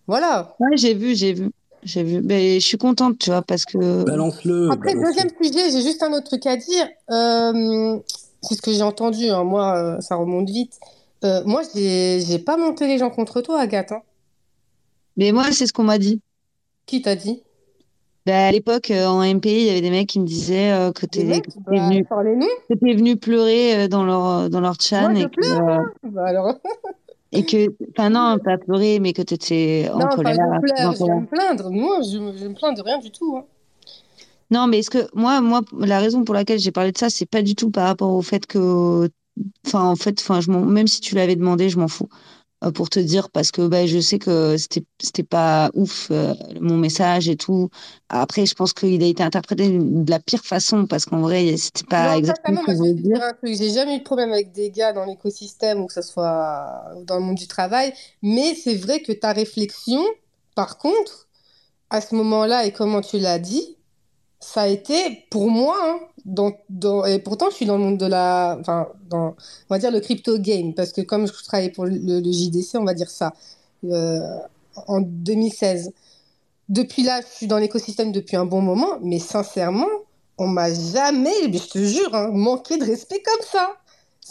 [0.07, 0.57] voilà.
[0.61, 1.51] Ouais, j'ai vu, j'ai vu,
[1.83, 2.23] j'ai vu.
[2.23, 4.05] Mais je suis contente, tu vois, parce que.
[4.05, 4.71] Balance-le.
[4.71, 6.89] Après, deuxième sujet, j'ai juste un autre truc à dire.
[7.11, 7.99] Euh,
[8.43, 9.29] c'est ce que j'ai entendu.
[9.29, 9.45] hein.
[9.45, 10.79] Moi, euh, ça remonte vite.
[11.25, 13.93] Euh, moi, j'ai j'ai pas monté les gens contre toi, Agathe.
[13.93, 14.03] hein.
[15.17, 16.21] Mais moi, c'est ce qu'on m'a dit.
[16.87, 17.43] Qui t'a dit?
[18.27, 20.93] Bah, à l'époque, euh, en MP, il y avait des mecs qui me disaient euh,
[20.93, 22.07] que t'es t'étais Bah, venu,
[22.69, 25.69] les t'étais venu pleurer euh, dans leur dans leur chan Moi, et je que, pleure.
[25.69, 25.91] hein.
[26.05, 26.55] Bah, alors.
[27.33, 30.39] Et que, enfin non, pas pleurer, mais que tu étais en Non, pas colère.
[30.41, 31.71] en pleurs, je vais me plaindre.
[31.71, 33.37] Moi, je, je me plains de rien du tout.
[33.37, 33.45] hein.
[34.51, 37.27] Non, mais est-ce que moi, moi, la raison pour laquelle j'ai parlé de ça, c'est
[37.27, 39.11] pas du tout par rapport au fait que,
[39.67, 42.09] enfin, en fait, enfin, je m'en- même si tu l'avais demandé, je m'en fous.
[42.65, 46.35] Euh, pour te dire, parce que bah, je sais que c'était c'était pas ouf euh,
[46.61, 47.69] mon message et tout.
[48.09, 51.85] Après, je pense qu'il a été interprété de la pire façon, parce qu'en vrai, c'était
[51.85, 53.23] pas Non, exactement ce que je voulais dire dire.
[53.23, 53.55] un truc.
[53.57, 57.17] J'ai jamais eu de problème avec des gars dans l'écosystème ou que ce soit dans
[57.17, 57.93] le monde du travail.
[58.23, 60.03] Mais c'est vrai que ta réflexion,
[60.55, 61.29] par contre,
[61.91, 63.77] à ce moment-là et comment tu l'as dit,
[64.41, 68.07] ça a été pour moi, hein, dans, et pourtant je suis dans le monde de
[68.07, 69.35] la, enfin, dans,
[69.69, 72.85] on va dire le crypto game, parce que comme je travaillais pour le, JDC, on
[72.85, 73.35] va dire ça,
[73.85, 74.39] euh,
[74.87, 75.93] en 2016.
[76.71, 79.89] Depuis là, je suis dans l'écosystème depuis un bon moment, mais sincèrement,
[80.39, 83.77] on m'a jamais, mais je te jure, hein, manqué de respect comme ça.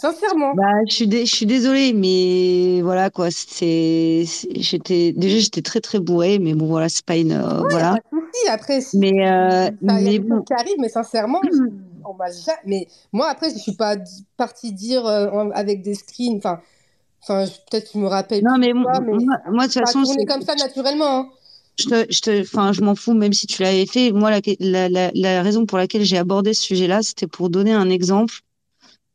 [0.04, 0.52] Sincèrement.
[0.54, 3.30] Bah, je suis, dé- je suis désolée, mais voilà quoi.
[3.30, 4.24] C'est,
[4.54, 7.92] j'étais déjà j'étais très très bourrée, mais bon voilà, c'est pas une, euh, Ouais, voilà.
[7.92, 8.48] pas de souci.
[8.50, 11.70] Après, Mais euh, ça, y a mais bon, qui arrivent, mais sincèrement, je-
[12.04, 12.58] on m'a jamais.
[12.66, 13.96] Mais moi, après, je suis pas
[14.36, 16.36] partie dire euh, avec des screens.
[16.36, 16.60] Enfin,
[17.22, 20.26] enfin, peut-être tu me rappelles non mais quoi, mais moi moi, de toute façon, c'est-
[20.26, 21.20] comme ça naturellement.
[21.20, 21.28] hein.
[21.78, 24.12] je te, je te, enfin, je m'en fous, même si tu l'avais fait.
[24.12, 27.72] Moi, la, la, la, la raison pour laquelle j'ai abordé ce sujet-là, c'était pour donner
[27.72, 28.34] un exemple.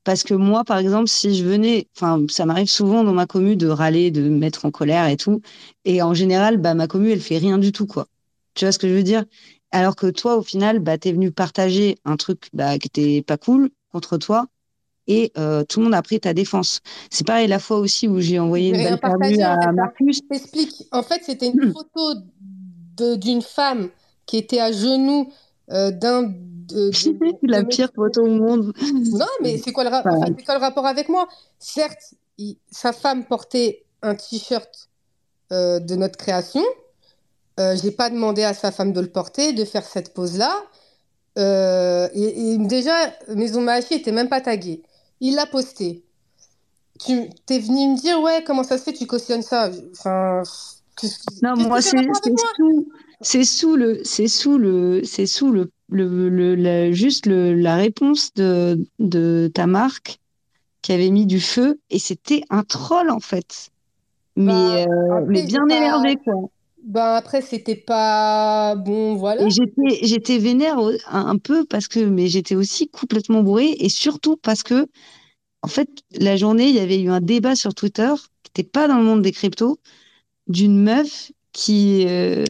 [0.04, 3.56] Parce que moi, par exemple, si je venais, enfin, ça m'arrive souvent dans ma commu
[3.56, 5.42] de râler, de me mettre en colère et tout.
[5.86, 8.08] Et en général, bah, ma commu, elle fait rien du tout, quoi.
[8.54, 9.26] Tu vois ce que je veux dire?
[9.72, 13.38] Alors que toi, au final, bah, t'es venu partager un truc, bah, qui était pas
[13.38, 14.48] cool contre toi.
[15.08, 16.82] Et euh, tout le monde a pris ta défense.
[17.10, 19.72] C'est pareil la fois aussi où j'ai envoyé une belle à.
[19.72, 20.18] Marcus.
[20.18, 20.84] Je t'explique.
[20.92, 23.90] En fait, c'était une photo d'une femme
[24.26, 25.32] qui était à genoux
[25.72, 26.32] euh, d'un
[26.70, 28.74] de, de, La de pire photo au monde?
[29.12, 31.28] Non, mais c'est quoi le, ra- Enfin, enfin, c'est quoi le rapport avec moi?
[31.60, 34.90] Certes, il- sa femme portait un t-shirt
[35.52, 36.64] euh, de notre création.
[37.60, 40.64] Euh, j'ai pas demandé à sa femme de le porter, de faire cette pose-là.
[41.38, 42.94] Euh, et, et déjà,
[43.36, 44.82] Maison Mahachi était même pas taguée.
[45.20, 46.04] Il l'a posté.
[47.06, 49.70] Tu t'es venu me dire, ouais, comment ça se fait, tu cautionnes ça?
[49.92, 50.44] Enfin,
[51.42, 52.10] Non, moi, c'est avec
[53.22, 57.76] c'est sous, le, c'est sous le, c'est sous le, le, le- la- juste le, la
[57.76, 60.20] réponse de, de ta marque
[60.82, 63.72] qui avait mis du feu et c'était un troll en fait.
[64.38, 65.76] Mais, Bah, euh, après, bien pas.
[65.78, 66.50] énervé quoi.
[66.84, 69.42] Ben après, c'était pas bon, voilà.
[69.42, 70.78] Et j'étais, j'étais vénère
[71.08, 74.88] un peu parce que, mais j'étais aussi complètement bourrée et surtout parce que,
[75.64, 78.14] en fait, la journée, il y avait eu un débat sur Twitter
[78.44, 79.80] qui n'était pas dans le monde des cryptos
[80.48, 82.46] d'une meuf qui, euh,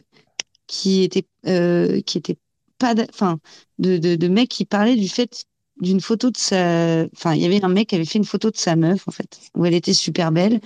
[0.70, 2.38] qui était, euh, qui était
[2.78, 3.40] pas, enfin,
[3.78, 5.44] de, de, de mec qui parlait du fait
[5.80, 8.50] d'une photo de sa, enfin, il y avait un mec qui avait fait une photo
[8.50, 10.60] de sa meuf, en fait, où elle était super belle.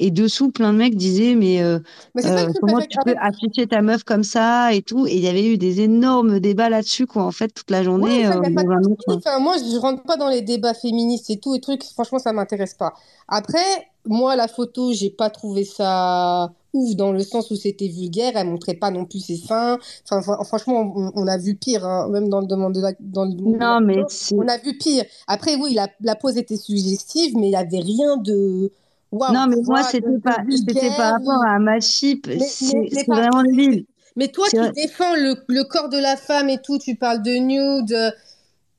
[0.00, 1.78] Et dessous, plein de mecs disaient, mais, euh,
[2.14, 5.06] Mais euh, comment tu peux afficher ta meuf comme ça et tout.
[5.06, 8.08] Et il y avait eu des énormes débats là-dessus, quoi, en fait, toute la Ouais,
[8.08, 9.20] journée, ça, euh, pas autre.
[9.26, 11.84] Enfin, moi, je rentre pas dans les débats féministes et tout, et trucs.
[11.84, 12.94] Franchement, ça m'intéresse pas.
[13.28, 13.58] Après,
[14.06, 18.32] moi, la photo, j'ai pas trouvé ça ouf dans le sens où c'était vulgaire.
[18.36, 19.78] Elle montrait pas non plus ses seins.
[20.04, 22.92] Enfin, fran- franchement, on, on a vu pire, hein, même dans le demande de la,
[23.00, 24.04] dans le monde de la Non, mais
[24.36, 25.04] on a vu pire.
[25.26, 28.72] Après, oui, la, la pose était suggestive, mais il y avait rien de
[29.12, 32.28] non, mais tu moi, c'était pas, c'était par rapport à ma chip.
[32.40, 33.86] C'est, vraiment débile.
[34.16, 34.72] mais toi vrai.
[34.72, 38.14] défends le, le corps de la femme et tout, tu parles de nude.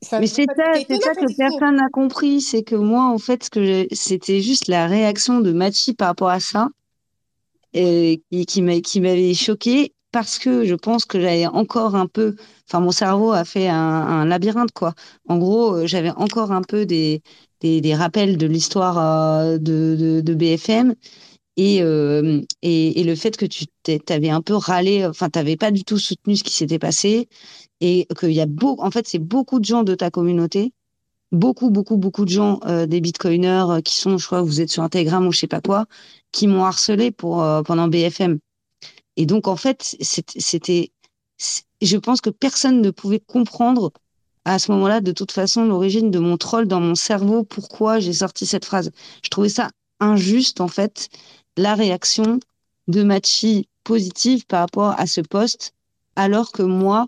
[0.02, 2.42] Ça, Mais c'est ça, c'est ça que personne n'a compris.
[2.42, 6.40] C'est que moi, en fait, que c'était juste la réaction de Machi par rapport à
[6.40, 6.70] ça,
[7.74, 12.08] et qui, qui m'a- qui m'avait choqué parce que je pense que j'avais encore un
[12.08, 12.36] peu,
[12.68, 14.94] enfin, mon cerveau a fait un, un labyrinthe, quoi.
[15.30, 17.22] En gros, euh, j'avais encore un peu des,
[17.62, 20.96] des, des rappels de l'histoire euh, de, de, de BFM
[21.58, 23.66] et, euh, et, et le fait que tu
[24.06, 27.28] t'avais un peu râlé, enfin, t'avais pas du tout soutenu ce qui s'était passé
[27.82, 30.74] et qu'il y a beaucoup, en fait, c'est beaucoup de gens de ta communauté,
[31.32, 34.70] beaucoup, beaucoup, beaucoup de gens, euh, des bitcoiners euh, qui sont, je crois, vous êtes
[34.70, 35.86] sur Instagram ou je sais pas quoi,
[36.32, 38.40] qui m'ont harcelé pour euh, pendant BFM.
[39.18, 40.92] Et donc, en fait, c'était,
[41.82, 43.92] je pense que personne ne pouvait comprendre
[44.46, 48.14] à ce moment-là, de toute façon, l'origine de mon troll dans mon cerveau, pourquoi j'ai
[48.14, 48.92] sorti cette phrase.
[49.24, 49.70] Je trouvais ça
[50.00, 51.10] injuste, en fait,
[51.58, 52.40] la réaction
[52.88, 55.74] de Machi positive par rapport à ce poste,
[56.16, 57.08] alors que moi,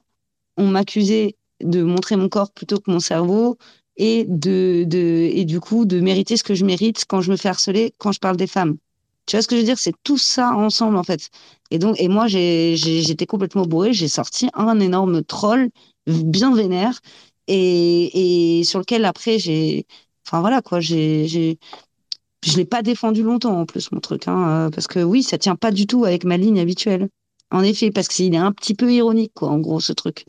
[0.57, 3.57] on m'accusait de montrer mon corps plutôt que mon cerveau
[3.97, 7.38] et de, de et du coup de mériter ce que je mérite quand je me
[7.38, 8.77] fais harceler quand je parle des femmes.
[9.26, 9.80] Tu vois ce que je veux dire?
[9.80, 11.30] C'est tout ça ensemble en fait.
[11.72, 15.69] Et donc et moi j'étais complètement bourrée, j'ai sorti un énorme troll
[16.07, 16.99] bien vénère
[17.47, 19.85] et sur lequel après j'ai
[20.25, 21.59] enfin voilà quoi, j'ai j'ai
[22.43, 25.38] je l'ai pas défendu longtemps en plus mon truc, hein, euh, parce que oui, ça
[25.38, 27.09] tient pas du tout avec ma ligne habituelle.
[27.51, 30.25] En effet, parce qu'il est un petit peu ironique, quoi, en gros, ce truc.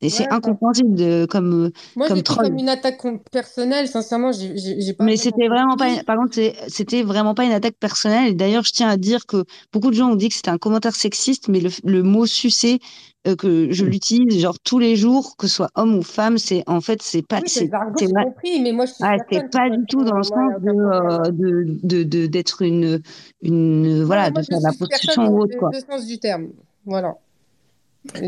[0.00, 2.46] Et c'est Ouais, incompréhensible de, comme, euh, moi, comme troll.
[2.46, 3.02] comme une attaque
[3.32, 3.88] personnelle.
[3.88, 6.38] Sincèrement, j'ai pas Mais c'était vraiment pas, par contre,
[6.68, 8.28] c'était vraiment pas une attaque personnelle.
[8.30, 10.58] Et d'ailleurs, je tiens à dire que beaucoup de gens ont dit que c'était un
[10.58, 12.78] commentaire sexiste, mais le, le mot sucer,
[13.26, 16.62] euh, que je l'utilise genre tous les jours, que ce soit homme ou femme, c'est,
[16.68, 19.16] en fait, c'est pas, Oui, c'est compris, mais moi, je suis Ah,
[19.50, 23.02] pas du tout dans le sens y a de, euh, de, de, de, d'être une,
[23.42, 25.70] une, voilà, de faire de la prostitution ou autre, quoi.
[25.70, 26.50] deux sens du terme.
[26.86, 27.16] Voilà.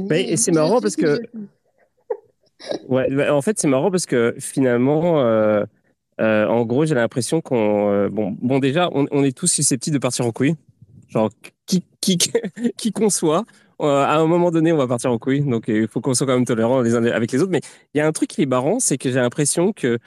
[0.09, 1.21] Mais, et c'est marrant parce que.
[2.89, 5.65] Ouais, bah, en fait, c'est marrant parce que finalement, euh,
[6.21, 10.27] euh, en gros, j'ai l'impression qu'on, euh, bon, déjà, on, est tous susceptibles de partir
[10.27, 10.55] en couille.
[11.09, 11.31] Genre,
[11.67, 12.19] qui, qui,
[12.77, 13.45] qui qu'on soit,
[13.79, 15.41] à un moment donné, on va partir en couille.
[15.41, 17.53] Donc, il faut qu'on soit quand même tolérants les uns avec les autres.
[17.53, 17.63] Mais
[17.95, 19.99] il y a un truc qui est marrant, c'est que j'ai l'impression que,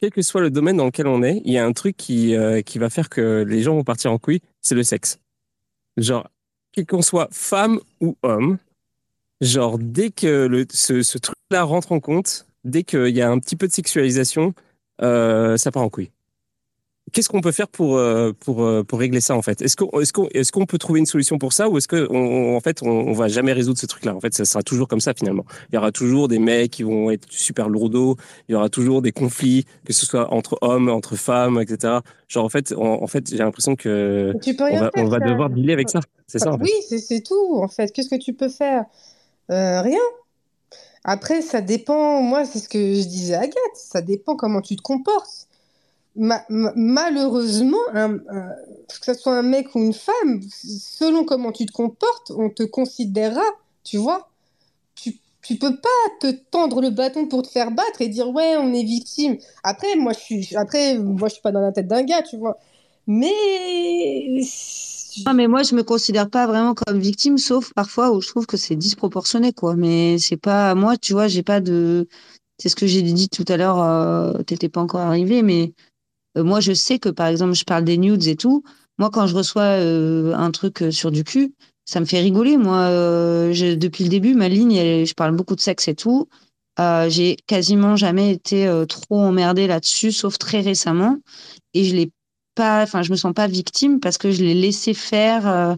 [0.00, 2.34] quel que soit le domaine dans lequel on est, il y a un truc qui,
[2.66, 5.18] qui va faire que les gens vont partir en couille, c'est le sexe.
[5.96, 6.26] Genre,
[6.72, 8.58] quel qu'on soit femme ou homme,
[9.42, 13.38] genre, dès que le, ce, ce truc-là rentre en compte, dès qu'il y a un
[13.38, 14.54] petit peu de sexualisation,
[15.02, 16.10] euh, ça part en couille.
[17.12, 19.60] Qu'est-ce qu'on peut faire pour, euh, pour, euh, pour régler ça en fait?
[19.60, 22.06] Est-ce qu'on est qu'on est qu'on peut trouver une solution pour ça ou est-ce que
[22.10, 24.14] on, en fait on, on va jamais résoudre ce truc-là?
[24.14, 25.44] En fait, ça sera toujours comme ça finalement.
[25.70, 28.16] Il y aura toujours des mecs qui vont être super lourdeaux.
[28.48, 31.98] Il y aura toujours des conflits, que ce soit entre hommes, entre femmes, etc.
[32.28, 35.08] Genre en fait, en, en fait, j'ai l'impression que Mais tu peux on va on
[35.08, 36.00] va devoir dealer avec ça.
[36.28, 36.64] C'est ça en fait.
[36.64, 37.92] Oui, c'est c'est tout, en fait.
[37.92, 38.84] Qu'est-ce que tu peux faire?
[39.50, 40.00] Euh, rien.
[41.04, 42.22] Après, ça dépend.
[42.22, 43.56] Moi, c'est ce que je disais à Agathe.
[43.74, 45.48] Ça dépend comment tu te comportes.
[46.16, 47.78] Ma- ma- malheureusement,
[49.00, 52.62] que ce soit un mec ou une femme, selon comment tu te comportes, on te
[52.64, 53.44] considérera,
[53.84, 54.28] tu vois.
[54.96, 55.88] Tu, tu peux pas
[56.20, 59.38] te tendre le bâton pour te faire battre et dire ouais, on est victime.
[59.64, 62.36] Après, moi, je suis, après, moi, je suis pas dans la tête d'un gars, tu
[62.38, 62.58] vois.
[63.06, 64.40] Mais
[65.26, 68.46] Ah, mais moi, je me considère pas vraiment comme victime, sauf parfois où je trouve
[68.46, 69.76] que c'est disproportionné, quoi.
[69.76, 72.08] Mais c'est pas, moi, tu vois, j'ai pas de,
[72.58, 75.74] c'est ce que j'ai dit tout à l'heure, euh, t'étais pas encore arrivé, mais
[76.36, 78.62] euh, moi, je sais que, par exemple, je parle des nudes et tout.
[78.98, 81.54] Moi, quand je reçois euh, un truc euh, sur du cul,
[81.84, 82.56] ça me fait rigoler.
[82.56, 82.88] Moi,
[83.50, 86.28] depuis le début, ma ligne, je parle beaucoup de sexe et tout.
[86.78, 91.18] J'ai quasiment jamais été trop emmerdée là-dessus, sauf très récemment.
[91.74, 92.12] Et je l'ai
[92.54, 95.74] pas, enfin, je me sens pas victime parce que je l'ai laissé faire, euh,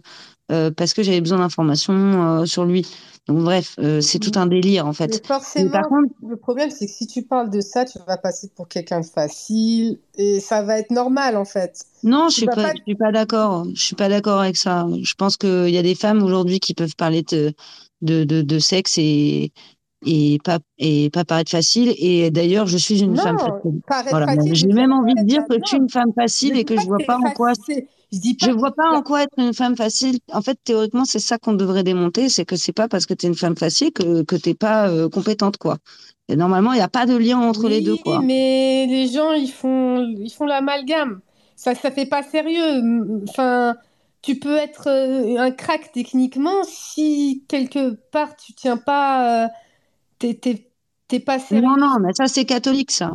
[0.52, 2.86] euh, parce que j'avais besoin d'informations euh, sur lui.
[3.26, 5.06] Donc, bref, c'est tout un délire, en fait.
[5.06, 8.18] Mais forcément, par contre, le problème, c'est que si tu parles de ça, tu vas
[8.18, 11.86] passer pour quelqu'un de facile et ça va être normal, en fait.
[12.02, 12.72] Non, je suis pas...
[12.74, 13.64] je suis pas d'accord.
[13.74, 14.86] Je suis pas d'accord avec ça.
[15.02, 17.54] Je pense qu'il y a des femmes aujourd'hui qui peuvent parler de,
[18.02, 19.52] de, de, de sexe et,
[20.04, 21.94] et pas, et pas paraître facile.
[21.98, 23.80] Et d'ailleurs, je suis une femme facile.
[24.10, 24.26] Voilà.
[24.26, 25.48] facile, J'ai même envie de dire être...
[25.48, 27.52] que je suis une femme facile et que je vois pas en quoi.
[28.12, 30.18] Je dis je pas vois pas en quoi être une femme facile.
[30.32, 32.28] En fait, théoriquement, c'est ça qu'on devrait démonter.
[32.28, 35.08] C'est que c'est pas parce que t'es une femme facile que, que t'es pas euh,
[35.08, 35.78] compétente, quoi.
[36.28, 38.20] Et normalement, il n'y a pas de lien entre les deux, Oui, quoi.
[38.22, 41.20] mais les gens, ils font, ils font l'amalgame.
[41.56, 42.82] Ça, ça fait pas sérieux.
[43.28, 43.74] Enfin,
[44.22, 49.48] tu peux être euh, un crack techniquement si quelque part tu tiens pas, euh,
[50.18, 51.76] t'es, pas Non, sérieux.
[51.78, 53.10] non, mais ça, c'est catholique, ça.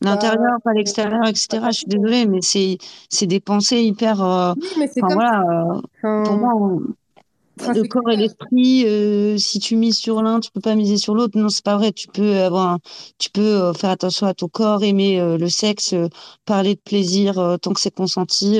[0.00, 1.70] Bah, L'intérieur, pas l'extérieur, etc.
[1.70, 2.78] Je suis désolée, mais c'est,
[3.26, 5.80] des pensées hyper, euh, Oui, mais c'est enfin, voilà, euh,
[6.24, 6.80] pour moi, on-
[7.60, 10.96] enfin, le corps et l'esprit, euh, si tu mises sur l'un, tu peux pas miser
[10.96, 11.38] sur l'autre.
[11.38, 11.92] Non, c'est pas vrai.
[11.92, 12.78] Tu peux avoir, un-
[13.18, 15.94] tu peux faire attention à ton corps, aimer le sexe,
[16.46, 18.58] parler de plaisir tant que c'est consenti,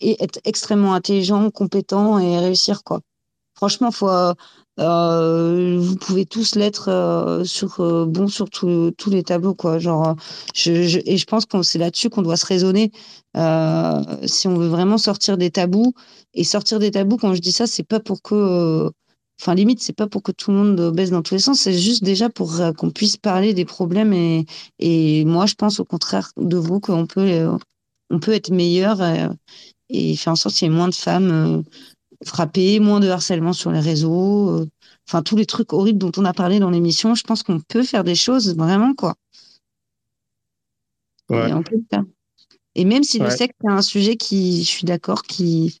[0.00, 3.00] et être extrêmement intelligent, compétent et réussir, quoi.
[3.54, 4.08] Franchement, faut,
[4.80, 9.78] euh, vous pouvez tous l'être euh, sur euh, bon sur tous les tableaux, quoi.
[9.78, 10.16] Genre,
[10.66, 12.90] et je pense que c'est là-dessus qu'on doit se raisonner
[14.26, 15.92] si on veut vraiment sortir des tabous.
[16.34, 18.90] Et sortir des tabous, quand je dis ça, c'est pas pour que,
[19.40, 21.60] enfin limite, c'est pas pour que tout le monde baisse dans tous les sens.
[21.60, 24.12] C'est juste déjà pour qu'on puisse parler des problèmes.
[24.78, 27.48] Et, moi, je pense au contraire de vous qu'on peut,
[28.10, 29.00] on peut être meilleur
[29.90, 31.64] et faire en sorte qu'il y ait moins de femmes.
[32.24, 34.66] Frapper, moins de harcèlement sur les réseaux, euh,
[35.08, 37.14] enfin tous les trucs horribles dont on a parlé dans l'émission.
[37.14, 39.14] Je pense qu'on peut faire des choses vraiment quoi.
[41.28, 41.48] Ouais.
[41.48, 42.04] Et on peut le faire.
[42.76, 45.78] Et même si le sexe c'est un sujet qui, je suis d'accord, qui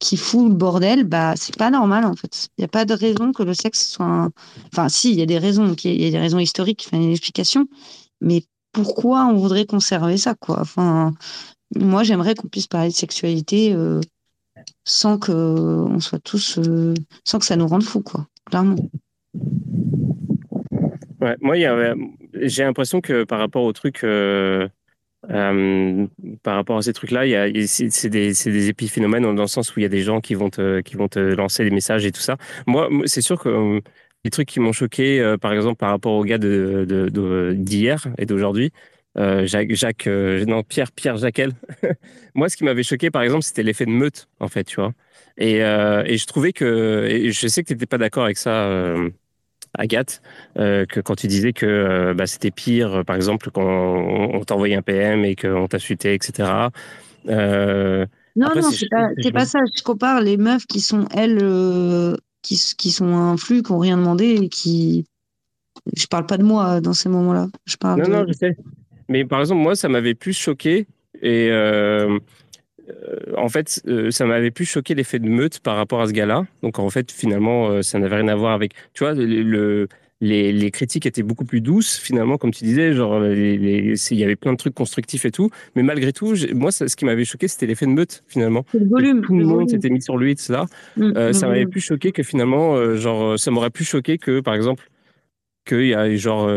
[0.00, 2.48] qui fout le bordel, bah c'est pas normal en fait.
[2.58, 4.06] Il n'y a pas de raison que le sexe soit.
[4.06, 4.32] un-
[4.72, 7.02] Enfin si, il y a des raisons, il y a des raisons historiques, enfin il
[7.02, 7.66] y a une explication,
[8.20, 10.60] mais pourquoi on voudrait conserver ça quoi?
[10.60, 11.14] Enfin
[11.76, 13.72] moi j'aimerais qu'on puisse parler de sexualité.
[13.74, 14.00] euh,
[14.84, 18.76] sans que on soit tous euh, sans que ça nous rende fous quoi clairement
[21.40, 21.56] moi,
[22.34, 24.68] j'ai l'impression que par rapport au truc, euh,
[25.30, 26.06] Euh,
[26.42, 27.22] par rapport à ces trucs-là,
[27.66, 30.50] c'est des, des, épiphénomènes dans le sens où il y a des gens qui vont
[30.50, 32.36] te, qui vont te lancer des messages et tout ça.
[32.66, 33.80] Moi, c'est sûr que
[34.24, 37.10] les trucs qui m'ont choqué, par exemple, par rapport aux gars d'hier de,
[38.10, 38.70] de, et d'aujourd'hui,
[39.16, 41.52] Jacques, Jacques non, Pierre, Pierre Jacquel.
[42.34, 44.92] Moi, ce qui m'avait choqué, par exemple, c'était l'effet de meute, en fait, tu vois.
[45.38, 48.96] Et, et je trouvais que, et je sais que tu n'étais pas d'accord avec ça,
[49.76, 50.22] Agathe,
[50.56, 54.44] euh, que quand tu disais que euh, bah, c'était pire, euh, par exemple, quand on,
[54.44, 56.68] t'a envoyé un PM et qu'on t'a chuté, etc.
[57.26, 59.60] non, non, c'est pas, pas, ça.
[59.76, 63.96] Je compare les meufs qui sont, elles, qui, qui, sont un flux, qui n'ont rien
[63.96, 65.06] demandé et qui.
[65.96, 67.48] Je parle pas de moi dans ces moments-là.
[67.66, 68.56] Je parle non, non, je sais.
[69.08, 70.86] Mais par exemple, moi, ça m'avait plus choqué.
[71.22, 71.48] Et
[72.88, 76.12] euh, en fait, euh, ça m'avait plus choqué l'effet de meute par rapport à ce
[76.12, 76.46] gars-là.
[76.62, 78.72] Donc, en fait, finalement, euh, ça n'avait rien à voir avec.
[78.92, 79.88] Tu vois, le,
[80.20, 82.92] les, critiques étaient beaucoup plus douces, finalement, comme tu disais.
[82.92, 85.50] Genre, il y avait plein de trucs constructifs et tout.
[85.76, 88.64] Mais malgré tout, moi, ce qui m'avait choqué, c'était l'effet de meute, finalement.
[88.74, 89.22] Le volume.
[89.22, 90.66] Tout le, monde s'était mis sur lui, ça.
[90.96, 94.88] Mmh, ça m'avait plus choqué que finalement, genre, ça m'aurait plus choqué que, par exemple,
[95.66, 96.50] qu'il y a genre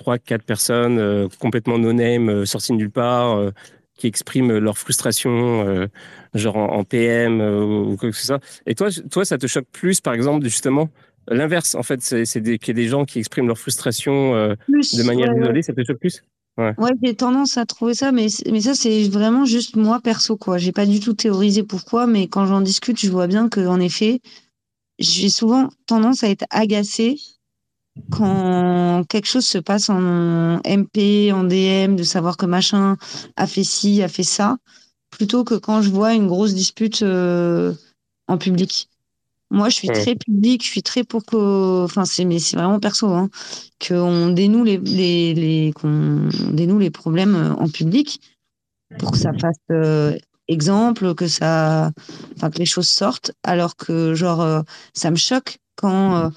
[0.00, 3.52] trois, quatre personnes complètement no-name, sorties de nulle part
[4.00, 5.86] qui expriment leur frustration, euh,
[6.34, 8.40] genre en, PM euh, ou quoi que ce soit.
[8.66, 10.88] Et toi, toi, ça te choque plus, par exemple, justement,
[11.28, 15.02] l'inverse, en fait, c'est qu'il y a des gens qui expriment leur frustration euh, de
[15.02, 16.22] manière isolée, ça te choque plus?
[16.56, 20.36] Ouais, ouais j'ai tendance à trouver ça, mais, mais ça, c'est vraiment juste moi perso,
[20.36, 20.56] quoi.
[20.56, 24.20] J'ai pas du tout théorisé pourquoi, mais quand j'en discute, je vois bien qu'en effet,
[24.98, 27.16] j'ai souvent tendance à être agacée
[28.10, 32.96] quand quelque chose se passe en MP, en DM, de savoir que machin
[33.36, 34.58] a fait ci, a fait ça,
[35.10, 37.74] plutôt que quand je vois une grosse dispute euh,
[38.28, 38.88] en public.
[39.52, 42.78] Moi, je suis très public, je suis très pour que, enfin, c'est mais c'est vraiment
[42.78, 43.28] perso, hein,
[43.84, 48.20] qu'on dénoue les, les, les qu'on dénoue les problèmes euh, en public
[48.98, 50.16] pour que ça fasse euh,
[50.46, 51.90] exemple, que ça,
[52.36, 54.64] enfin, que les choses sortent, alors que genre
[54.94, 56.30] ça me choque quand,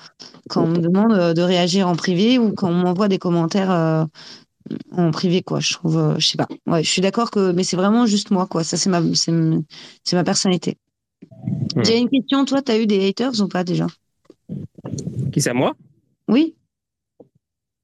[0.50, 3.72] quand on me demande euh, de réagir en privé ou quand on m'envoie des commentaires
[3.72, 4.06] euh,
[4.92, 5.60] en privé, quoi.
[5.60, 6.48] Je trouve, je sais pas.
[6.68, 8.64] Ouais, je suis d'accord que, mais c'est vraiment juste moi, quoi.
[8.64, 10.78] Ça, c'est ma, c'est, ma personnalité.
[11.82, 12.46] J'ai une question.
[12.46, 13.88] Toi, tu as eu des haters ou pas déjà?
[15.32, 15.76] Qui c'est moi?
[16.28, 16.56] Oui.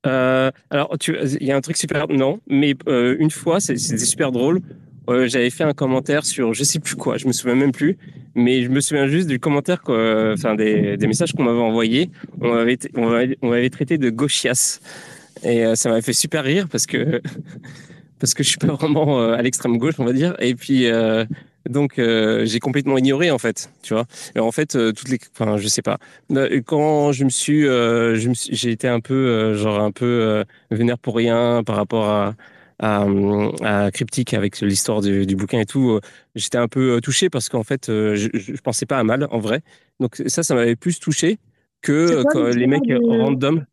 [0.03, 2.07] alors, il y a un truc super.
[2.07, 4.61] Non, mais une fois, c'était super drôle.
[5.07, 7.97] J'avais fait un commentaire sur je sais plus quoi, je me souviens même plus,
[8.35, 12.09] mais je me souviens juste du commentaire, enfin des, messages qu'on m'avait envoyés.
[12.41, 12.77] On m'avait
[13.41, 14.79] on avait traité de gauchias.
[15.43, 17.21] Et euh, ça m'avait fait super rire parce que,
[18.19, 20.35] parce que je suis pas vraiment euh, à l'extrême gauche, on va dire.
[20.39, 21.25] Et puis, euh,
[21.69, 24.05] donc, j'ai complètement ignoré, en fait, tu vois.
[24.35, 25.99] Et en fait, toutes les, enfin, je sais pas.
[26.65, 27.67] Quand je me suis,
[28.51, 32.35] j'ai été un peu, genre, un peu vénère pour rien par rapport à,
[32.79, 36.01] à, Cryptique avec l'histoire du, bouquin et tout, euh,
[36.35, 39.27] j'étais un peu euh, touché parce qu'en fait, euh, je, je, pensais pas à mal
[39.31, 39.61] en vrai.
[39.99, 41.39] Donc ça, ça m'avait plus touché
[41.81, 42.23] que
[42.55, 43.65] les mecs random.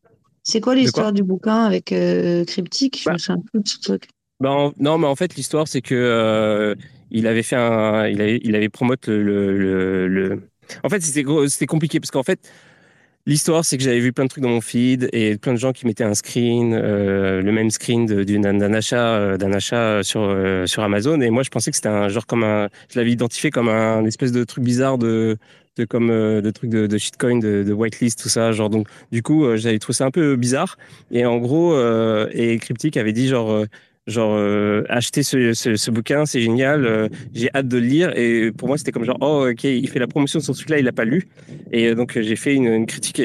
[0.42, 1.86] C'est quoi l'histoire du bouquin avec
[2.46, 3.02] Cryptique?
[3.02, 4.08] Je me souviens plus de ce truc.
[4.38, 6.76] Ben, non, mais en fait, l'histoire, c'est que
[7.10, 10.40] il avait fait un, il avait, il avait promote le, le, le...
[10.82, 12.50] En fait, c'était compliqué parce qu'en fait,
[13.28, 15.72] L'histoire, c'est que j'avais vu plein de trucs dans mon feed et plein de gens
[15.72, 20.66] qui mettaient un screen, euh, le même screen d'un achat, euh, d'un achat sur euh,
[20.66, 21.20] sur Amazon.
[21.20, 24.04] Et moi, je pensais que c'était un genre comme un, je l'avais identifié comme un
[24.04, 25.38] espèce de truc bizarre de
[25.76, 28.52] de comme de trucs de, de shitcoin, de, de, whitelist, tout ça.
[28.52, 30.78] Genre donc, du coup, j'avais trouvé ça un peu bizarre.
[31.10, 31.76] Et en gros,
[32.30, 33.66] et Cryptic avait dit genre
[34.06, 38.16] genre euh, acheter ce, ce, bouquin c'est génial euh, j'ai hâte de le lire.
[38.16, 40.68] Et pour moi c'était comme genre oh ok il fait la promotion de ce truc
[40.70, 41.28] là il l'a pas lu.
[41.72, 43.20] Et euh, donc j'ai fait une, critique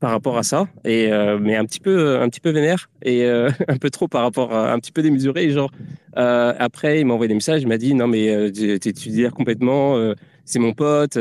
[0.00, 0.68] par rapport à ça.
[0.84, 1.10] Et
[1.40, 3.24] mais un petit peu un petit peu vénère et
[3.68, 5.44] un peu trop par rapport à un petit peu démesuré.
[5.44, 5.70] Et genre
[6.14, 10.58] après il m'a envoyé des messages il m'a dit non mais tu étudies complètement c'est
[10.58, 11.16] mon pote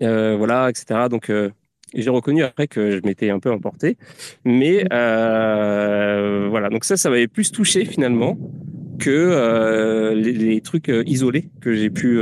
[0.00, 1.30] voilà etc donc
[1.94, 3.96] j'ai reconnu après que je m'étais un peu emporté.
[4.44, 8.38] Mais euh, voilà, donc ça, ça m'avait plus touché finalement
[8.98, 12.18] que euh, les, trucs euh, isolés que j'ai pu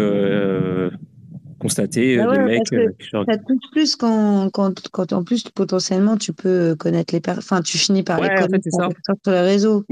[1.59, 2.69] constater ah mecs.
[2.69, 7.63] ça touche plus quand, quand, quand, en plus potentiellement tu peux connaître les personnes, enfin
[7.63, 9.85] tu finis par les connaître sur les réseaux.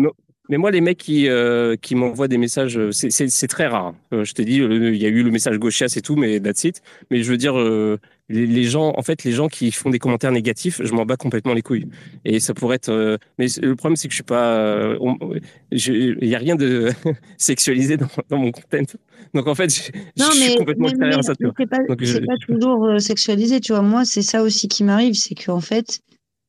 [0.48, 1.28] Mais moi, les mecs qui,
[1.80, 3.94] qui m'envoient des messages, c'est très rare.
[4.10, 6.82] je te dis, il y a eu le message gauchias et tout, mais that's it.
[7.10, 7.54] Mais je veux dire,
[8.28, 11.54] les, gens, en fait, les gens qui font des commentaires négatifs, je m'en bats complètement
[11.54, 11.88] les couilles.
[12.24, 12.88] Et ça pourrait être.
[12.88, 14.56] Euh, mais le problème, c'est que je suis pas.
[14.56, 14.98] Euh,
[15.70, 16.90] il n'y a rien de
[17.36, 18.08] sexualisé dans,
[18.38, 18.84] mon content.
[19.34, 19.82] Donc en fait, je,
[20.22, 21.34] suis complètement extérieur à ça.
[21.38, 21.96] C'est pas, pas
[22.46, 23.82] toujours euh, sexualisé, tu vois.
[23.82, 26.00] Moi, c'est ça aussi qui m'arrive, c'est qu'en fait,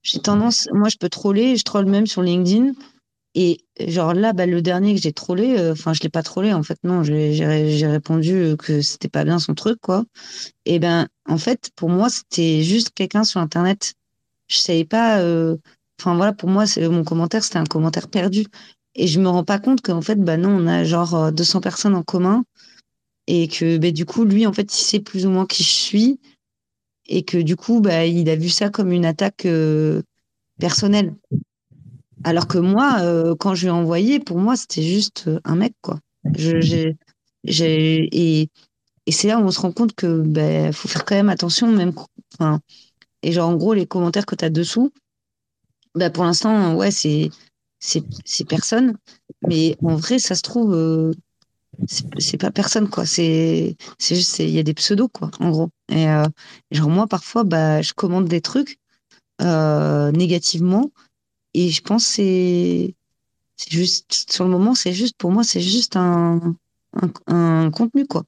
[0.03, 0.69] j'ai tendance.
[0.71, 2.73] Moi, je peux troller, je troll même sur LinkedIn.
[3.35, 6.53] Et genre là, bah, le dernier que j'ai trollé, euh, enfin, je l'ai pas trollé,
[6.53, 10.05] en fait, non, j'ai répondu que c'était pas bien son truc, quoi.
[10.65, 13.95] Et ben, en fait, pour moi, c'était juste quelqu'un sur Internet.
[14.47, 15.57] Je savais pas, euh,
[15.99, 18.45] enfin, voilà, pour moi, c'est mon commentaire, c'était un commentaire perdu.
[18.95, 21.61] Et je me rends pas compte qu'en fait, bah non, on a genre euh, 200
[21.61, 22.43] personnes en commun
[23.27, 25.69] et que, bah, du coup, lui, en fait, il sait plus ou moins qui je
[25.69, 26.19] suis
[27.07, 30.01] et que du coup, bah, il a vu ça comme une attaque euh,
[30.60, 31.15] personnelle.
[32.23, 35.55] Alors que moi, euh, quand je lui ai envoyé, pour moi, c'était juste euh, un
[35.55, 35.99] mec, quoi.
[36.35, 36.95] Je, j'ai,
[37.43, 38.49] j'ai, et,
[39.07, 41.71] et c'est là où on se rend compte que ben, faut faire quand même attention,
[41.71, 41.93] même.
[42.35, 42.61] Enfin,
[43.23, 44.91] et genre, en gros, les commentaires que tu as dessous,
[45.95, 47.29] ben, pour l'instant, ouais, c'est,
[47.79, 48.97] c'est, c'est personne.
[49.47, 51.11] Mais en vrai, ça se trouve, euh,
[51.87, 53.05] c'est, c'est pas personne, quoi.
[53.05, 55.69] C'est, c'est juste, c'est- il y a des pseudos, quoi, en gros.
[55.89, 56.25] Et euh,
[56.71, 58.77] genre, moi, parfois, bah, je commande des trucs
[60.13, 60.91] négativement.
[61.53, 62.95] Et je pense c'est
[63.57, 66.55] c'est juste, sur le moment, c'est juste, pour moi, c'est juste un,
[67.27, 68.23] un, contenu, quoi.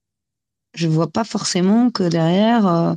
[0.75, 2.93] Je vois pas forcément que derrière, euh,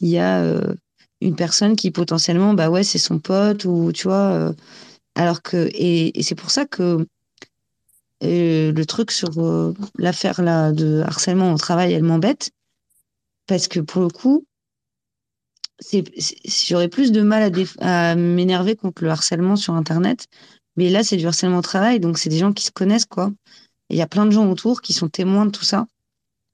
[0.00, 0.74] il y a euh,
[1.20, 4.32] une personne qui potentiellement, bah ouais, c'est son pote ou tu vois.
[4.32, 4.52] euh,
[5.16, 7.06] alors que, et, c'est pour ça que
[8.22, 9.30] le truc sur
[9.98, 12.50] l'affaire là de harcèlement au travail, elle m'embête.
[13.46, 14.46] Parce que pour le coup,
[15.78, 16.04] c'est,
[16.68, 20.26] j'aurais plus de mal à, déf- à m'énerver contre le harcèlement sur Internet.
[20.76, 23.32] Mais là, c'est du harcèlement au travail, donc c'est des gens qui se connaissent, quoi.
[23.88, 25.86] Il y a plein de gens autour qui sont témoins de tout ça.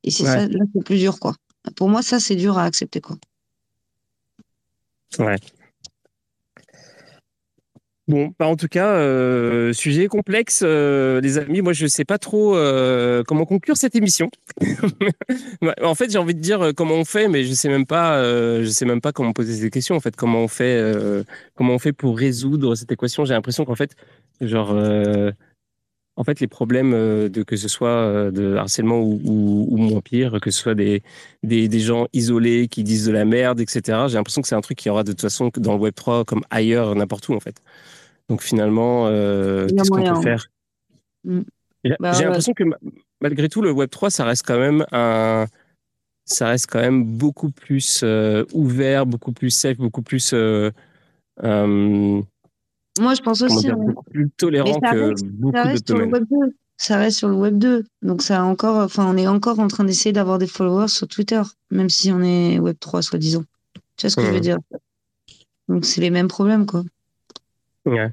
[0.05, 0.29] Et c'est Ouais.
[0.29, 1.35] ça, là, c'est plus dur, quoi.
[1.77, 3.17] Pour moi, ça, c'est dur à accepter, quoi.
[5.19, 5.37] Ouais.
[8.09, 11.63] Bon, bah en tout cas, euh, sujet complexe, euh, les amis.
[11.63, 14.29] Moi, je sais pas trop euh, comment conclure cette émission.
[15.63, 18.21] Ouais, en fait, j'ai envie de dire comment on fait, mais je sais même pas.
[18.23, 19.95] je sais même pas comment poser ces questions.
[19.95, 20.83] En fait, comment on fait,
[21.55, 23.25] comment on fait pour résoudre cette équation?
[23.25, 23.95] J'ai l'impression qu'en fait,
[24.41, 24.75] genre,
[26.17, 29.77] en fait, les problèmes euh, de que ce soit euh, de harcèlement ou, ou, ou
[29.77, 31.03] moins pire, que ce soit des,
[31.43, 34.09] des des gens isolés qui disent de la merde, etc.
[34.09, 36.25] J'ai l'impression que c'est un truc qui aura de toute façon dans le Web 3
[36.25, 37.63] comme ailleurs, n'importe où en fait.
[38.29, 40.47] Donc finalement, euh, qu'est-ce qu'on peut faire?
[41.25, 41.41] Mm.
[41.85, 42.25] J'ai Bah, ouais.
[42.25, 42.79] l'impression que ma-
[43.21, 45.47] malgré tout, le Web 3, ça reste quand même un,
[46.25, 50.71] ça reste quand même beaucoup plus euh, ouvert, beaucoup plus safe, beaucoup plus, euh,
[53.01, 53.59] Moi, je pense aussi.
[53.59, 53.87] dire, ouais.
[53.87, 56.37] beaucoup plus tolérant ça que ça beaucoup reste d'autres sur le web 2.
[56.77, 57.85] Ça reste sur le web 2.
[58.03, 61.09] Donc, ça a encore, enfin, on est encore en train d'essayer d'avoir des followers sur
[61.09, 61.41] Twitter,
[61.71, 63.45] même si on est web 3, soi-disant.
[63.97, 64.59] Tu vois ce que je veux dire?
[65.69, 66.83] Donc, c'est les mêmes problèmes, quoi.
[67.87, 68.13] Ouais.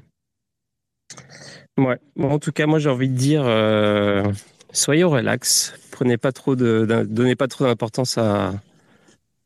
[1.76, 1.98] Ouais.
[2.16, 4.24] Bon, en tout cas, moi, j'ai envie de dire, euh,
[4.72, 5.74] soyez au relax.
[5.90, 8.54] Prenez pas trop de, donnez pas trop d'importance à,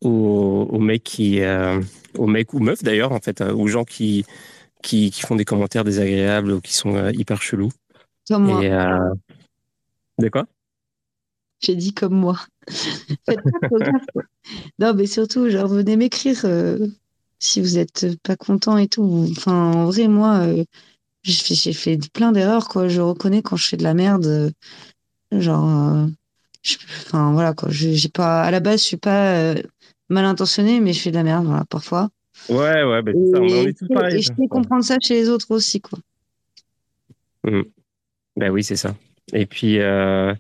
[0.01, 1.81] aux, aux mecs qui, euh,
[2.19, 4.24] aux mecs ou meufs d'ailleurs, en fait, euh, aux gens qui,
[4.85, 7.73] qui, qui font des commentaires désagréables ou qui sont euh, hyper chelous.
[8.28, 8.62] Comme moi.
[8.62, 9.15] Et, euh,
[10.19, 10.47] de quoi?
[11.61, 12.39] J'ai dit comme moi.
[13.27, 13.81] Faites pas.
[14.78, 16.86] Non, mais surtout, genre, venez m'écrire euh,
[17.39, 19.27] si vous êtes pas content et tout.
[19.31, 20.65] Enfin, en vrai, moi, euh,
[21.23, 22.89] j'ai fait, plein d'erreurs, quoi.
[22.89, 24.27] Je reconnais quand je fais de la merde.
[24.27, 24.51] euh,
[25.32, 26.09] genre,
[26.62, 27.70] je- enfin, voilà, quoi.
[27.70, 29.55] J'ai pas, à la base, je suis pas
[30.11, 32.11] mal intentionnée, mais je fais de la merde, voilà, parfois.
[32.48, 34.16] Ouais, ouais, bah, c'est ça, on, est tous pareils.
[34.16, 35.98] et je sais comprendre ça chez les autres aussi, quoi.
[38.36, 38.94] Ben oui, c'est ça.
[39.32, 40.35] Et puis, euh,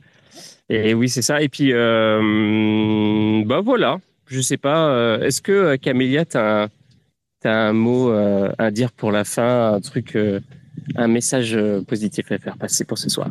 [0.68, 1.42] et oui, c'est ça.
[1.42, 3.98] Et puis, euh, bah voilà.
[4.26, 4.88] Je sais pas.
[4.88, 6.68] euh, Est-ce que Camélia, t'as un,
[7.40, 10.40] t'as un mot euh, à dire pour la fin, un truc, euh,
[10.96, 13.28] un message positif à faire passer pour ce soir?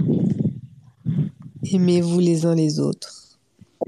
[1.71, 3.22] Aimez-vous les uns les autres?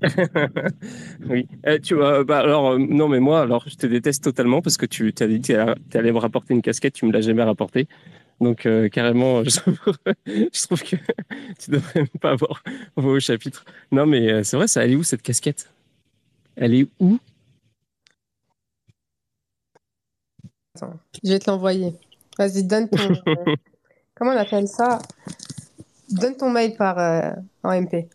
[1.29, 1.47] Oui.
[1.65, 4.77] Eh, tu vois, bah alors euh, non, mais moi, alors je te déteste totalement parce
[4.77, 7.43] que tu t'as dit que tu allais me rapporter une casquette, tu me l'as jamais
[7.43, 7.87] rapporté.
[8.41, 9.79] Donc euh, carrément, je trouve,
[10.25, 10.95] je trouve que
[11.59, 12.63] tu devrais même pas avoir
[12.95, 13.65] voix au chapitre.
[13.91, 15.71] Non, mais euh, c'est vrai, ça elle est où cette casquette?
[16.55, 17.19] Elle est où?
[20.75, 21.93] Attends, je vais te l'envoyer.
[22.37, 23.15] Vas-y, donne ton.
[24.15, 24.99] comment on appelle ça?
[26.09, 26.97] Donne ton mail par
[27.63, 28.07] en MP.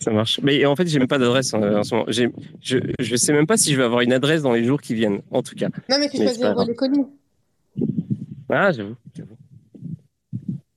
[0.00, 0.40] Ça marche.
[0.42, 2.06] Mais en fait, j'ai même pas d'adresse en, en ce moment.
[2.08, 2.30] J'ai-
[2.60, 4.94] Je, je sais même pas si je vais avoir une adresse dans les jours qui
[4.94, 5.20] viennent.
[5.30, 5.68] En tout cas.
[5.88, 6.56] Non, mais tu Mais choisis grave.
[6.56, 7.04] relais colis.
[8.50, 8.96] Ah, j'avoue.
[9.16, 9.36] j'avoue.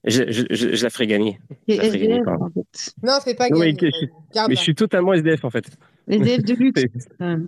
[0.04, 1.40] Je, je, je, je la ferai gagner.
[1.68, 2.94] La ferai SDF, en fait.
[3.04, 3.92] Non, fais pas Non, mais gagner.
[3.92, 5.66] que- je- Garde Mais je suis totalement SDF en fait.
[6.08, 6.84] SDF de luxe.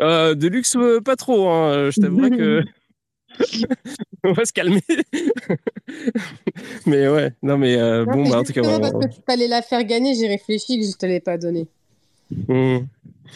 [0.00, 1.48] Euh, de luxe, euh, pas trop.
[1.50, 1.90] Hein.
[1.90, 2.62] Je t'avouerais que.
[4.24, 4.80] On va se calmer.
[6.86, 9.20] mais ouais, non, mais euh, Non, bon, bah, en tout cas, on- parce que tu
[9.28, 11.66] allais la faire gagner, j'ai réfléchi que je te l'ai pas donnée.
[12.48, 12.78] Hmm,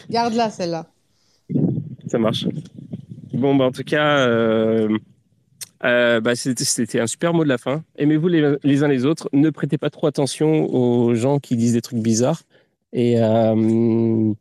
[0.09, 0.87] Garde-la, celle-là.
[2.07, 2.45] ça marche.
[3.33, 4.89] Bon, bah, en tout cas, euh,
[5.83, 7.83] Euh, bah, c'était c'était un super mot de la fin.
[7.97, 9.29] Aimez-vous les, les uns les autres.
[9.31, 12.41] Ne prêtez pas trop attention aux gens qui disent des trucs bizarres.
[12.93, 14.33] Et, euh,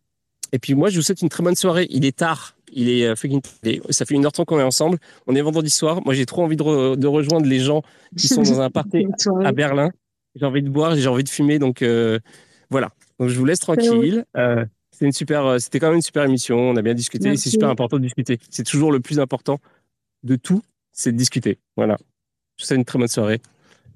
[0.52, 1.86] et puis moi, je vous souhaite une très bonne soirée.
[1.90, 2.55] Il est tard.
[2.78, 3.40] Il est euh, fucking.
[3.88, 4.98] Ça fait une heure qu'on est ensemble.
[5.26, 6.02] On est vendredi soir.
[6.04, 7.82] Moi, j'ai trop envie de, re- de rejoindre les gens
[8.16, 9.06] qui sont dans un party
[9.42, 9.90] à Berlin.
[10.34, 11.58] J'ai envie de boire, j'ai envie de fumer.
[11.58, 12.18] Donc euh,
[12.68, 12.90] voilà.
[13.18, 14.24] Donc je vous laisse tranquille.
[14.36, 16.58] Euh, c'était une super, c'était quand même une super émission.
[16.58, 17.34] On a bien discuté.
[17.38, 18.38] C'est super important de discuter.
[18.50, 19.58] C'est toujours le plus important
[20.22, 20.60] de tout,
[20.92, 21.58] c'est de discuter.
[21.76, 21.96] Voilà.
[22.58, 23.40] Je vous souhaite une très bonne soirée.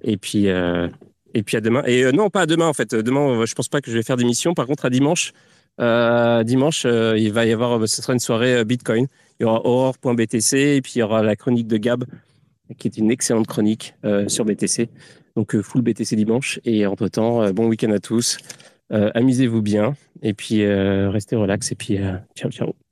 [0.03, 0.89] Et puis, euh,
[1.35, 1.83] et puis à demain.
[1.85, 2.95] Et non, pas à demain en fait.
[2.95, 4.55] Demain, je pense pas que je vais faire d'émission.
[4.55, 5.33] Par contre, à dimanche,
[5.81, 9.07] euh, dimanche, euh, il va y avoir, euh, ce sera une soirée Bitcoin.
[9.39, 12.05] Il y aura Aurore.btc et puis il y aura la chronique de Gab,
[12.79, 13.95] qui est une excellente chronique
[14.27, 14.91] sur BTC.
[15.35, 16.61] Donc full BTC dimanche.
[16.65, 18.37] Et entre temps, bon week-end à tous.
[18.91, 21.99] Amusez-vous bien et puis restez relax et puis
[22.37, 22.90] ciao ciao.